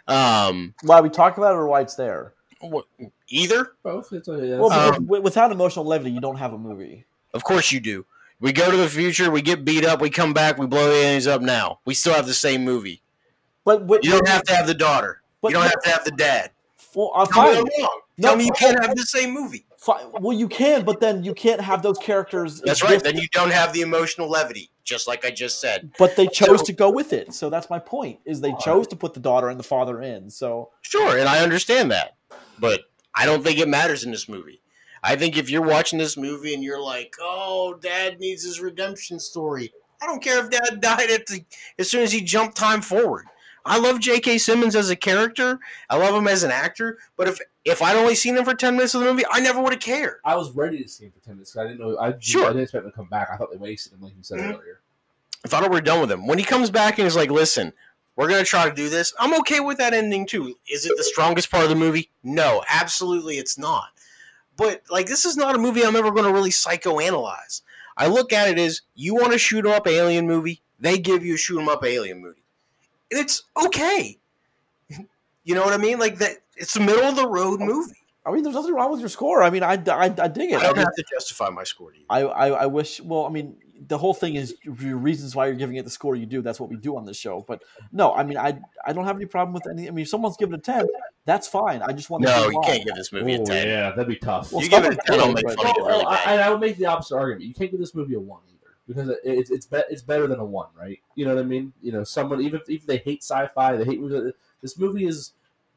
[0.07, 2.33] Um, Why we talk about it or why it's there?
[2.61, 2.81] wh-
[3.29, 4.11] either Both.
[4.11, 7.05] It's a, yeah, Well, Um, because without emotional levity, you don't have a movie.
[7.33, 8.05] Of course you do.
[8.39, 10.95] We go to the future, we get beat up, we come back, we blow the
[10.95, 11.79] aliens up now.
[11.85, 13.01] We still have the same movie.
[13.63, 15.21] But what, You don't have to have the daughter.
[15.41, 16.51] But you don't have to have the dad.
[16.93, 17.57] Well, uh, Tell me fine.
[17.57, 18.01] I'm wrong.
[18.17, 19.65] No, Tell me you can't have the same movie.
[19.83, 20.05] Fine.
[20.21, 22.61] Well, you can, but then you can't have those characters.
[22.61, 23.03] That's exist, right.
[23.03, 25.91] Then you don't have the emotional levity, just like I just said.
[25.99, 27.33] But they chose So- to go with it.
[27.33, 28.19] So that's my point.
[28.25, 30.29] Is they chose to put the daughter and the father in.
[30.29, 32.15] So Sure, and I understand that.
[32.59, 32.81] But
[33.13, 34.61] I don't think it matters in this movie.
[35.03, 39.19] I think if you're watching this movie and you're like, "Oh, Dad needs his redemption
[39.19, 41.43] story," I don't care if Dad died at the,
[41.77, 43.25] as soon as he jumped time forward.
[43.65, 44.37] I love J.K.
[44.39, 45.59] Simmons as a character.
[45.89, 46.99] I love him as an actor.
[47.17, 49.61] But if if I'd only seen him for ten minutes of the movie, I never
[49.61, 50.19] would have cared.
[50.25, 51.97] I was ready to see him for ten minutes 'cause I didn't know.
[51.97, 52.45] I, Sure.
[52.45, 53.29] I didn't expect him to come back.
[53.31, 54.55] I thought they wasted him, like you said Mhm.
[54.55, 54.81] earlier.
[55.45, 56.25] I thought we were done with him.
[56.27, 57.73] When he comes back and is like, "Listen,
[58.15, 60.57] we're gonna try to do this," I'm okay with that ending too.
[60.67, 62.09] Is it the strongest part of the movie?
[62.23, 63.89] No, absolutely, it's not.
[64.55, 67.61] But like, this is not a movie I'm ever gonna really psychoanalyze.
[67.97, 71.25] I look at it as you want to shoot 'em up alien movie, they give
[71.25, 72.43] you a shoot 'em up alien movie,
[73.11, 74.19] and it's okay.
[75.43, 75.97] you know what I mean?
[75.99, 77.65] Like that, it's a middle of the road oh.
[77.65, 77.93] movie.
[78.25, 79.43] I mean, there's nothing wrong with your score.
[79.43, 80.59] I mean, I, I, I dig it.
[80.59, 82.05] I don't I, have to justify my score to you.
[82.09, 83.01] I, I, I wish.
[83.01, 86.15] Well, I mean, the whole thing is your reasons why you're giving it the score
[86.15, 86.41] you do.
[86.41, 87.43] That's what we do on this show.
[87.45, 89.89] But no, I mean, I, I don't have any problem with any.
[89.89, 90.87] I mean, if someone's giving it a ten,
[91.25, 91.81] that's fine.
[91.81, 92.29] I just want to.
[92.29, 92.67] No, see you why.
[92.67, 93.67] can't give this movie a Oh, ten.
[93.67, 94.53] yeah, that'd be tough.
[94.53, 96.39] Well, you give it a ten, I'll make fun of you Well, really I, bad.
[96.39, 97.43] I, I would make the opposite argument.
[97.43, 100.27] You can't give this movie a one either because it- it's it's be, it's better
[100.27, 100.99] than a one, right?
[101.15, 101.73] You know what I mean?
[101.81, 104.31] You know, someone even if, even if they hate sci-fi, they hate movies.
[104.61, 105.33] This movie is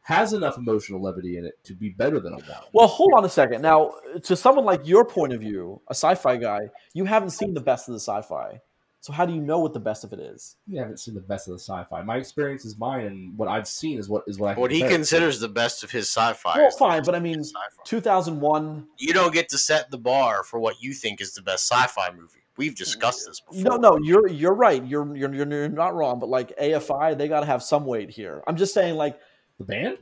[0.06, 2.46] has enough emotional levity in it to be better than a one.
[2.72, 3.60] Well, hold on a second.
[3.60, 3.90] Now,
[4.22, 6.60] to someone like your point of view, a sci-fi guy,
[6.94, 8.60] you haven't seen the best of the sci-fi.
[9.00, 10.58] So how do you know what the best of it is?
[10.68, 12.02] You haven't seen the best of the sci-fi.
[12.02, 14.60] My experience is mine, and what I've seen is what is what I.
[14.60, 14.96] What he compare to.
[14.96, 16.56] considers the best of his sci-fi.
[16.56, 17.82] Well, fine, but I mean, sci-fi.
[17.84, 18.86] 2001.
[18.98, 22.12] you don't get to set the bar for what you think is the best sci-fi
[22.12, 22.44] movie.
[22.56, 23.60] we've discussed this before.
[23.60, 24.86] No, no, you're you're right.
[24.86, 26.20] You're you're you're, you're not wrong.
[26.20, 28.44] But like AFI, they got to have some weight here.
[28.46, 29.18] I'm just saying, like
[29.58, 29.98] The band?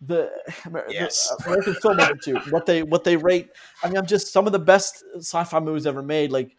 [0.00, 0.30] the,
[0.66, 3.50] Amer- the uh, American Film Institute, what they what they rate.
[3.82, 6.32] I mean, I'm just some of the best sci-fi movies ever made.
[6.32, 6.56] Like,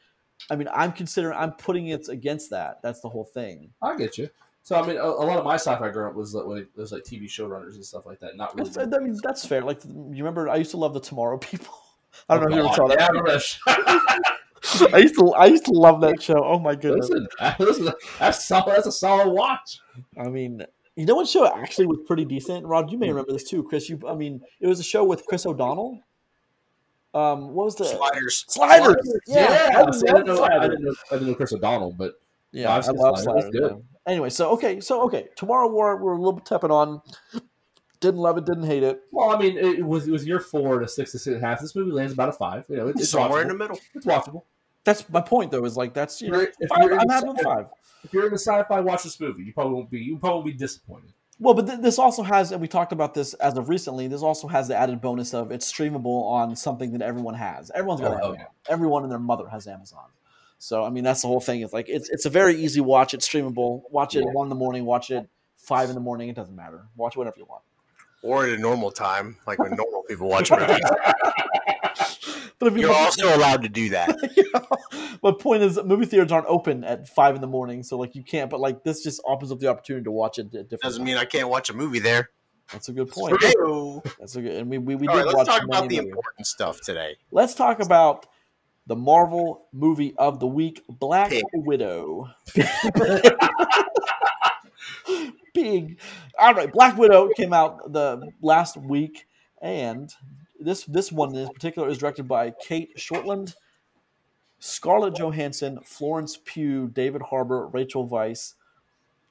[0.50, 2.82] I mean, I'm considering I'm putting it against that.
[2.84, 3.72] That's the whole thing.
[3.82, 4.30] I get you.
[4.64, 7.04] So I mean, a, a lot of my sci-fi growing up was like, was like
[7.04, 8.38] TV showrunners and stuff like that.
[8.38, 8.70] Not really.
[8.70, 9.62] That's, I mean, that's fair.
[9.62, 11.74] Like, you remember, I used to love the Tomorrow People.
[12.30, 13.42] I don't know if you ever oh, saw Oh, Yeah, I that.
[13.42, 14.88] show.
[14.94, 16.44] I used to I used to love that show.
[16.44, 17.10] Oh my goodness.
[17.10, 17.28] listen,
[17.58, 18.76] listen, that's solid.
[18.76, 19.80] That's a solid watch.
[20.20, 20.64] I mean,
[20.96, 22.66] you know what show actually was pretty decent?
[22.66, 23.90] Rod, you may remember this too, Chris.
[23.90, 26.00] You, I mean, it was a show with Chris O'Donnell.
[27.14, 28.46] Um, what was the Sliders.
[28.48, 29.20] Sliders?
[29.28, 30.94] Yeah, Yeah, I see, I, didn't know, I didn't know.
[31.12, 32.14] I didn't know Chris O'Donnell, but
[32.52, 33.44] Yeah, I've I love Sliders.
[33.44, 33.52] Sliders.
[33.52, 33.72] Good.
[33.72, 34.12] yeah.
[34.12, 37.02] Anyway, so okay, so okay, Tomorrow War we're a little bit tepid on.
[38.00, 39.02] Didn't love it, didn't hate it.
[39.12, 41.48] well, I mean, it was it was year four to six to six and a
[41.48, 41.62] half.
[41.62, 42.64] This movie lands about a five.
[42.68, 43.80] You know, it's, it's Somewhere in the middle.
[43.94, 44.44] It's watchable.
[44.84, 45.64] That's my point, though.
[45.66, 47.66] Is like that's you know, If five, you're I'm into having a sci- five.
[48.04, 49.44] If you're into sci-fi, watch this movie.
[49.44, 50.00] You probably won't be.
[50.00, 51.14] You probably won't be disappointed.
[51.40, 54.08] Well, but th- this also has, and we talked about this as of recently.
[54.08, 57.72] This also has the added bonus of it's streamable on something that everyone has.
[57.72, 58.46] Everyone's got Oh, Amazon.
[58.70, 60.06] Everyone and their mother has Amazon.
[60.60, 61.62] So I mean, that's the whole thing.
[61.62, 63.14] It's like it's it's a very easy watch.
[63.14, 63.84] It's streamable.
[63.92, 64.32] Watch it Yeah.
[64.32, 64.86] one in the morning.
[64.86, 65.28] Watch it
[65.58, 66.30] five in the morning.
[66.30, 66.86] It doesn't matter.
[66.96, 67.64] Watch whatever you want.
[68.24, 70.80] Or at a normal time, like when normal people watch movies.
[72.60, 74.16] But if you You're also allowed to do that.
[75.24, 78.24] my point is, movie theaters aren't open at five in the morning, so like you
[78.24, 78.52] can't.
[78.52, 80.82] But like this just opens up the opportunity to watch it at different.
[80.84, 81.06] Doesn't times.
[81.08, 82.30] mean I can't watch a movie there.
[82.72, 83.36] That's a good point.
[84.20, 86.12] That's a good, and we we, we All did right, let's talk about the movies.
[86.12, 87.18] important stuff today.
[87.32, 88.28] Let's talk about
[88.86, 91.44] the Marvel movie of the week, Black Pig.
[91.54, 92.30] Widow.
[95.54, 96.00] Big.
[96.40, 99.28] All right, Black Widow came out the last week,
[99.62, 100.14] and
[100.60, 103.56] this this one in particular is directed by Cate Shortland,
[104.60, 108.54] Scarlett Johansson, Florence Pugh, David Harbour, Rachel Weisz.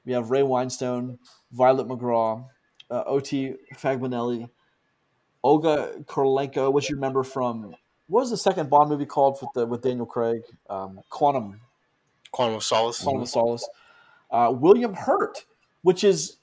[0.05, 1.19] We have Ray Winstone,
[1.51, 2.45] Violet McGraw,
[2.89, 3.53] uh, O.T.
[3.75, 4.49] Fagmanelli,
[5.43, 7.75] Olga Kurylenko, which you remember from
[8.07, 10.41] what was the second Bond movie called with the with Daniel Craig?
[10.69, 11.61] Um, Quantum,
[12.31, 13.01] Quantum of Solace.
[13.01, 13.67] Quantum of Solace.
[14.29, 15.45] Uh, William Hurt,
[15.81, 16.37] which is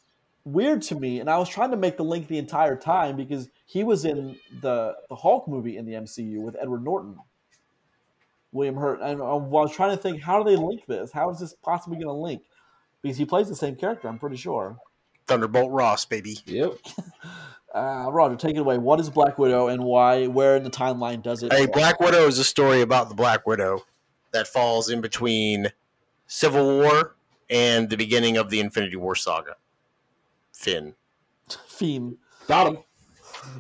[0.45, 3.49] weird to me, and I was trying to make the link the entire time because
[3.67, 7.17] he was in the the Hulk movie in the MCU with Edward Norton.
[8.51, 11.13] William Hurt, and I was trying to think, how do they link this?
[11.13, 12.43] How is this possibly going to link?
[13.03, 14.79] Because he plays the same character, I'm pretty sure.
[15.27, 16.39] Thunderbolt Ross, baby.
[16.47, 16.79] Yep.
[17.75, 18.79] Uh, Roger, take it away.
[18.79, 20.27] What is Black Widow, and why?
[20.27, 21.53] Where in the timeline does it?
[21.53, 23.85] Hey, Black Widow is a story about the Black Widow
[24.33, 25.69] that falls in between
[26.27, 27.15] Civil War
[27.51, 29.57] and the beginning of the Infinity War saga.
[30.53, 30.95] Finn.
[31.49, 32.19] theme.
[32.49, 32.79] Got him.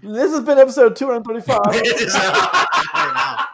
[0.02, 1.60] This has been episode 235.
[1.77, 2.15] It is
[2.94, 3.48] not-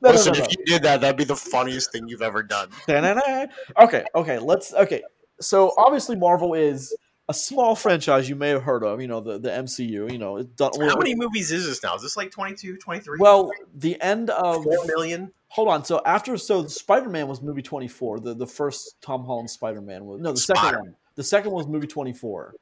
[0.00, 0.44] No, no, Listen, no, no.
[0.44, 2.68] if you did that, that'd be the funniest thing you've ever done.
[2.86, 3.46] Da-na-na.
[3.78, 5.02] Okay, okay, let's okay.
[5.40, 6.96] So obviously Marvel is
[7.28, 10.36] a small franchise you may have heard of, you know, the, the MCU, you know,
[10.36, 11.94] it's done How many movies is this now?
[11.96, 13.18] Is this like 22, 23?
[13.18, 15.32] Well, the end of 4 million?
[15.54, 15.84] Hold on.
[15.84, 20.32] So after so Spider-Man was movie 24, the the first Tom Holland Spider-Man was No,
[20.32, 20.96] the second one.
[21.14, 22.54] The second one was movie 24.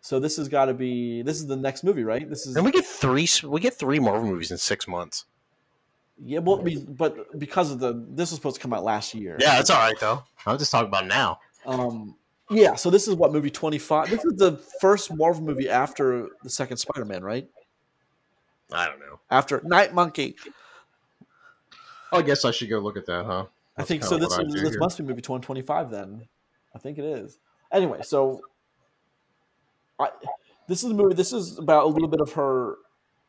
[0.00, 2.30] So this has got to be this is the next movie, right?
[2.30, 3.28] This is And we get three.
[3.44, 5.24] We get three Marvel movies in six months.
[6.22, 9.36] yeah, well, be, but because of the this was supposed to come out last year.
[9.40, 10.22] Yeah, it's all right though.
[10.46, 11.40] I'll just talk about now.
[11.66, 12.14] Um,
[12.50, 14.08] yeah, so this is what movie twenty five.
[14.10, 17.48] This is the first Marvel movie after the second Spider Man, right?
[18.72, 19.18] I don't know.
[19.28, 20.36] After Night Monkey,
[22.12, 23.46] I guess I should go look at that, huh?
[23.76, 24.18] I think so.
[24.18, 24.78] This is, this here.
[24.78, 25.90] must be movie twenty twenty five.
[25.90, 26.26] Then
[26.74, 27.38] I think it is.
[27.72, 28.40] Anyway, so
[29.98, 30.10] I
[30.68, 31.14] this is a movie.
[31.14, 32.76] This is about a little bit of her.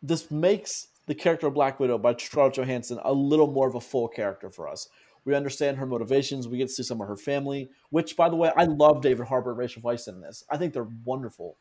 [0.02, 3.82] This makes the character of Black Widow by Scarlett Johansson a little more of a
[3.82, 4.88] full character for us.
[5.26, 6.48] We understand her motivations.
[6.48, 9.28] We get to see some of her family, which, by the way, I love David
[9.28, 10.44] Harbour and Rachel Weisz in this.
[10.49, 11.58] I think they're wonderful.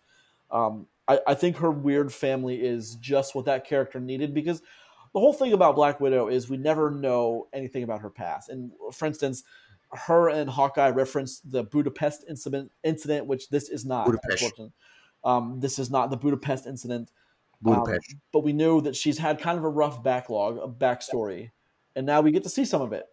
[0.51, 4.63] Um, I, I think her weird family is just what that character needed because
[5.13, 8.49] the whole thing about Black Widow is we never know anything about her past.
[8.49, 9.43] And for instance,
[9.93, 14.07] her and Hawkeye reference the Budapest incident, incident, which this is not.
[14.07, 14.61] Budapest.
[15.25, 17.11] Um, this is not the Budapest incident.
[17.61, 18.13] Budapest.
[18.13, 21.51] Um, but we know that she's had kind of a rough backlog, a backstory,
[21.97, 23.07] and now we get to see some of it.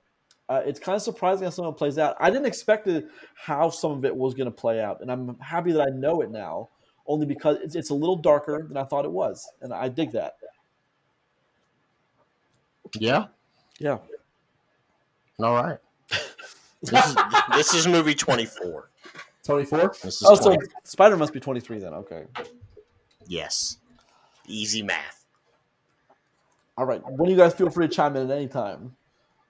[0.47, 2.15] Uh, it's kind of surprising how some of it plays out.
[2.21, 5.37] I didn't expect it, how some of it was going to play out, and I'm
[5.39, 6.69] happy that I know it now,
[7.07, 10.11] only because it's, it's a little darker than I thought it was, and I dig
[10.11, 10.35] that.
[12.95, 13.27] Yeah.
[13.79, 13.97] Yeah.
[15.39, 15.77] All right.
[16.83, 17.15] This is,
[17.55, 18.89] this is movie 24.
[19.43, 19.95] Twenty four.
[20.03, 21.93] This is Oh, so Spider must be 23 then.
[21.95, 22.25] Okay.
[23.25, 23.77] Yes.
[24.45, 25.25] Easy math.
[26.77, 27.01] All right.
[27.09, 28.95] When you guys feel free to chime in at any time?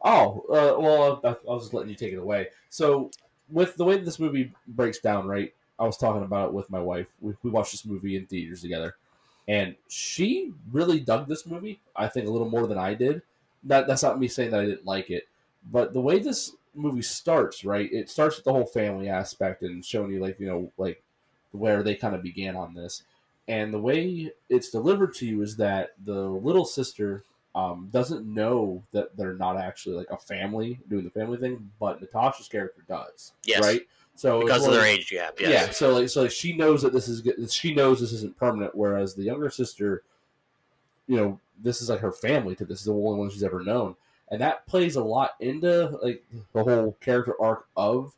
[0.03, 2.47] Oh, uh, well, I, I was just letting you take it away.
[2.69, 3.11] So,
[3.49, 5.53] with the way this movie breaks down, right?
[5.79, 7.07] I was talking about it with my wife.
[7.19, 8.95] We, we watched this movie in theaters together,
[9.47, 11.79] and she really dug this movie.
[11.95, 13.21] I think a little more than I did.
[13.63, 15.27] That that's not me saying that I didn't like it,
[15.71, 17.91] but the way this movie starts, right?
[17.91, 21.01] It starts with the whole family aspect and showing you, like, you know, like
[21.51, 23.03] where they kind of began on this.
[23.47, 27.23] And the way it's delivered to you is that the little sister
[27.55, 32.01] um, doesn't know that they're not actually like a family doing the family thing, but
[32.01, 33.31] Natasha's character does.
[33.45, 33.63] Yes.
[33.63, 33.81] Right.
[34.17, 35.39] So because of their age gap.
[35.39, 35.49] Yes.
[35.67, 38.35] yeah, so like so like she knows that this is good- she knows this isn't
[38.35, 40.01] permanent, whereas the younger sister,
[41.07, 43.63] you know, this is like her family to this is the only one she's ever
[43.63, 43.95] known,
[44.31, 46.23] and that plays a lot into like
[46.53, 48.15] the whole character arc of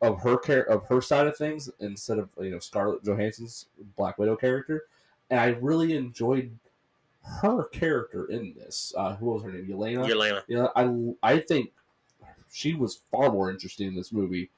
[0.00, 3.66] of her care of her side of things instead of you know Scarlett Johansson's
[3.96, 4.84] Black Widow character,
[5.28, 6.56] and I really enjoyed
[7.42, 8.94] her character in this.
[8.96, 9.66] Uh, who was her name?
[9.66, 10.06] Yelena.
[10.08, 10.42] Yelena.
[10.46, 11.72] Yeah, I I think
[12.52, 14.48] she was far more interesting in this movie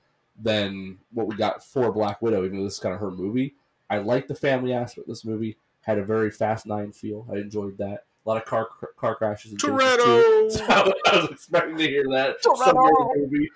[0.40, 3.54] than what we got for Black Widow, even though this is kind of her movie.
[3.90, 5.56] I like the family aspect of this movie.
[5.82, 7.26] Had a very Fast Nine feel.
[7.30, 8.04] I enjoyed that.
[8.24, 9.52] A lot of car car crashes.
[9.52, 9.60] And.
[9.60, 10.50] Toretto.
[10.50, 12.56] So I was expecting to hear that Toretto.
[12.64, 13.50] somewhere in the movie.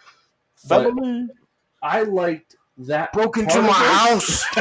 [0.68, 1.28] But Family.
[1.82, 3.12] I liked that.
[3.12, 4.44] Broke into my house.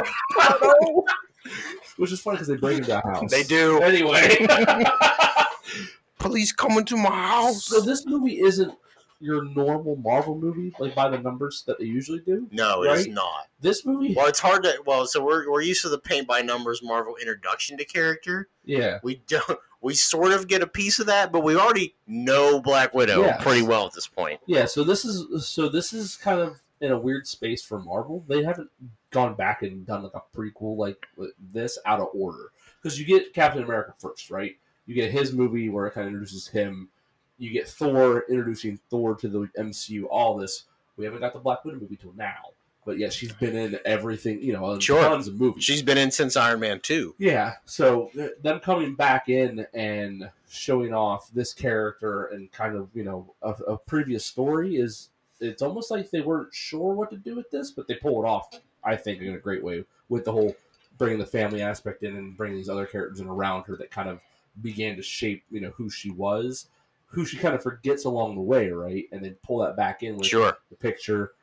[1.97, 3.31] Which is funny because they break into a house.
[3.31, 3.79] They do.
[3.81, 4.45] Anyway.
[6.19, 7.65] Police coming to my house.
[7.65, 8.73] so this movie isn't
[9.19, 12.47] your normal Marvel movie, like by the numbers that they usually do.
[12.51, 13.13] No, it's Right?
[13.13, 13.47] not.
[13.61, 14.81] This movie, Well, it's hard to.
[14.85, 18.47] Well, so we're we're used to the paint by numbers Marvel introduction to character.
[18.65, 19.59] yeah, We don't.
[19.81, 23.43] We sort of get a piece of that, but we already know Black Widow Yes.
[23.43, 24.39] pretty well at this point.
[24.47, 24.65] yeah.
[24.65, 28.23] So this is so this is kind of in a weird space for Marvel.
[28.27, 28.69] They haven't
[29.11, 31.05] gone back and done like a prequel like
[31.53, 34.57] this out of order because you get Captain America first, right?
[34.87, 36.89] You get his movie where it kind of introduces him.
[37.37, 40.05] You get Thor introducing Thor to the MCU.
[40.09, 40.63] All this
[40.97, 42.51] we haven't got the Black Widow movie till now,
[42.85, 44.41] but yeah, she's been in everything.
[44.41, 45.01] You know, Sure.
[45.01, 45.63] tons of movies.
[45.63, 47.13] She's been in since Iron Man two.
[47.19, 48.09] Yeah, so
[48.41, 53.49] them coming back in and showing off this character and kind of you know a,
[53.51, 55.09] a previous story is
[55.39, 58.27] it's almost like they weren't sure what to do with this, but they pull it
[58.27, 58.49] off.
[58.83, 60.55] I think in a great way with the whole
[60.97, 64.09] bringing the family aspect in and bringing these other characters in around her that kind
[64.09, 64.19] of
[64.63, 66.67] began to shape you know who she was,
[67.07, 69.05] who she kind of forgets along the way, right?
[69.11, 70.57] And then pull that back in with Sure.
[70.69, 71.33] the picture,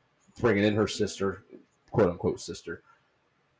[0.40, 1.44] bringing in her sister,
[1.90, 2.82] quote unquote sister,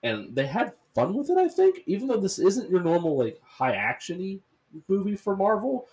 [0.02, 1.39] and they had fun with it.
[1.39, 4.40] I think, even though this isn't your normal like high actiony
[4.89, 5.89] movie for Marvel,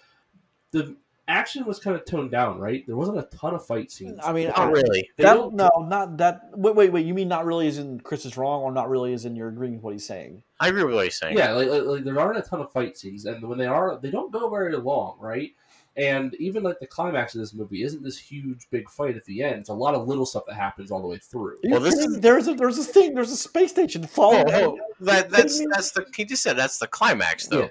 [0.71, 0.95] the
[1.27, 2.59] action was kind of toned down.
[2.59, 4.19] Right, there wasn't a ton of fight scenes.
[4.21, 5.09] I mean, Not really.
[5.17, 6.49] That, no, not that.
[6.53, 7.05] Wait, wait, wait.
[7.05, 7.67] You mean not really?
[7.67, 9.13] is in Chris is wrong, or not really?
[9.13, 10.43] is in you're agreeing with what he's saying?
[10.59, 11.37] I agree with what he's saying.
[11.37, 13.97] Yeah, like, like, like there aren't a ton of fight scenes, and when they are,
[13.97, 15.51] they don't go very long, right?
[15.97, 19.43] And even like the climax of this movie isn't this huge big fight at the
[19.43, 19.55] end.
[19.59, 21.57] It's a lot of little stuff that happens all the way through.
[21.65, 23.13] Well, this is- there's a there's a thing.
[23.13, 24.45] There's a space station falling.
[24.49, 27.69] Oh, oh, that, that's that's the he just said that's the climax though.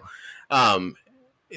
[0.51, 0.73] Yeah.
[0.73, 0.97] Um,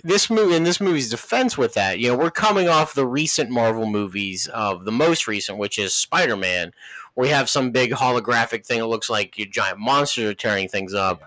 [0.04, 3.50] this movie in this movie's defense with that, you know, we're coming off the recent
[3.52, 6.72] Marvel movies of the most recent, which is Spider Man.
[7.16, 8.80] We have some big holographic thing.
[8.80, 11.22] It looks like your giant monsters are tearing things up.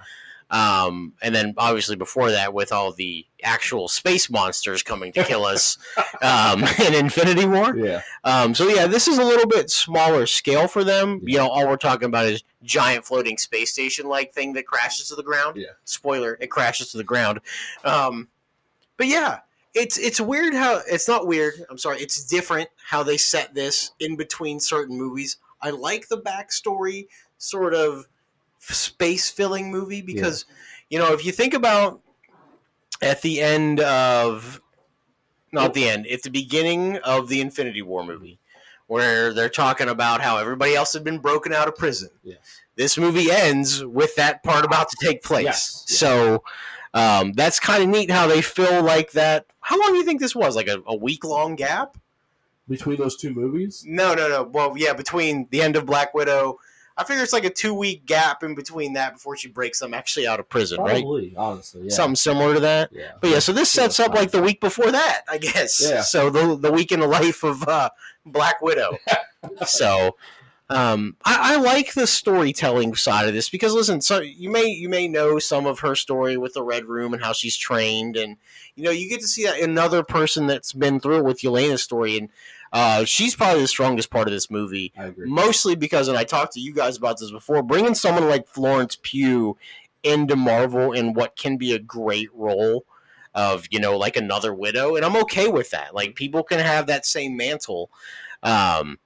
[0.51, 5.45] Um, and then obviously before that, with all the actual space monsters coming to kill
[5.45, 5.77] us
[6.23, 7.77] um, in Infinity War.
[7.77, 11.21] Yeah, Um, so yeah, this is a little bit smaller scale for them.
[11.25, 15.09] You know, all we're talking about is giant floating space station like thing that crashes
[15.09, 15.57] to the ground.
[15.57, 15.71] Yeah.
[15.85, 17.41] Spoiler: it crashes to the ground.
[17.85, 18.29] Um,
[18.97, 19.41] but yeah,
[19.75, 21.55] it's it's weird how it's not weird.
[21.69, 25.39] I'm sorry, it's different how they set this in between certain movies.
[25.61, 27.09] I like the backstory
[27.39, 28.07] sort of
[28.75, 30.45] space filling movie because
[30.91, 32.01] you know if you think about
[33.03, 34.61] at the end of
[35.53, 38.39] not the end at the beginning of the infinity war movie
[38.87, 42.11] where they're talking about how everybody else had been broken out of prison.
[42.23, 42.61] Yes.
[42.77, 45.45] this movie ends with that part about to take place.
[45.45, 45.99] Yes, yes.
[45.99, 46.43] so
[46.95, 49.47] um, that's kind of neat how they feel like that.
[49.61, 50.55] How long do you think this was?
[50.55, 51.97] Like a, a week long gap?
[52.69, 53.85] Between those two movies.
[53.87, 54.43] no no no.
[54.43, 56.59] Well yeah between the end of black widow
[56.97, 59.95] i figure it's like a two week gap in between that before she breaks them
[59.95, 61.05] actually out of prison right
[61.37, 61.91] honestly, yeah.
[61.91, 63.13] something similar to that yeah.
[63.21, 64.17] but yeah, so this Yeah, sets up fine.
[64.17, 65.83] like the week before that, I guess.
[65.83, 66.03] Yeah.
[66.03, 67.91] So the the week in the life of uh,
[68.25, 68.99] Black Widow.
[69.67, 70.17] so
[70.69, 74.89] um, I, I like the storytelling side of this because listen, so you may you
[74.89, 78.37] may know some of her story with the Red Room and how she's trained, and
[78.75, 81.83] you know you get to see that another person that's been through it with Yelena's
[81.83, 82.31] story, and
[82.77, 85.29] uh, she's probably the strongest part of this movie I agree.
[85.31, 88.99] mostly because, and I talked to you guys about this before, bringing someone like Florence
[89.03, 89.57] Pugh
[90.03, 92.85] into Marvel in what can be a great role.
[93.35, 95.95] of you know like another widow, and I'm okay with that.
[95.95, 97.91] Like people can have that same mantle.
[98.43, 98.99] Um,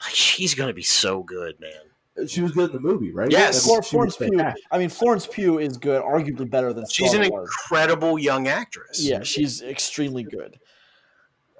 [0.00, 2.26] like she's gonna be so good, man.
[2.28, 3.30] She was good in the movie, right?
[3.30, 3.64] Yes.
[3.66, 4.64] I mean, Flor- she was Florence Pugh.
[4.72, 7.48] I mean, Florence Pugh is good, arguably better than She's an Scarlett was.
[7.48, 9.00] incredible young actress.
[9.02, 10.58] Yeah, she's extremely good.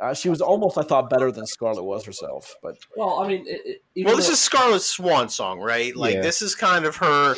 [0.00, 2.56] Uh, she was almost, I thought, better than Scarlett was herself.
[2.62, 5.94] But Well, I mean, it, it, Well, this though- is Scarlett's swan song, right?
[5.94, 6.20] Like Yeah.
[6.22, 7.36] this is kind of her.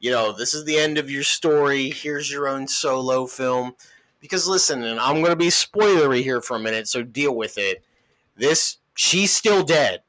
[0.00, 1.90] You know, this is the end of your story.
[1.90, 3.74] Here's your own solo film.
[4.20, 7.58] Because listen, and I'm going to be spoilery here for a minute, so deal with
[7.58, 7.84] it.
[8.36, 10.02] This she's still dead.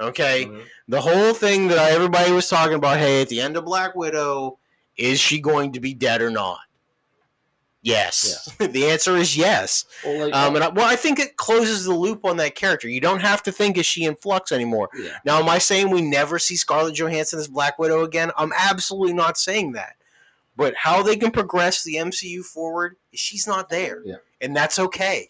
[0.00, 0.64] Okay, Mhm.
[0.86, 2.98] the whole thing that everybody was talking about.
[2.98, 4.58] Hey, at the end of Black Widow,
[4.96, 6.58] is she going to be dead or not?
[7.82, 8.52] Yes.
[8.58, 9.84] the answer is yes.
[10.04, 12.88] Well, like, Um, and I, well, I think it closes the loop on that character.
[12.88, 14.90] You don't have to think is she in flux anymore.
[14.98, 15.18] yeah.
[15.24, 18.30] Now, am I saying we never see Scarlett Johansson as Black Widow again?
[18.36, 19.94] I'm absolutely not saying that.
[20.56, 24.16] But how they can progress the MCU forward, she's not there, Yeah.
[24.40, 25.28] and that's okay.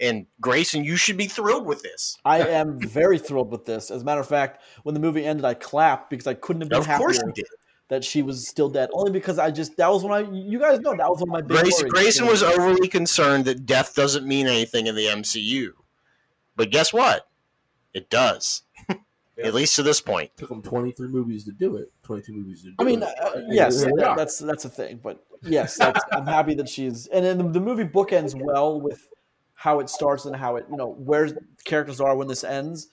[0.00, 2.18] And Grayson, you should be thrilled with this.
[2.24, 3.92] I am very thrilled with this.
[3.92, 6.68] As a matter of fact, when the movie ended, I clapped because I couldn't have
[6.70, 7.46] been Of course, happier you did.
[7.88, 8.88] That she was still dead.
[8.92, 11.32] Only because I just that was when I you guys know that was when of
[11.32, 11.92] my big Grayson, worries.
[11.92, 15.70] Grayson was overly concerned that death doesn't mean anything in the MCU,
[16.56, 17.28] but guess what?
[17.92, 18.62] It does.
[18.88, 18.96] Yeah.
[19.46, 20.30] At least to this point.
[20.36, 21.92] took them 23 movies to do it.
[22.04, 23.08] 22 movies to do I mean, it.
[23.20, 25.00] uh, yes, that- that's that's a thing.
[25.02, 29.08] But yes, that's, I'm happy that she's and then the, the movie bookends well with
[29.54, 31.28] how it starts and how it you know where
[31.64, 32.88] characters are when this ends.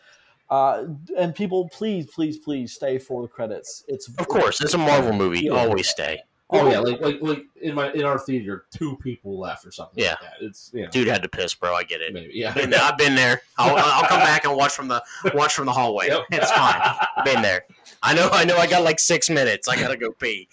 [0.52, 0.84] Uh,
[1.18, 3.86] and people, please, please, please stay for the credits.
[3.88, 5.46] It's Of course, it's a Marvel movie.
[5.46, 5.52] Yeah.
[5.54, 6.20] Always stay.
[6.50, 10.04] oh yeah, like like like in my in our theater, two people left or something.
[10.04, 10.10] Yeah.
[10.10, 10.34] like that.
[10.42, 11.74] it's you know, Dude had to piss, bro.
[11.74, 12.14] I get it.
[12.14, 12.54] maybe yeah.
[12.54, 12.74] Been.
[12.74, 13.42] I've been there.
[13.58, 15.02] I'll, I'll come back and watch from the
[15.34, 16.08] watch from the hallway.
[16.08, 16.24] Yep.
[16.32, 16.82] It's fine.
[17.24, 17.64] Been there.
[18.04, 18.30] I know.
[18.34, 18.58] I know.
[18.58, 19.70] I got like six minutes.
[19.70, 20.50] I gotta go pee.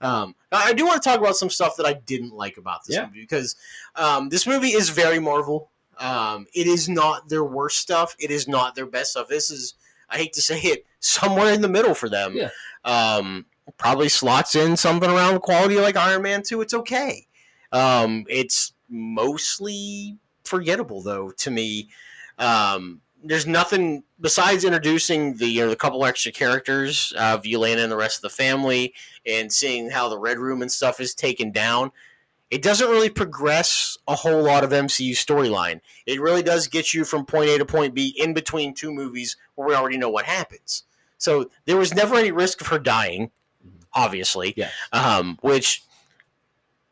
[0.00, 2.94] Um, I do want to talk about some stuff that I didn't like about this
[2.94, 3.06] Yeah.
[3.06, 3.56] movie because
[3.96, 5.70] um, this movie is very Marvel.
[5.98, 8.14] Um, it is not their worst stuff.
[8.18, 9.28] It is not their best stuff.
[9.28, 9.74] This is,
[10.08, 12.36] I hate to say it, somewhere in the middle for them.
[12.36, 12.50] Yeah.
[12.84, 13.46] Um,
[13.78, 16.60] probably slots in something around the quality like Iron Man 2.
[16.60, 17.26] It's okay.
[17.72, 21.88] Um, it's mostly forgettable though to me.
[22.38, 27.90] Um, there's nothing besides introducing the you know the couple extra characters of Yelena and
[27.90, 28.92] the rest of the family,
[29.26, 31.90] and seeing how the Red Room and stuff is taken down.
[32.50, 35.80] It doesn't really progress a whole lot of MCU storyline.
[36.06, 39.36] It really does get you from point A to point B in between two movies
[39.54, 40.84] where we already know what happens.
[41.18, 43.30] So there was never any risk of her dying,
[43.92, 44.72] obviously Yes.
[44.92, 45.82] um, which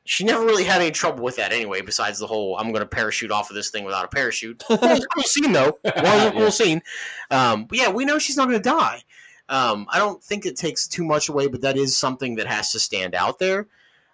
[0.04, 1.80] she never really had any trouble with that anyway.
[1.80, 4.80] Besides the whole "I'm going to parachute off of this thing without a parachute." It
[4.80, 5.78] was a cool scene though.
[5.84, 5.92] Was
[6.32, 6.48] cool Yeah.
[6.48, 6.82] scene.
[7.30, 9.02] Um, but yeah, we know she's not going to die.
[9.48, 12.72] Um, I don't think it takes too much away, but that is something that has
[12.72, 13.68] to stand out there.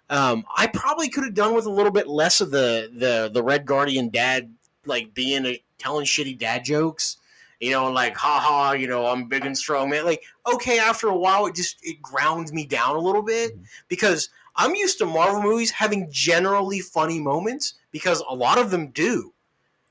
[0.09, 3.43] Um, I probably could have done with a little bit less of the the the
[3.43, 4.51] Red Guardian dad
[4.85, 7.17] like being a, telling shitty dad jokes.
[7.59, 10.05] You know, like, ha ha, you know, I'm big and strong, man.
[10.05, 13.65] Like, okay, after a while, it just it grounds me down a little bit Mhm.
[13.89, 18.87] because I'm used to Marvel movies having generally funny moments because a lot of them
[18.87, 19.33] do.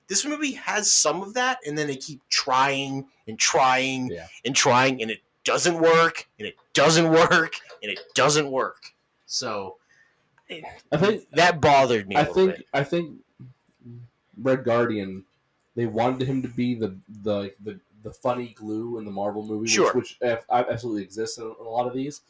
[0.09, 4.27] This movie has some of that, and then they keep trying and trying Yeah.
[4.47, 8.93] and trying, and it doesn't work, and it doesn't work, and it doesn't work.
[9.27, 9.77] So
[10.92, 12.16] I think that bothered me.
[12.16, 12.66] I think bit.
[12.72, 13.18] I think
[14.36, 15.24] Red Guardian
[15.74, 19.68] they wanted him to be the the the, the funny glue in the Marvel movie,
[19.68, 19.92] Sure.
[19.94, 22.20] which, which uh, absolutely exists in a lot of these.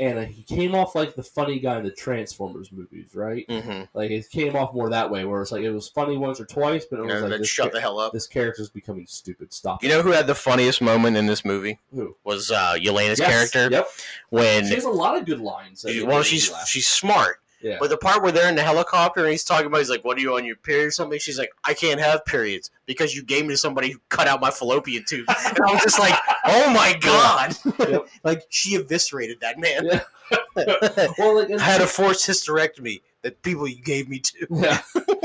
[0.00, 3.46] And uh, he came off like the funny guy in the Transformers movies, right?
[3.48, 3.88] Mhm.
[3.94, 6.44] Like it came off more that way, where it's like it was funny once or
[6.46, 8.12] twice, but it was And like this, shut the hell up.
[8.12, 9.52] this character's becoming stupid.
[9.52, 9.82] Stop.
[9.82, 12.14] You know who had the funniest moment in this movie who?
[12.24, 13.88] was uh, Yelena's Yes, character Yep.
[14.30, 15.84] when She has a lot of good lines.
[16.04, 17.76] well she's she's smart yeah.
[17.80, 20.16] But the part where they're in the helicopter and he's talking about, he's like, "What
[20.18, 23.22] are you on your period or something?" She's like, "I can't have periods because you
[23.22, 26.14] gave me to somebody who cut out my fallopian tube." And I was just like,
[26.46, 28.08] "Oh my god!" Yep.
[28.24, 29.86] like she eviscerated that man.
[29.86, 30.00] Yeah.
[31.18, 34.46] well, like, I had a forced hysterectomy that people you gave me to.
[34.50, 34.80] Yeah.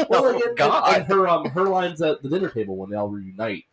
[0.10, 0.96] Well, oh like, and, god!
[0.98, 3.66] and her um her lines at the dinner table when they all reunite,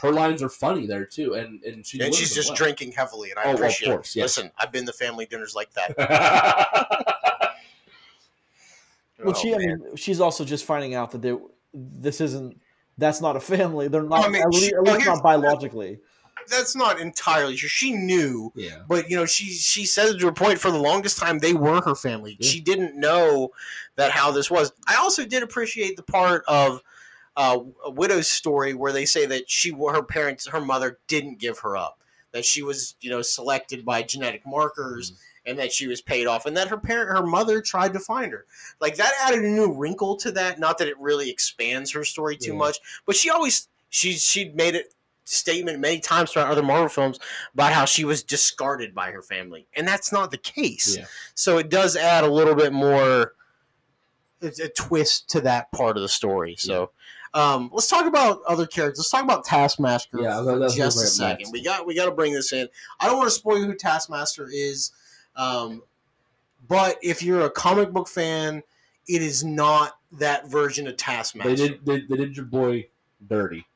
[0.00, 2.56] her lines are funny there too, and and she and she's just well.
[2.56, 4.18] drinking heavily, and I Oh, of appreciate course, it.
[4.20, 4.36] yes.
[4.36, 5.94] Listen, I've been to family dinners like that.
[9.18, 11.34] Well, Oh, she, I mean, she's also just finding out that they,
[11.74, 12.60] this isn't,
[12.98, 13.88] that's not a family.
[13.88, 15.98] They're not, I mean, at least, she- at least here's- not biologically.
[16.50, 17.68] that's not entirely true.
[17.68, 18.82] She knew yeah.
[18.88, 21.80] but you know she she said to her point for the longest time they were
[21.82, 22.48] her family Yeah.
[22.48, 23.48] she didn't know
[23.96, 26.82] that how this was i also did appreciate the part of
[27.36, 31.58] uh, a widow's story where they say that she her parents her mother didn't give
[31.60, 31.98] her up
[32.30, 36.44] that she was you know selected by genetic markers and that she was paid off,
[36.46, 38.44] and that her parent, her mother, tried to find her.
[38.80, 40.58] Like that added a new wrinkle to that.
[40.58, 42.58] Not that it really expands her story too Yeah.
[42.58, 44.92] much, but she always she she'd made it
[45.24, 47.18] statement many times throughout other Marvel films
[47.54, 50.96] about how she was discarded by her family, and that's not the case.
[50.96, 51.06] Yeah.
[51.34, 53.32] So it does add a little bit more
[54.42, 56.56] it's a twist to that part of the story.
[56.58, 56.90] So
[57.34, 58.98] um, let's talk about other characters.
[58.98, 61.38] Let's talk about Taskmaster Yeah, for just a second.
[61.38, 61.52] next.
[61.52, 62.68] We got we got to bring this in.
[63.00, 64.92] I don't want to spoil who Taskmaster is,
[65.36, 65.82] um,
[66.68, 68.62] but if you're a comic book fan,
[69.08, 71.54] it is not that version of Taskmaster.
[71.54, 72.88] They did they, they did your boy
[73.26, 73.66] dirty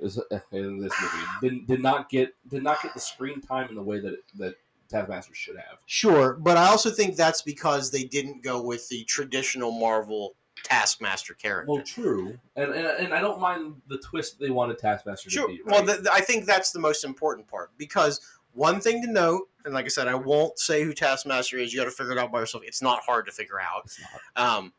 [0.00, 1.26] in this movie.
[1.40, 4.24] Didn't did not get did not get the screen time in the way that it,
[4.38, 4.54] that
[4.88, 5.78] Taskmaster should have.
[5.86, 11.34] Sure, but I also think that's because they didn't go with the traditional Marvel Taskmaster
[11.34, 11.72] character.
[11.72, 15.48] Well, true, and and, and I don't mind the twist they wanted Taskmaster Sure.
[15.48, 15.62] to be.
[15.64, 15.86] Well, right?
[15.86, 18.20] th- th- I think that's the most important part because
[18.56, 21.72] one thing to note, and like I said, I won't say who Taskmaster is.
[21.72, 22.64] You got to figure it out by yourself.
[22.66, 23.90] It's not hard to figure out.
[24.36, 24.72] Um,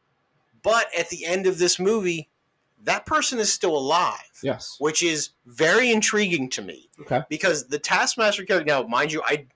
[0.63, 2.29] but at the end of this movie,
[2.83, 4.75] that person is still alive, Yes.
[4.79, 7.21] which is very intriguing to me Okay.
[7.29, 8.65] because the Taskmaster character.
[8.65, 9.47] Now, mind you, I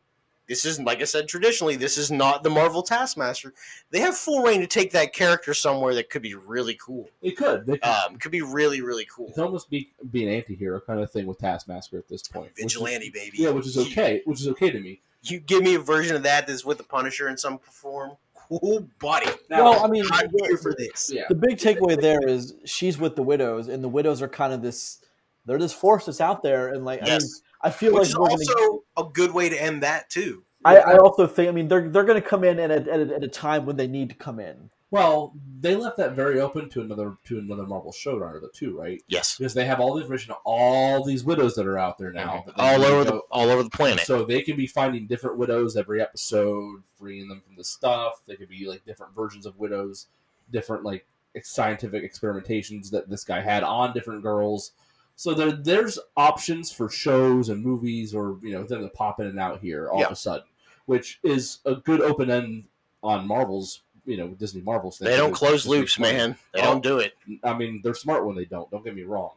[0.51, 1.77] this isn't like I said traditionally.
[1.77, 3.53] This is not the Marvel Taskmaster.
[3.89, 7.09] They have full reign to take that character somewhere that could be really cool.
[7.21, 7.65] It could.
[7.65, 9.27] They could, Um, could be really really cool.
[9.29, 12.51] it could almost be be an anti-hero kind of thing with Taskmaster at this point.
[12.57, 13.37] which is- Vigilante baby.
[13.37, 14.21] yeah, which is You- okay.
[14.25, 14.99] Which is okay to me.
[15.21, 18.17] you give me a version of that that's with the Punisher in some form.
[18.35, 19.31] Cool, buddy.
[19.49, 21.09] well, I mean, I'm here for this.
[21.13, 21.23] Yeah.
[21.29, 24.61] the big takeaway there is she's with the widows, and the widows are kind of
[24.61, 24.99] this.
[25.45, 28.07] They're this force that's out there, and like I mean, Yes, I feel which like
[28.09, 30.43] is we're gonna also a good way to end that too.
[30.63, 32.99] I, I also think, I mean, they're they're going to come in at a, at,
[32.99, 34.69] a, at a time when they need to come in.
[34.91, 39.01] Well, they left that very open to another to another Marvel showrunner, the two, right?
[39.07, 42.11] Yes, Because they have all the information of all these widows that are out there
[42.11, 42.43] now.
[42.45, 44.05] that they all over go- the all over the planet.
[44.05, 48.21] So they can be finding different widows every episode, freeing them from the stuff.
[48.27, 50.07] They could be like different versions of widows,
[50.51, 51.05] different like
[51.41, 54.73] scientific experimentations that this guy had on different girls.
[55.21, 59.27] So there, there's options for shows and movies, or you know, them to pop in
[59.27, 60.07] and out here all Yeah.
[60.07, 60.47] of a sudden,
[60.87, 62.63] which is a good open end
[63.03, 65.09] on Marvel's, you know, Disney Marvel's thing.
[65.09, 66.13] They don't close just loops, funny.
[66.13, 66.37] man.
[66.55, 66.63] They Oh.
[66.63, 67.13] don't do it.
[67.43, 68.71] I mean, they're smart when they don't.
[68.71, 69.29] Don't get me wrong,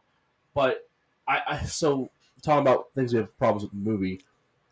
[0.55, 0.89] but
[1.29, 2.09] I, I so
[2.41, 4.23] talking about things we have problems with the movie.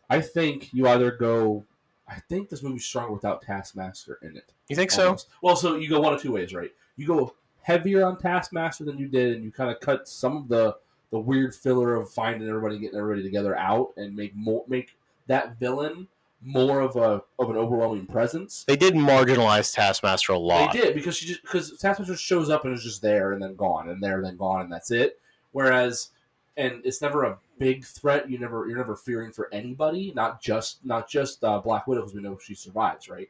[0.09, 1.63] I think you either go.
[2.07, 4.51] I think this movie's stronger without Taskmaster in it.
[4.67, 5.15] You think so?
[5.43, 6.71] Well, so you go one of two ways, right?
[6.97, 10.47] You go heavier on Taskmaster than you did, and you kind of cut some of
[10.47, 10.75] the
[11.13, 15.59] the weird filler of finding everybody, getting everybody together out, and make more make that
[15.59, 16.07] villain
[16.41, 18.63] more of a of an overwhelming presence.
[18.67, 20.73] They did marginalize Taskmaster a lot.
[20.73, 23.55] They did because she just because Taskmaster shows up and is just there and then
[23.55, 25.19] gone and there and then gone and that's it.
[25.51, 26.09] Whereas,
[26.57, 28.27] and it's never a big threat.
[28.27, 32.15] You never you're never fearing for anybody, not just not just uh, Black Widow because
[32.15, 33.29] we know she survives, right?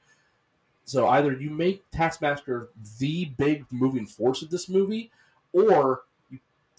[0.85, 5.11] So either you make Taskmaster the big moving force of this movie,
[5.51, 6.03] or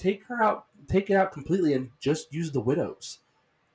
[0.04, 3.18] take her out, take it out completely, and just use the widows.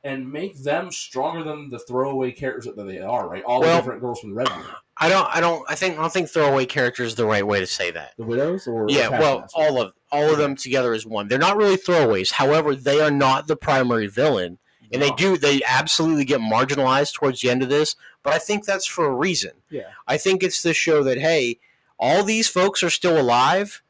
[0.02, 3.44] And make them stronger than the throwaway characters that they are, right?
[3.44, 4.66] All Well- the different girls from the Red Room.
[4.96, 5.28] I don't.
[5.30, 5.64] I don't.
[5.70, 5.98] I think.
[5.98, 8.14] I don't think throwaway character is the right way to say that.
[8.18, 9.10] The widows, or Yeah.
[9.10, 9.58] Well, Taskmaster?
[9.74, 11.28] all of all of them together is one.
[11.28, 12.32] They're not really throwaways.
[12.32, 14.58] However, they are not the primary villain.
[14.92, 18.66] and they do they absolutely get marginalized towards the end of this but i think
[18.66, 19.84] that's for a reason Yeah.
[20.08, 21.60] i think it's to show that hey
[22.00, 23.84] all these folks are still alive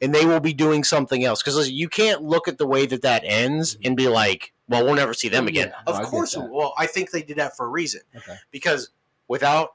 [0.00, 3.02] and they will be doing something else because you can't look at the way that
[3.02, 5.82] that ends and be like well we'll never see them Oh, again yeah.
[5.86, 6.50] No, of I course that.
[6.50, 8.36] well i think they did that for a reason Okay.
[8.50, 8.90] because
[9.28, 9.74] without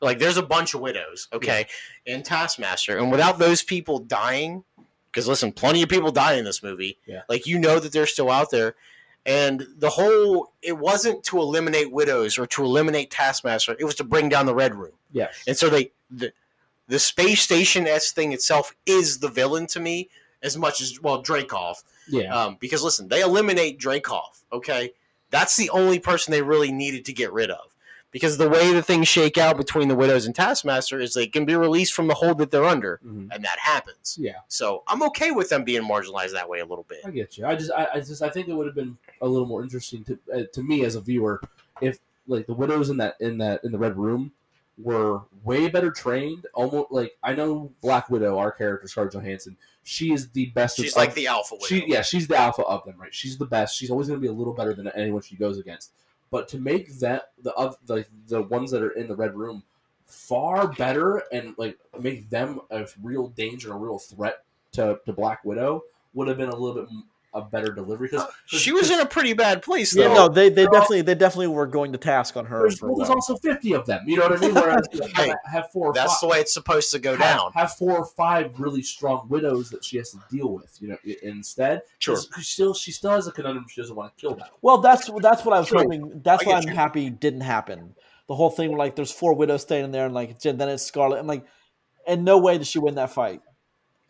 [0.00, 1.66] like there's a bunch of widows okay
[2.06, 4.64] in taskmaster and without those people dying
[5.10, 7.22] because listen plenty of people die in this movie Yeah.
[7.28, 8.74] like you know that they're still out there
[9.24, 14.04] and the whole it wasn't to eliminate widows or to eliminate taskmaster it was to
[14.04, 15.44] bring down the red room Yes.
[15.46, 16.32] and so they the,
[16.92, 20.10] the space station s thing itself is the villain to me
[20.42, 22.34] as much as well Dreykov yeah.
[22.34, 24.42] um, because listen, they eliminate Dreykov.
[24.52, 24.92] Okay,
[25.30, 27.74] that's the only person they really needed to get rid of.
[28.10, 31.46] Because the way the things shake out between the Widows and Taskmaster is they can
[31.46, 33.28] be released from the hold that they're under, Mhm.
[33.32, 34.18] and that happens.
[34.20, 34.40] Yeah.
[34.48, 36.98] So I'm okay with them being marginalized that way a little bit.
[37.06, 37.46] I get you.
[37.46, 40.04] I just, I, I just, I think it would have been a little more interesting
[40.04, 41.40] to uh, to me as a viewer
[41.80, 44.32] if like the widows in that in that in the red room
[44.82, 46.46] were way better trained.
[46.54, 49.56] Almost like I know Black Widow, our character Scarlett Johansson.
[49.84, 50.76] She is the best.
[50.76, 51.66] She's of, like the alpha widow.
[51.66, 53.14] She, yeah, she's the alpha of them, right?
[53.14, 53.76] She's the best.
[53.76, 55.92] She's always going to be a little better than anyone she goes against.
[56.30, 59.62] But to make that the oth- the the ones that are in the red room
[60.06, 65.44] far better and like make them a real danger, a real threat to, to Black
[65.44, 65.84] Widow
[66.14, 66.92] would have been a little bit
[67.34, 70.48] a better delivery because uh, She was in a pretty bad place Yeah, no, they,
[70.50, 72.60] they definitely they definitely were going to task on her.
[72.60, 74.02] there's, For a well, there's also 50 of them.
[74.06, 74.54] You know what I mean?
[74.54, 76.98] Whereas you know, Hey, have, have four or That's five, the way it's supposed to
[76.98, 77.52] go have, down.
[77.54, 80.76] have four or five really strong widows that she has to deal with.
[80.80, 82.16] You know, i- instead, Sure.
[82.16, 83.66] 'cause she still she still has a conundrum.
[83.68, 84.48] She doesn't want to kill them.
[84.60, 85.78] Well, that's that's what I was True.
[85.78, 86.20] hoping.
[86.22, 86.74] That's why I'm you.
[86.74, 87.94] happy didn't happen.
[88.28, 91.18] The whole thing, like, there's four widows staying in there, and like then it's Scarlett,
[91.18, 91.44] and like,
[92.06, 93.40] in no way did she win that fight.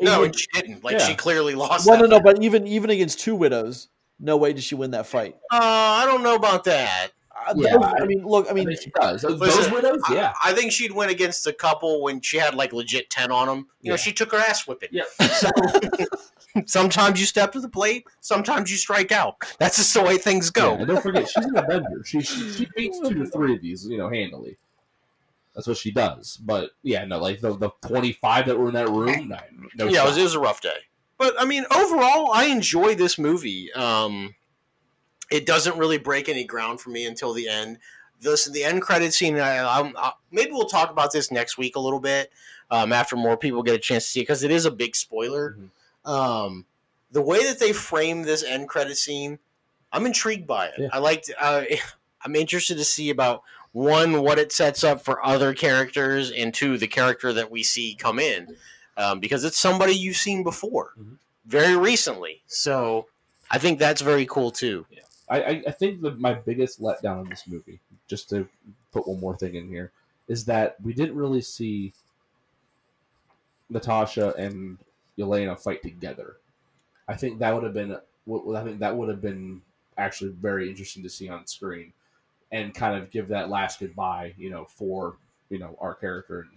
[0.02, 0.84] No, Even- she didn't.
[0.84, 1.06] Like Yeah.
[1.06, 1.86] she clearly lost.
[1.86, 2.36] well, that no, no, fight.
[2.36, 3.88] but even even against two widows,
[4.20, 5.36] no way did she win that fight.
[5.52, 7.08] Uh, I don't know about that.
[7.34, 9.22] Uh, Yeah, those- I- I mean, look, I I mean, mean, she does.
[9.22, 10.32] Those Listen, widows, yeah.
[10.44, 13.66] I, think she'd win against a couple when she had like legit ten on them.
[13.80, 14.90] You know, she took her ass whipping.
[14.92, 15.04] Yeah.
[16.66, 19.36] sometimes you step to the plate, sometimes you strike out.
[19.58, 20.72] That's just the way things go.
[20.74, 22.02] Yeah, and don't forget, she's an Avenger.
[22.04, 24.56] She, she she beats two to three of these, you know, handily.
[25.54, 26.38] That's what she does.
[26.38, 29.38] But yeah, no, like the, the twenty five that were in that room, no,
[29.76, 30.78] no yeah, it was, it was a rough day.
[31.18, 33.72] But I mean, overall, I enjoy this movie.
[33.74, 34.34] Um,
[35.30, 37.78] it doesn't really break any ground for me until the end.
[38.20, 39.38] This the end credit scene.
[39.38, 42.30] I, I'm, I, maybe we'll talk about this next week a little bit
[42.70, 44.96] um, after more people get a chance to see it because it is a big
[44.96, 45.56] spoiler.
[45.58, 46.10] Mhm.
[46.10, 46.66] Um,
[47.10, 49.38] the way that they frame this end credit scene,
[49.92, 50.74] I'm intrigued by it.
[50.78, 50.88] Yeah.
[50.92, 51.30] I liked.
[51.38, 51.64] Uh,
[52.24, 53.42] I'm interested to see about
[53.72, 57.94] one what it sets up for other characters, and two the character that we see
[57.94, 58.56] come in,
[58.96, 61.16] um, because it's somebody you've seen before, Mhm.
[61.46, 62.42] very recently.
[62.46, 63.06] So
[63.50, 64.86] I think that's very cool too.
[65.28, 68.46] I, I, I think that my biggest letdown in this movie, just to
[68.92, 69.90] put one more thing in here,
[70.28, 71.94] is that we didn't really see
[73.70, 74.78] Natasha and
[75.18, 76.36] Yelena fight together.
[77.08, 77.96] I think that would have been.
[78.24, 79.62] what- I think that would have been
[79.98, 81.92] actually very interesting to see on screen,
[82.52, 85.16] and kind of give that last goodbye, you know, for
[85.50, 86.48] you know our character in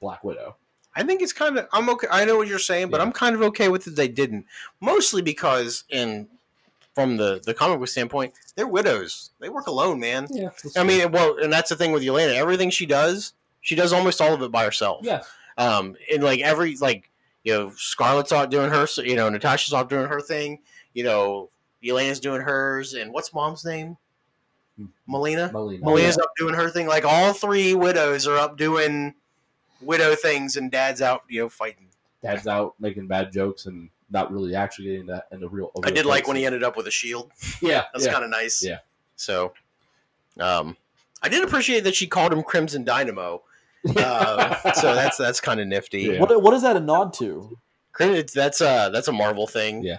[0.00, 0.56] Black Widow.
[0.96, 2.06] I think it's kind of I'm okay.
[2.10, 3.04] I know what you're saying, but Yeah.
[3.06, 3.96] I'm kind of okay with it.
[3.96, 4.46] They didn't,
[4.80, 6.28] mostly because in
[6.94, 9.30] from the the comic book standpoint, they're widows.
[9.40, 10.28] They work alone, man.
[10.30, 12.34] Yeah, I mean, well, and that's the thing with Yelena.
[12.34, 13.32] Everything she does,
[13.62, 15.00] she does almost all of it by herself.
[15.02, 15.22] yeah,
[15.58, 17.10] Um, and like every like
[17.42, 20.60] you know, Scarlett's out doing her, you know, Natasha's off doing her thing.
[20.94, 21.50] You know,
[21.82, 23.96] Yelena's doing hers, and what's mom's name?
[25.06, 25.50] Melina.
[25.52, 25.84] Melina.
[25.84, 26.86] Melina's up doing her thing.
[26.86, 29.14] Like all three widows are up doing
[29.80, 31.88] widow things, and Dad's out, you know, fighting.
[32.22, 35.70] Dad's out making bad jokes and not really actually getting that in the real.
[35.76, 37.30] a I real did like when he ended up with a shield.
[37.60, 38.12] Yeah, That's yeah.
[38.12, 38.64] kind of nice.
[38.64, 38.78] Yeah.
[39.16, 39.52] So,
[40.40, 40.76] um,
[41.22, 43.42] I did appreciate that she called him Crimson Dynamo.
[43.98, 46.04] Uh, so that's that's kind of nifty.
[46.04, 46.18] Yeah.
[46.18, 47.58] what what is that a nod to?
[48.00, 49.82] It's- That's a that's a Marvel thing.
[49.84, 49.98] Yeah.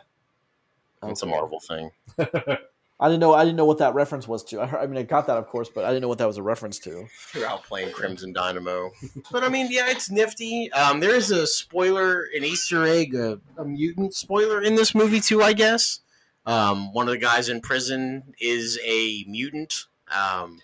[1.04, 1.92] That's a Marvel thing.
[2.98, 3.34] I didn't know.
[3.34, 4.62] I didn't know what that reference was to.
[4.62, 6.28] I, heard, I mean, I got that, of course, but I didn't know what that
[6.28, 7.06] was a reference to.
[7.34, 8.92] You're out playing Crimson Dynamo.
[9.32, 10.72] but I mean, yeah, it's nifty.
[10.72, 15.20] Um, there is a spoiler, an Easter egg, a, a mutant spoiler in this movie
[15.20, 15.42] too.
[15.42, 16.00] I guess.
[16.46, 19.88] Um, one of the guys in prison is a mutant.
[20.16, 20.60] Um,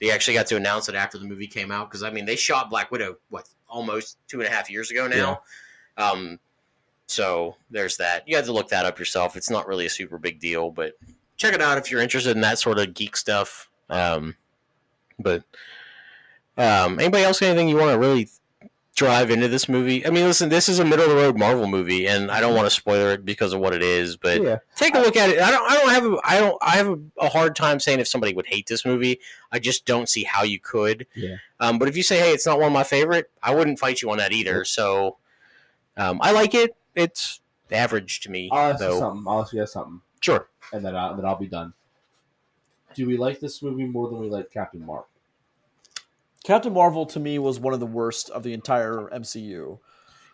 [0.00, 2.36] they actually got to announce it after the movie came out because I mean they
[2.36, 5.42] shot Black Widow what almost two and a half years ago now.
[5.98, 6.38] Um,
[7.08, 8.26] so there's that.
[8.28, 9.36] You have to look that up yourself.
[9.36, 10.92] It's not really a super big deal, but
[11.38, 13.70] check it out if you're interested in that sort of geek stuff.
[13.88, 14.36] Um,
[15.18, 15.44] but
[16.58, 18.28] um, anybody else got anything you want to really
[18.94, 20.04] drive into this movie?
[20.04, 22.54] I mean, listen, this is a middle of the road Marvel movie, and I don't
[22.54, 24.58] want to spoiler it because of what it is, but yeah.
[24.74, 25.40] take a look at it.
[25.40, 25.70] I don't.
[25.70, 26.04] I don't have.
[26.04, 26.58] A, I don't.
[26.60, 29.20] I have a, hard time saying if somebody would hate this movie.
[29.52, 31.06] I just don't see how you could.
[31.14, 31.36] Yeah.
[31.60, 34.02] Um, but if you say, "Hey, it's not one of my favorite," I wouldn't fight
[34.02, 34.64] you on that either.
[34.64, 35.18] So,
[35.96, 36.76] um, I like it.
[36.94, 37.40] It's
[37.70, 38.48] average to me.
[38.52, 39.24] I'll ask you something.
[39.28, 40.48] I'll ask you something, Sure.
[40.72, 41.72] and then I, uh, then I'll be done.
[42.94, 45.06] Do we like this movie more than we like Captain Marvel?
[46.44, 49.78] Captain Marvel to me was one of the worst of the entire MCU.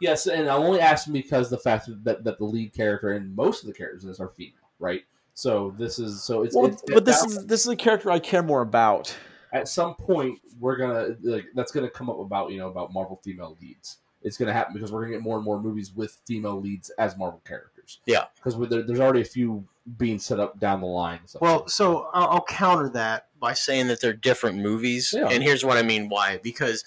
[0.01, 3.63] Yes, and I'm only asking because the fact that, that the lead character and most
[3.63, 5.03] of the characters in this are female, right?
[5.35, 8.11] So this is so it's, Well, it's but this now- is this is a character
[8.11, 9.15] I care more about.
[9.53, 13.21] at some point we're gonna like that's gonna come up about you know about Marvel
[13.25, 13.99] female leads.
[14.23, 17.17] It's gonna happen because we're gonna get more and more movies with female leads as
[17.17, 18.01] Marvel characters.
[18.07, 18.25] Yeah.
[18.37, 19.65] because there, there's already a few
[19.99, 21.21] being set up down the line.
[21.41, 25.29] Well, so I'll, I'll counter that by saying that they're different movies, Yeah.
[25.31, 26.41] and here's what I mean why.
[26.43, 26.85] Because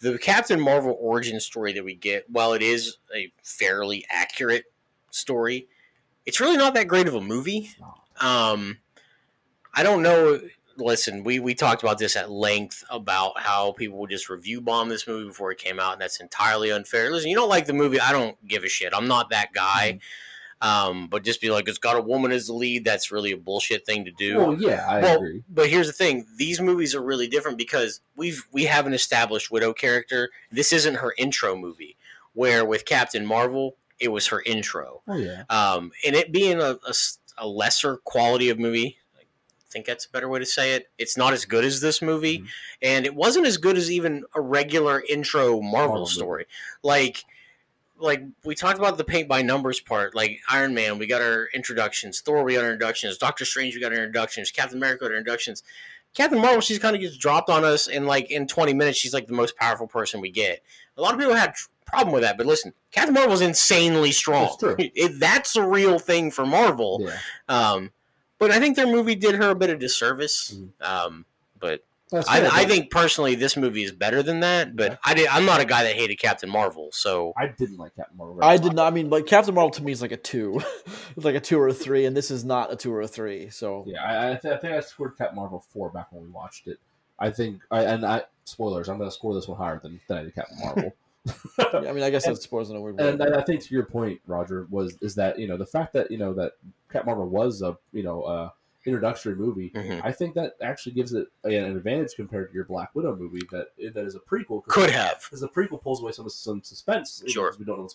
[0.00, 4.64] the Captain Marvel origin story that we get, while it is a fairly accurate
[5.10, 5.68] story,
[6.24, 7.70] it's really not that great of a movie.
[8.20, 8.78] Um,
[9.74, 10.40] I don't know.
[10.78, 14.88] Listen, we, we talked about this at length about how people would just review bomb
[14.88, 17.10] this movie before it came out, and that's entirely unfair.
[17.10, 18.94] Listen, you don't like the movie, I don't give a shit.
[18.96, 19.98] I'm not that guy.
[20.62, 22.84] Um, but just be like, it's got a woman as the lead.
[22.84, 24.38] That's really a bullshit thing to do.
[24.38, 25.42] well, yeah, I Well, agree.
[25.48, 29.50] But here's the thing: these movies are really different because we've we have an established
[29.50, 30.30] widow character.
[30.50, 31.96] This isn't her intro movie.
[32.34, 35.02] Where with Captain Marvel, it was her intro.
[35.08, 35.42] Oh yeah.
[35.50, 36.76] Um, and it being a
[37.46, 39.22] lesser quality of movie, I
[39.70, 40.88] think that's a better way to say it.
[40.96, 42.46] It's not as good as this movie, Mhm.
[42.82, 46.46] and it wasn't as good as even a regular intro Marvel, Marvel story.
[46.82, 47.24] Like,
[48.02, 50.14] like we talked about the paint by numbers part.
[50.14, 52.20] Like Iron Man, we got our introductions.
[52.20, 53.18] Thor, we got our introductions.
[53.18, 54.50] Doctor Strange, we got our introductions.
[54.50, 55.62] Captain America, our introductions.
[56.14, 59.14] Captain Marvel, she's kind of gets dropped on us, and like in 20 minutes, she's
[59.14, 60.62] like the most powerful person we get.
[60.98, 61.54] A lot of people had
[61.86, 64.44] problem with that, but listen, Captain Marvel's insanely strong.
[64.44, 64.76] That's true.
[64.94, 67.02] It, that's a real thing for Marvel.
[67.02, 67.18] Yeah.
[67.48, 67.90] Um,
[68.38, 70.54] but I think their movie did her a bit of disservice.
[70.54, 70.86] Mhm.
[70.86, 71.24] Um,
[71.60, 74.76] but I, I think personally, this movie is better than that.
[74.76, 74.96] But Yeah.
[75.04, 78.16] I did, I'm not a guy that hated Captain Marvel, so I didn't like Captain
[78.16, 78.38] Marvel.
[78.42, 78.86] I did not.
[78.86, 80.60] I mean, like Captain Marvel to me is like a two,
[81.16, 83.08] it's like a two or a three, and this is not a two or a
[83.08, 83.50] three.
[83.50, 86.28] So Yeah, I, I, th- I think I scored Captain Marvel four back when we
[86.28, 86.78] watched it.
[87.18, 88.88] I think, I, and I spoilers.
[88.88, 90.94] I'm going to score this one higher than, than I did Captain Marvel.
[91.58, 93.08] yeah, I mean, I guess And- that spoils in a weird way.
[93.10, 95.92] and I, I think to your point, Roger, was is that you know the fact
[95.92, 96.54] that you know that
[96.92, 98.50] Captain Marvel was a you know uh,
[98.84, 99.70] introductory movie.
[99.74, 100.00] Mhm.
[100.04, 103.68] I think that actually gives it an advantage compared to your Black Widow movie that
[103.94, 104.64] that is a prequel.
[104.66, 105.20] could have.
[105.24, 107.22] because the prequel pulls away some some suspense.
[107.28, 107.54] Sure.
[107.58, 107.88] we don't know.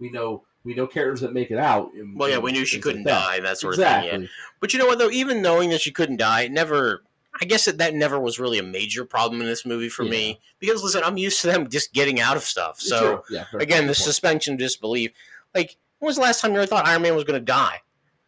[0.00, 1.92] We know we know characters that make it out.
[1.94, 3.26] and- Well, yeah, we knew she couldn't like that.
[3.26, 4.08] die, that sort exactly.
[4.08, 4.22] of thing.
[4.22, 4.28] Yeah.
[4.60, 5.10] But you know what though?
[5.10, 7.02] Even knowing that she couldn't die, it never.
[7.40, 10.40] I guess that, that never was really a major problem in this movie for me
[10.60, 12.80] because listen, I'm used to them just getting out of stuff.
[12.80, 13.96] So yeah, again, the point.
[13.96, 15.10] suspension of disbelief.
[15.52, 17.80] Like, when was the last time you ever thought Iron Man was going to die?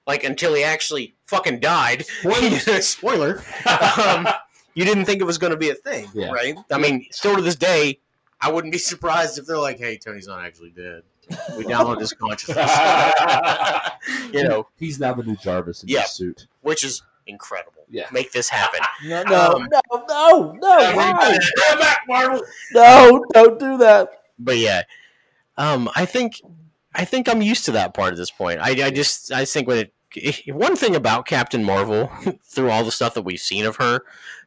[0.06, 2.06] Like until he actually fucking died.
[2.80, 3.42] Spoiler.
[4.06, 4.28] um,
[4.74, 6.30] you didn't think it was going to be a thing, Yeah.
[6.30, 6.54] right?
[6.70, 7.98] I mean, still to this day,
[8.40, 11.02] I wouldn't be surprised if they're like, "Hey, Tony's not actually dead.
[11.56, 12.70] We downloaded his consciousness."
[14.32, 16.02] you know, He's now the new Jarvis in Yeah.
[16.02, 16.46] his suit.
[16.60, 17.82] which is incredible.
[17.88, 18.06] Yeah.
[18.12, 18.80] Make this happen.
[19.04, 21.38] no, no, um, no, no, no, why?
[21.68, 22.42] Come back, Marvel.
[22.72, 24.22] no, don't do that.
[24.38, 24.82] but yeah,
[25.56, 26.40] um, I think
[26.94, 28.60] I think I'm used to that part at this point.
[28.60, 29.92] I, I just I think when it
[30.48, 32.10] one thing about Captain Marvel
[32.44, 34.00] through all the stuff that we've seen of her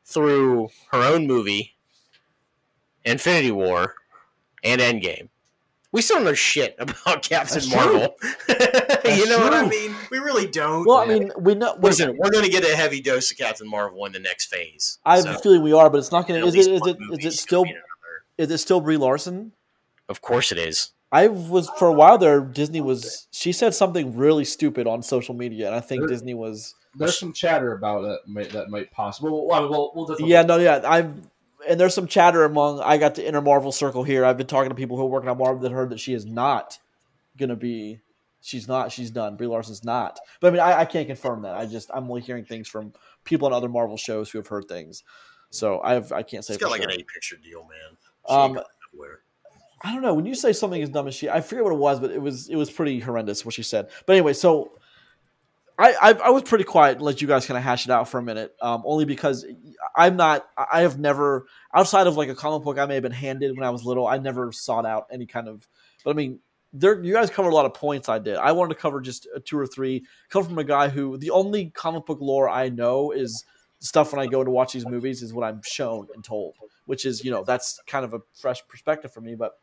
[0.06, 1.76] through her own movie,
[3.06, 3.96] Infinity War,
[4.64, 5.30] and Endgame.
[5.92, 7.74] We still know shit about Captain That's.
[7.74, 8.16] Marvel.
[9.06, 9.96] you know what I mean?
[10.12, 10.86] We really don't.
[10.86, 11.76] Well, I mean, we know.
[11.80, 15.00] Listen, we're going to get a heavy dose of Captain Marvel in the next phase.
[15.04, 16.48] I have So, a feeling we are, but it's not going to.
[16.48, 16.72] Is it?
[16.72, 16.98] Is it?
[17.20, 17.64] Is it still?
[17.64, 18.24] gonna be in another.
[18.38, 19.52] Is it still Brie Larson?
[20.08, 20.92] Of course it is.
[21.12, 22.42] I was for a while there.
[22.42, 23.28] Disney was.
[23.32, 26.76] She said something really stupid on social media, and I think There- Disney was.
[26.96, 29.48] There's some chatter about that might, that might possible.
[29.48, 30.32] Well, we'll, we'll definitely.
[30.32, 30.82] Yeah, no, yeah.
[30.86, 31.30] I'm.
[31.68, 32.80] And there's some chatter among.
[32.80, 34.26] I got the inner Marvel circle here.
[34.26, 36.26] I've been talking to people who are working on Marvel that heard that she is
[36.26, 36.80] not
[37.38, 38.00] going to be.
[38.42, 38.92] She's not.
[38.92, 39.36] She's done.
[39.36, 40.20] Brie Larson's not.
[40.40, 41.56] But I mean, I, I can't confirm that.
[41.56, 44.68] I just I'm only hearing things from people on other Marvel shows who have heard
[44.68, 45.04] things.
[45.52, 46.12] So I have.
[46.12, 46.54] I can't say.
[46.56, 46.90] It's for got like sure.
[46.90, 47.98] an eight picture deal, man.
[48.28, 49.20] She Um, going nowhere.
[49.82, 50.14] I don't know.
[50.14, 52.22] When you say something as dumb as she, I forget what it was, but it
[52.22, 53.90] was it was pretty horrendous what she said.
[54.06, 54.74] But anyway, so
[55.78, 58.10] I I, I was pretty quiet and let you guys kind of hash it out
[58.10, 59.46] for a minute, um, only because
[59.96, 60.48] I'm not.
[60.72, 63.66] I have never outside of like a comic book I may have been handed when
[63.66, 64.06] I was little.
[64.06, 65.66] I never sought out any kind of.
[66.04, 66.40] But I mean,
[66.74, 68.10] there you guys covered a lot of points.
[68.10, 68.36] I did.
[68.36, 70.04] I wanted to cover just two or three.
[70.30, 73.46] Come from a guy who the only comic book lore I know is
[73.80, 76.56] stuff when I go to watch these movies is what I'm shown and told,
[76.90, 79.36] which is you know that's kind of a fresh perspective for me.
[79.36, 79.60] But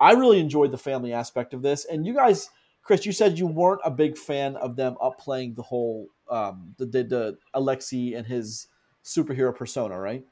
[0.00, 2.48] I really enjoyed the family aspect of this, and you guys,
[2.82, 6.86] Chris, you said you weren't a big fan of them upplaying the whole um, the,
[6.86, 8.68] the the Alexi and his
[9.04, 10.24] superhero persona, right?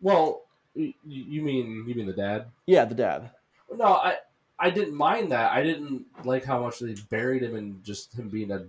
[0.00, 0.44] Well,
[0.74, 2.46] you, mean you mean the dad?
[2.64, 3.30] Yeah, the dad.
[3.76, 4.16] No, I
[4.58, 5.52] I didn't mind that.
[5.52, 8.64] I didn't like how much they buried him in just him being a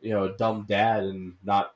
[0.00, 1.74] you know a dumb dad and not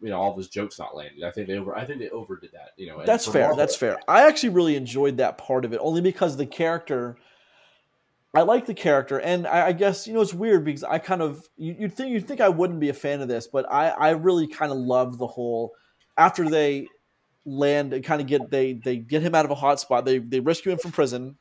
[0.00, 1.24] you know all of his jokes not landing.
[1.24, 2.70] I think they over I think they overdid that.
[2.76, 3.54] You know, That's fair.
[3.56, 3.98] That's fair.
[4.08, 7.16] I actually really enjoyed that part of it, only because the character.
[8.34, 11.22] I like the character, and I, I guess you know it's weird because I kind
[11.22, 13.88] of you, you'd think you'd think I wouldn't be a fan of this, but I
[13.88, 15.72] I really kind of love the whole
[16.16, 16.88] after they
[17.46, 20.04] land and kind of get they they get him out of a hot spot.
[20.04, 21.36] They they rescue him from prison,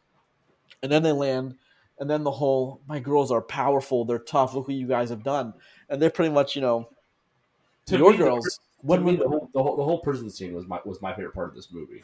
[0.82, 1.56] and then they land,
[2.00, 4.54] and then the whole my girls are powerful, they're tough.
[4.54, 5.54] Look what you guys have done,
[5.90, 6.90] and they're pretty much you know
[7.88, 8.46] To your me, the- girls.
[8.46, 11.02] To When, me, when, the whole, the whole the whole prison scene was my was
[11.02, 12.04] my favorite part of this movie.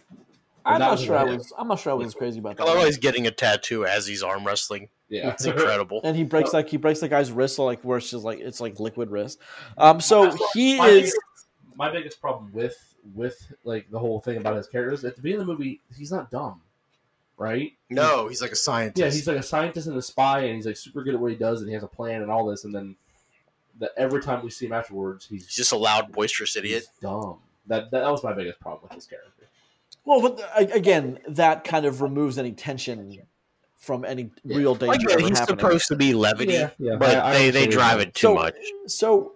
[0.65, 1.51] I'm that not was sure I was.
[1.57, 2.65] I'm not sure I was crazy about I that.
[2.65, 4.87] love how he's getting a tattoo as he's arm wrestling.
[5.09, 5.99] Yeah, It's incredible.
[6.03, 8.59] and he breaks like he breaks the guy's wrist, like where it's just like it's
[8.61, 9.39] like liquid wrist.
[9.77, 10.95] Um, so he my is.
[10.99, 11.17] biggest,
[11.75, 12.75] my biggest problem with
[13.13, 16.11] with like the whole thing about his characters at the beginning of the movie, he's
[16.11, 16.61] not dumb,
[17.37, 17.73] right?
[17.89, 18.97] No, he's like a scientist.
[18.97, 21.31] Yeah, he's like a scientist and a spy, and he's like super good at what
[21.31, 22.63] he does, and he has a plan and all this.
[22.63, 22.95] And then
[23.79, 26.83] that every time we see him afterwards, he's He's just a loud, boisterous idiot.
[26.89, 27.39] he's dumb.
[27.67, 29.29] That, that that was my biggest problem with his character.
[30.05, 30.41] Well, but
[30.75, 33.17] again, that kind of removes any tension
[33.77, 34.57] from any Yeah.
[34.57, 35.59] real danger Like, ever he's happening.
[35.59, 36.95] supposed to be levity, Yeah, yeah.
[36.97, 38.07] but I- I they, they drive saying.
[38.09, 38.55] it too So- much.
[38.87, 39.33] So,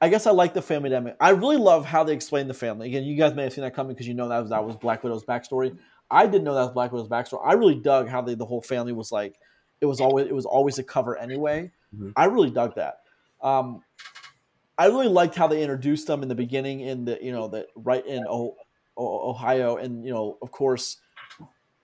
[0.00, 1.16] I guess I like the family dynamic.
[1.20, 2.88] I really love how they explain the family.
[2.88, 4.76] Again, you guys may have seen that coming because you know that was that was
[4.76, 5.76] Black Widow's backstory.
[6.10, 7.42] I didn't know that was Black Widow's backstory.
[7.44, 9.38] I really dug how they, the whole family was like.
[9.82, 11.70] It was always it was always a cover anyway.
[11.96, 12.12] Mhm.
[12.16, 12.99] I really dug that.
[13.42, 13.82] Um,
[14.78, 17.66] I really liked how they introduced them in the beginning in the you know that
[17.74, 18.56] right in o-
[18.96, 20.98] o- Ohio and you know of course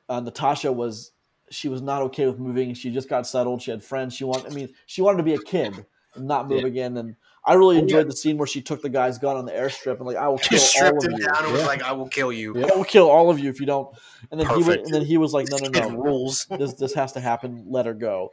[0.08, 1.12] uh, Natasha was
[1.50, 2.74] she was not okay with moving.
[2.74, 3.62] She just got settled.
[3.62, 4.14] She had friends.
[4.14, 5.84] She wanted I mean she wanted to be a kid
[6.14, 6.66] and not move Yeah.
[6.68, 6.96] again.
[6.96, 9.98] And I really enjoyed the scene where she took the guy's gun on the airstrip
[9.98, 11.26] and like I will kill Just all stripped of him you.
[11.26, 11.66] down and was Yeah.
[11.68, 12.66] like, "I will kill you." Yeah.
[12.72, 13.94] I will kill all of you if you don't.
[14.30, 16.46] And then he went, and then he was like, no, no, no rules.
[16.58, 17.64] this this has to happen.
[17.68, 18.32] Let her go.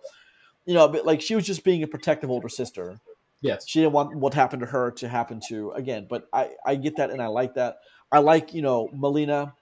[0.65, 2.99] You know, but like she was just being a protective older sister.
[3.43, 3.67] Yes.
[3.67, 6.07] She didn't want what happened to her to happen to again.
[6.09, 7.77] But I I get that and I like that.
[8.11, 9.53] I like you know Melina,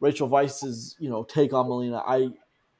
[0.00, 2.02] Rachel Weisz's you know take on Melina.
[2.06, 2.28] I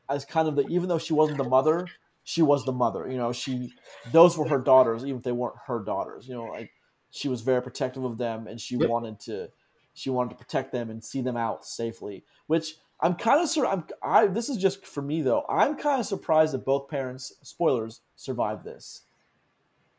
[0.09, 1.87] as kind of the even though she wasn't the mother,
[2.24, 3.11] she was the mother.
[3.11, 3.73] You know she
[4.12, 6.29] those were her daughters even if they weren't her daughters.
[6.29, 6.70] You know like
[7.11, 8.89] she was very protective of them and she Yep.
[8.89, 9.49] wanted to
[9.95, 12.24] she wanted to protect them and see them out safely.
[12.47, 15.45] Which I'm kind of sur- I'm I this is just for me though.
[15.49, 19.03] I'm kind of surprised that both parents spoilers survived this.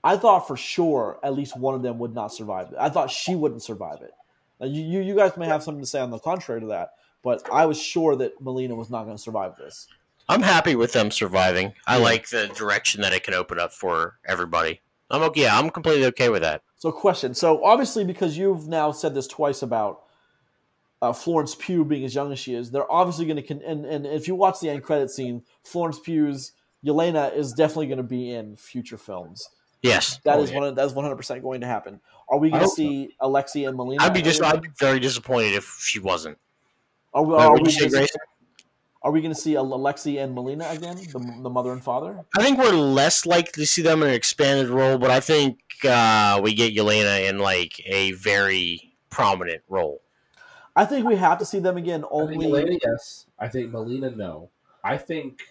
[0.03, 2.77] I thought for sure at least one of them would not survive it.
[2.79, 4.11] I thought she wouldn't survive it.
[4.59, 7.47] Now, you, you guys may have something to say on the contrary to that, but
[7.51, 9.87] I was sure that Melina was not going to survive this.
[10.29, 11.73] I'm happy with them surviving.
[11.87, 12.03] I Yeah.
[12.03, 14.81] like the direction that it can open up for everybody.
[15.09, 15.43] I'm okay.
[15.43, 16.61] Yeah, I'm completely okay with that.
[16.77, 17.33] So, question.
[17.33, 20.03] So, obviously, because you've now said this twice about
[21.01, 23.43] uh, Florence Pugh being as young as she is, they're obviously going to.
[23.43, 26.53] Con- and, and if you watch the end credit scene, Florence Pugh's
[26.85, 29.47] Yelena is definitely going to be in future films.
[29.83, 30.59] Yes, That Oh, is yeah.
[30.61, 30.75] one.
[30.75, 31.99] That's one hundred percent going to happen.
[32.29, 32.81] Are we going to hope so.
[32.81, 34.01] see Alexi and Melina?
[34.01, 34.39] I'd be just.
[34.39, 36.37] in I'd be very disappointed if she wasn't.
[37.13, 38.07] Are we, are would we gonna see-
[39.03, 42.23] are we going to see Alexi and Melina again, the, the mother and father?
[42.37, 45.59] I think we're less likely to see them in an expanded role, but I think
[45.83, 50.01] uh, we get Yelena in like a very prominent role.
[50.77, 52.05] I think we have to see them again.
[52.05, 53.25] I think Only yes.
[53.37, 54.49] I think Melina, no.
[54.85, 55.41] I think,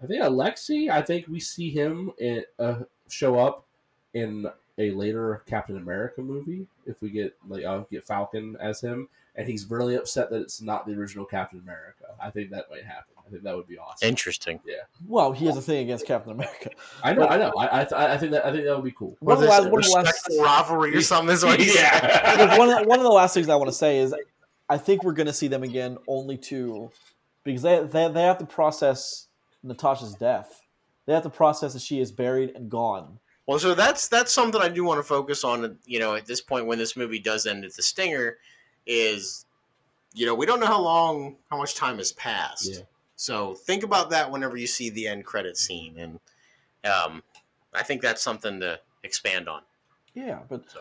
[0.00, 0.88] I think Alexi.
[0.88, 2.76] I think we see him in, uh,
[3.08, 3.64] show up
[4.14, 4.46] in
[4.78, 9.48] a later Captain America movie if we get like I'll get Falcon as him, and
[9.48, 12.04] he's really upset that it's not the original Captain America.
[12.20, 13.14] I think that might happen.
[13.26, 14.06] I think that would be awesome.
[14.06, 14.60] Interesting.
[14.66, 14.82] Yeah.
[15.06, 16.70] Well, he has a thing against Captain America.
[17.02, 17.52] I know, I know.
[17.58, 19.16] I, I, th- I think that I think that would be cool.
[19.20, 22.36] One of the last, one of the last, rivalry or something is what he Yeah.
[22.38, 24.14] Look, one, of one of the last things I want to say is
[24.68, 26.90] I think we're going to see them again only to
[27.44, 29.28] because they, they they have to process
[29.62, 30.60] Natasha's death.
[31.06, 33.18] They have to process that she is buried and gone.
[33.46, 35.78] Well, so that's that's something I do want to focus on.
[35.84, 38.38] You know, at this point when this movie does end at the stinger,
[38.86, 39.44] is
[40.14, 42.72] you know we don't know how long, how much time has passed.
[42.72, 42.80] Yeah.
[43.16, 46.20] So think about that whenever you see the end credit scene, and
[46.90, 47.22] um,
[47.74, 49.62] I think that's something to expand on.
[50.14, 50.80] Yeah, but So-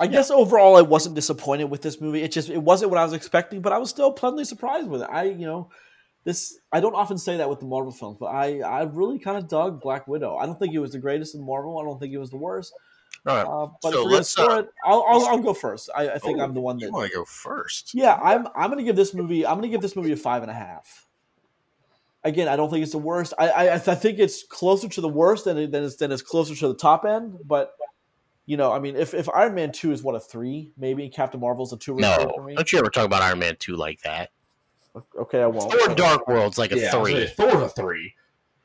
[0.00, 2.22] I guess overall I wasn't disappointed with this movie.
[2.22, 5.02] It just it wasn't what I was expecting, but I was still pleasantly surprised with
[5.02, 5.08] it.
[5.10, 5.68] I you know
[6.26, 9.38] this I don't often say that with the Marvel films, but I I really kind
[9.38, 10.36] of dug Black Widow.
[10.36, 11.78] I don't think it was the greatest in Marvel.
[11.78, 12.74] I don't think it was the worst.
[13.26, 15.54] All right, Uh, but So if we're let's, score uh, it, I'll, I'll I'll go
[15.54, 15.88] first.
[15.96, 17.94] I, I think Oh, I'm the one that you want to go first?
[17.94, 20.50] Yeah, I'm I'm gonna give this movie I'm gonna give this movie a five and
[20.50, 21.06] a half.
[22.24, 23.32] Again, I don't think it's the worst.
[23.38, 26.22] I I, I think it's closer to the worst than it, than it's than it's
[26.22, 27.38] closer to the top end.
[27.44, 27.70] But
[28.46, 31.40] you know, I mean, if, if Iron Man two is what a three, maybe Captain
[31.40, 32.54] Marvel's a two or No, for me.
[32.56, 34.30] don't you ever talk about Iron Man two like that?
[35.18, 35.72] Okay, I won't.
[35.72, 37.14] Thor: Dark World's like a Yeah, three.
[37.20, 38.14] like, Thor's a three.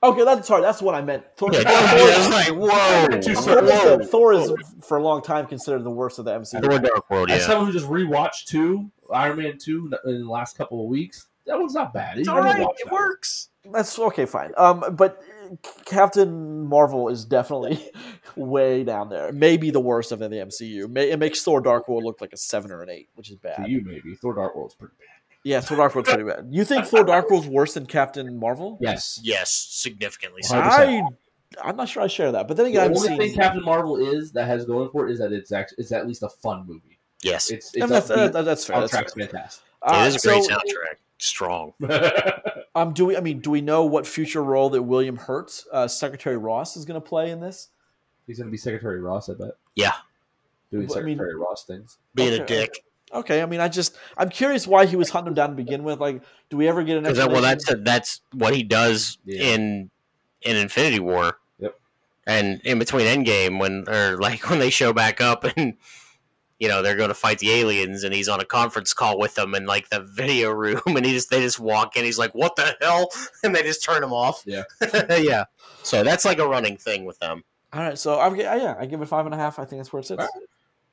[0.03, 0.61] Okay, that's sorry.
[0.63, 1.23] That's what I meant.
[1.37, 3.97] Thor, Yeah, Thor, I was like, whoa, Thor, is, whoa.
[3.97, 4.51] the- Thor is
[4.81, 6.59] for a long time considered the worst of the MCU.
[6.61, 7.47] Thor: Dark World, As yeah.
[7.47, 11.59] someone who just rewatched two Iron Man two in the last couple of weeks, that
[11.59, 12.17] one's not bad.
[12.17, 12.59] It's all right.
[12.59, 13.01] It that one.
[13.01, 13.49] works.
[13.71, 14.53] That's okay, fine.
[14.57, 15.21] Um, but
[15.85, 17.79] Captain Marvel is definitely
[18.35, 19.31] way down there.
[19.31, 20.97] Maybe the worst of the MCU.
[20.97, 23.41] It makes Thor: Dark World look like a seven or an eight, which is To
[23.41, 23.67] bad.
[23.69, 25.07] you, maybe Thor: Dark World's pretty bad.
[25.43, 26.47] Yeah, Thor: Dark World's pretty bad.
[26.51, 28.77] You think Thor: Dark World's worse than Captain Marvel?
[28.79, 29.19] Yes.
[29.23, 30.41] Yes, significantly.
[30.43, 30.57] so.
[30.59, 31.01] I,
[31.61, 32.47] I'm not sure I share that.
[32.47, 33.17] But then The again, I've only seen.
[33.17, 36.07] thing Captain Marvel is that has going for it is that it's actually it's at
[36.07, 36.97] least a fun movie.
[37.23, 38.35] Yes, it It's and it's that's, upbeat.
[38.35, 38.79] uh, that's fair.
[38.79, 39.03] That's fair.
[39.27, 39.63] fantastic.
[39.81, 40.95] Uh, is a great so, soundtrack.
[41.17, 41.73] Strong.
[42.75, 43.17] um, do we?
[43.17, 46.85] I mean, do we know what future role that William Hurt, uh, Secretary Ross, is
[46.85, 47.69] going to play in this?
[48.27, 49.51] He's gonna be Secretary Ross, I bet.
[49.75, 49.91] Yeah,
[50.71, 51.97] Doing Well, I mean- Secretary Ross things.
[52.15, 52.83] being Okay, a dick.
[53.13, 55.83] Okay, I mean, I just I'm curious why he was hunting him down to begin
[55.83, 55.99] with.
[55.99, 57.03] Like, do we ever get an?
[57.03, 57.83] Because that, well, explanation?
[57.83, 59.55] that's that's what he does Yeah.
[59.55, 59.89] in
[60.41, 61.37] in Infinity War.
[61.59, 61.79] Yep.
[62.27, 65.75] And in between Endgame, when or like when they show back up and
[66.59, 69.35] you know they're going to fight the aliens, and he's on a conference call with
[69.35, 72.33] them in like the video room, and he just they just walk in, he's like,
[72.33, 73.09] "What the hell?"
[73.43, 74.43] and they just turn him off.
[74.45, 74.63] Yeah.
[75.09, 75.45] yeah.
[75.83, 77.43] So that's like a running thing with them.
[77.73, 79.57] All right, so I'm yeah, I give it five and a half.
[79.57, 80.19] I think that's where it sits.
[80.21, 80.47] All right.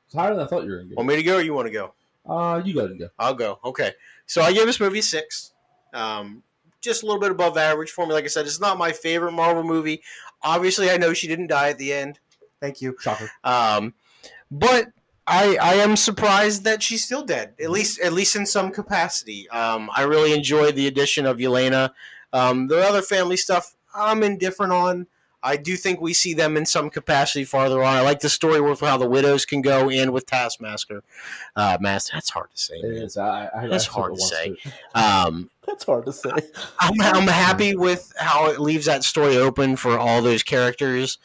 [0.07, 1.53] It's higher than I thought you were going to Want me to go, or you
[1.53, 1.93] want to go?
[2.27, 3.09] Uh, you go ahead and go.
[3.19, 3.59] I'll go.
[3.65, 3.93] Okay.
[4.27, 5.53] So I gave this movie six.
[5.95, 6.43] Um,
[6.81, 8.12] just a little bit above average for me.
[8.12, 10.03] Like I said, it's not my favorite Marvel movie.
[10.43, 12.20] Obviously, I know she didn't die at the end.
[12.61, 12.97] Thank you.
[13.01, 13.31] Shocker.
[13.45, 13.95] Um,
[14.51, 14.89] but
[15.27, 17.55] I I am surprised that she's still dead.
[17.61, 19.49] At least at least in some capacity.
[19.51, 21.90] Um, I really enjoyed the addition of Yelena.
[22.32, 25.07] Um, the other family stuff I'm indifferent on.
[25.48, 27.96] I do think we see them in some capacity farther on.
[27.96, 31.02] I like the story with how the widows can go in with Taskmaster.
[31.56, 32.74] Uh, Master, that's hard to say.
[32.74, 33.16] It is.
[33.16, 34.48] I, I, That's I hard to say.
[34.50, 34.70] too.
[34.94, 36.30] Um, That's hard to say.
[36.80, 41.18] I'm, I'm happy with how it leaves that story open for all those characters.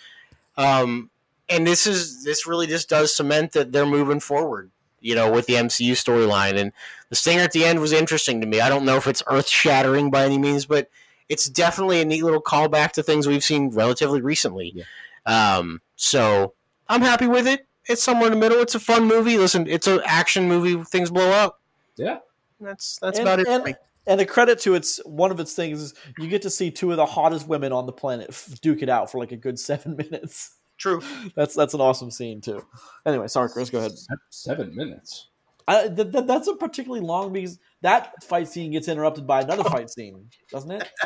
[0.57, 1.09] Um,
[1.49, 4.69] and this is this really just does cement that they're moving forward,
[4.99, 6.57] you know, with the MCU storyline.
[6.57, 6.71] And
[7.09, 8.59] the stinger at the end was interesting to me.
[8.59, 10.89] I don't know if it's earth shattering by any means, but
[11.33, 14.85] it's definitely a neat little callback to things we've seen relatively recently.
[15.25, 16.53] Um, so
[16.87, 17.67] I'm happy with it.
[17.85, 18.59] It's somewhere in the middle.
[18.59, 19.37] It's a fun movie.
[19.37, 20.81] Listen, it's an action movie.
[20.85, 21.59] Things blow up.
[21.97, 22.19] Yeah.
[22.61, 23.47] That's that's And- about it.
[23.47, 23.75] and- me.
[24.05, 26.91] And a credit to its one of its things is you get to see two
[26.91, 29.95] of the hottest women on the planet duke it out for like a good seven
[30.11, 30.55] minutes.
[30.77, 31.01] True.
[31.35, 32.65] That's that's an awesome scene too.
[33.05, 33.93] Anyway, sorry, Chris, go ahead.
[34.29, 35.29] Seven minutes.
[35.69, 39.63] I, th- th- that's a particularly long because that fight scene gets interrupted by another
[39.63, 40.89] fight scene, doesn't it?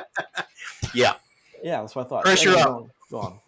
[0.94, 1.16] Yeah.
[1.64, 2.24] Yeah, that's what I thought.
[2.24, 2.88] Chris, you're Anyway, up.
[3.12, 3.40] Go on.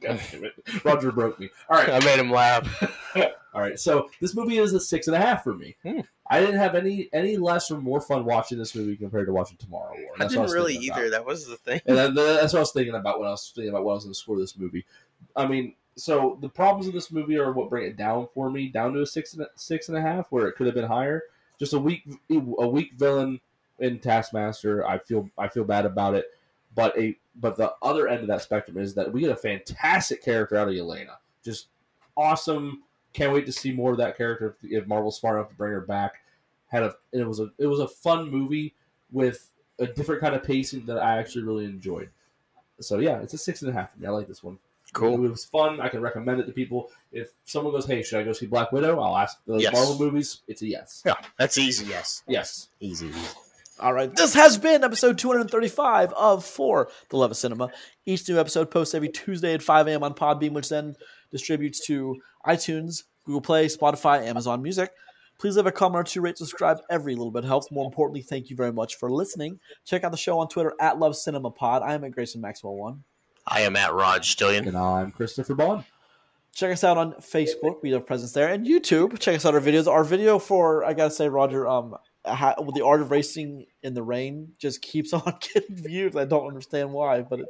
[0.00, 0.84] God damn it.
[0.84, 1.50] Roger broke me.
[1.68, 1.88] All right.
[2.02, 3.14] I made him laugh.
[3.54, 5.76] All right, so this movie is a six and a half for me.
[5.82, 6.00] Hmm.
[6.26, 9.58] I didn't have any any less or more fun watching this movie compared to watching
[9.58, 10.12] Tomorrow War.
[10.14, 11.10] I That's what didn't was really either.
[11.10, 11.82] That was the thing.
[11.84, 13.94] And that, that's what I was thinking about when I was thinking about what I
[13.96, 14.86] was going to score this movie.
[15.36, 18.68] I mean, so the problems of this movie are what bring it down for me,
[18.68, 20.86] down to a six and a, six and a half, where it could have been
[20.88, 21.22] higher.
[21.62, 23.40] Just a weak a weak villain
[23.78, 24.84] in Taskmaster.
[24.84, 26.26] I feel I feel bad about it,
[26.74, 30.24] but a but the other end of that spectrum is that we get a fantastic
[30.24, 31.18] character out of Yelena.
[31.44, 31.68] Just
[32.16, 32.82] awesome.
[33.12, 35.80] Can't wait to see more of that character if, Marvel's smart enough to bring her
[35.80, 36.14] back.
[36.66, 38.74] Had a it was a it was a fun movie
[39.12, 39.48] with
[39.78, 42.10] a different kind of pacing that I actually really enjoyed.
[42.80, 44.08] So yeah, it's a six and a half for me.
[44.08, 44.58] I like this one.
[44.92, 45.24] Cool.
[45.24, 45.80] It was fun.
[45.80, 46.90] I can recommend it to people.
[47.12, 49.72] If someone goes, "Hey, should I go see Black Widow?" I'll ask the Yes.
[49.72, 50.42] Marvel movies.
[50.48, 51.02] It's a yes.
[51.06, 51.86] Yeah, that's easy.
[51.86, 52.68] Yes, Yes.
[52.80, 53.10] easy.
[53.80, 57.70] All right, this has been episode 235 of For the Love of Cinema.
[58.04, 60.02] Each new episode posts every Tuesday at 5 a.m.
[60.04, 60.94] on Podbean, which then
[61.30, 64.92] distributes to iTunes, Google Play, Spotify, Amazon Music.
[65.38, 66.78] Please leave a comment or two, rate, subscribe.
[66.90, 67.72] Every little bit helps.
[67.72, 69.58] More importantly, thank you very much for listening.
[69.84, 71.82] Check out the show on Twitter at Love Cinema Pod.
[71.82, 73.02] I am at Grayson Maxwell One.
[73.46, 74.68] I am at Raj Stillion.
[74.68, 75.84] And I'm Christopher Boughan.
[76.54, 77.82] Check us out on Facebook.
[77.82, 79.18] We have presence there, and YouTube.
[79.18, 79.86] Check us out our videos.
[79.86, 81.96] Our video for I gotta say, Roger, um,
[82.26, 86.16] ha- with the art of racing in the rain just keeps on getting views.
[86.16, 87.46] I don't understand why, but it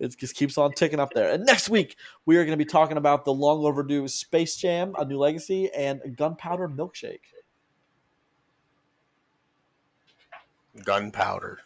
[0.00, 1.30] it just keeps on ticking up there.
[1.32, 4.94] And next week we are going to be talking about the long overdue Space Jam:
[4.98, 7.20] A New Legacy and Gunpowder Milkshake.
[10.84, 11.58] Gunpowder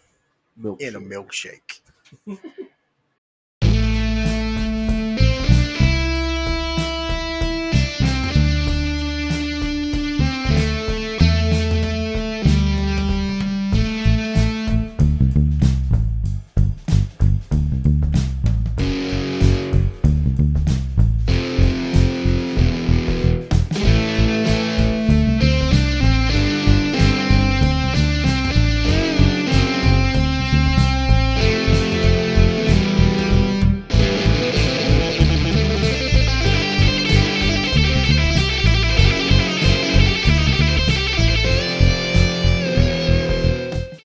[0.56, 1.80] Milk in a milkshake.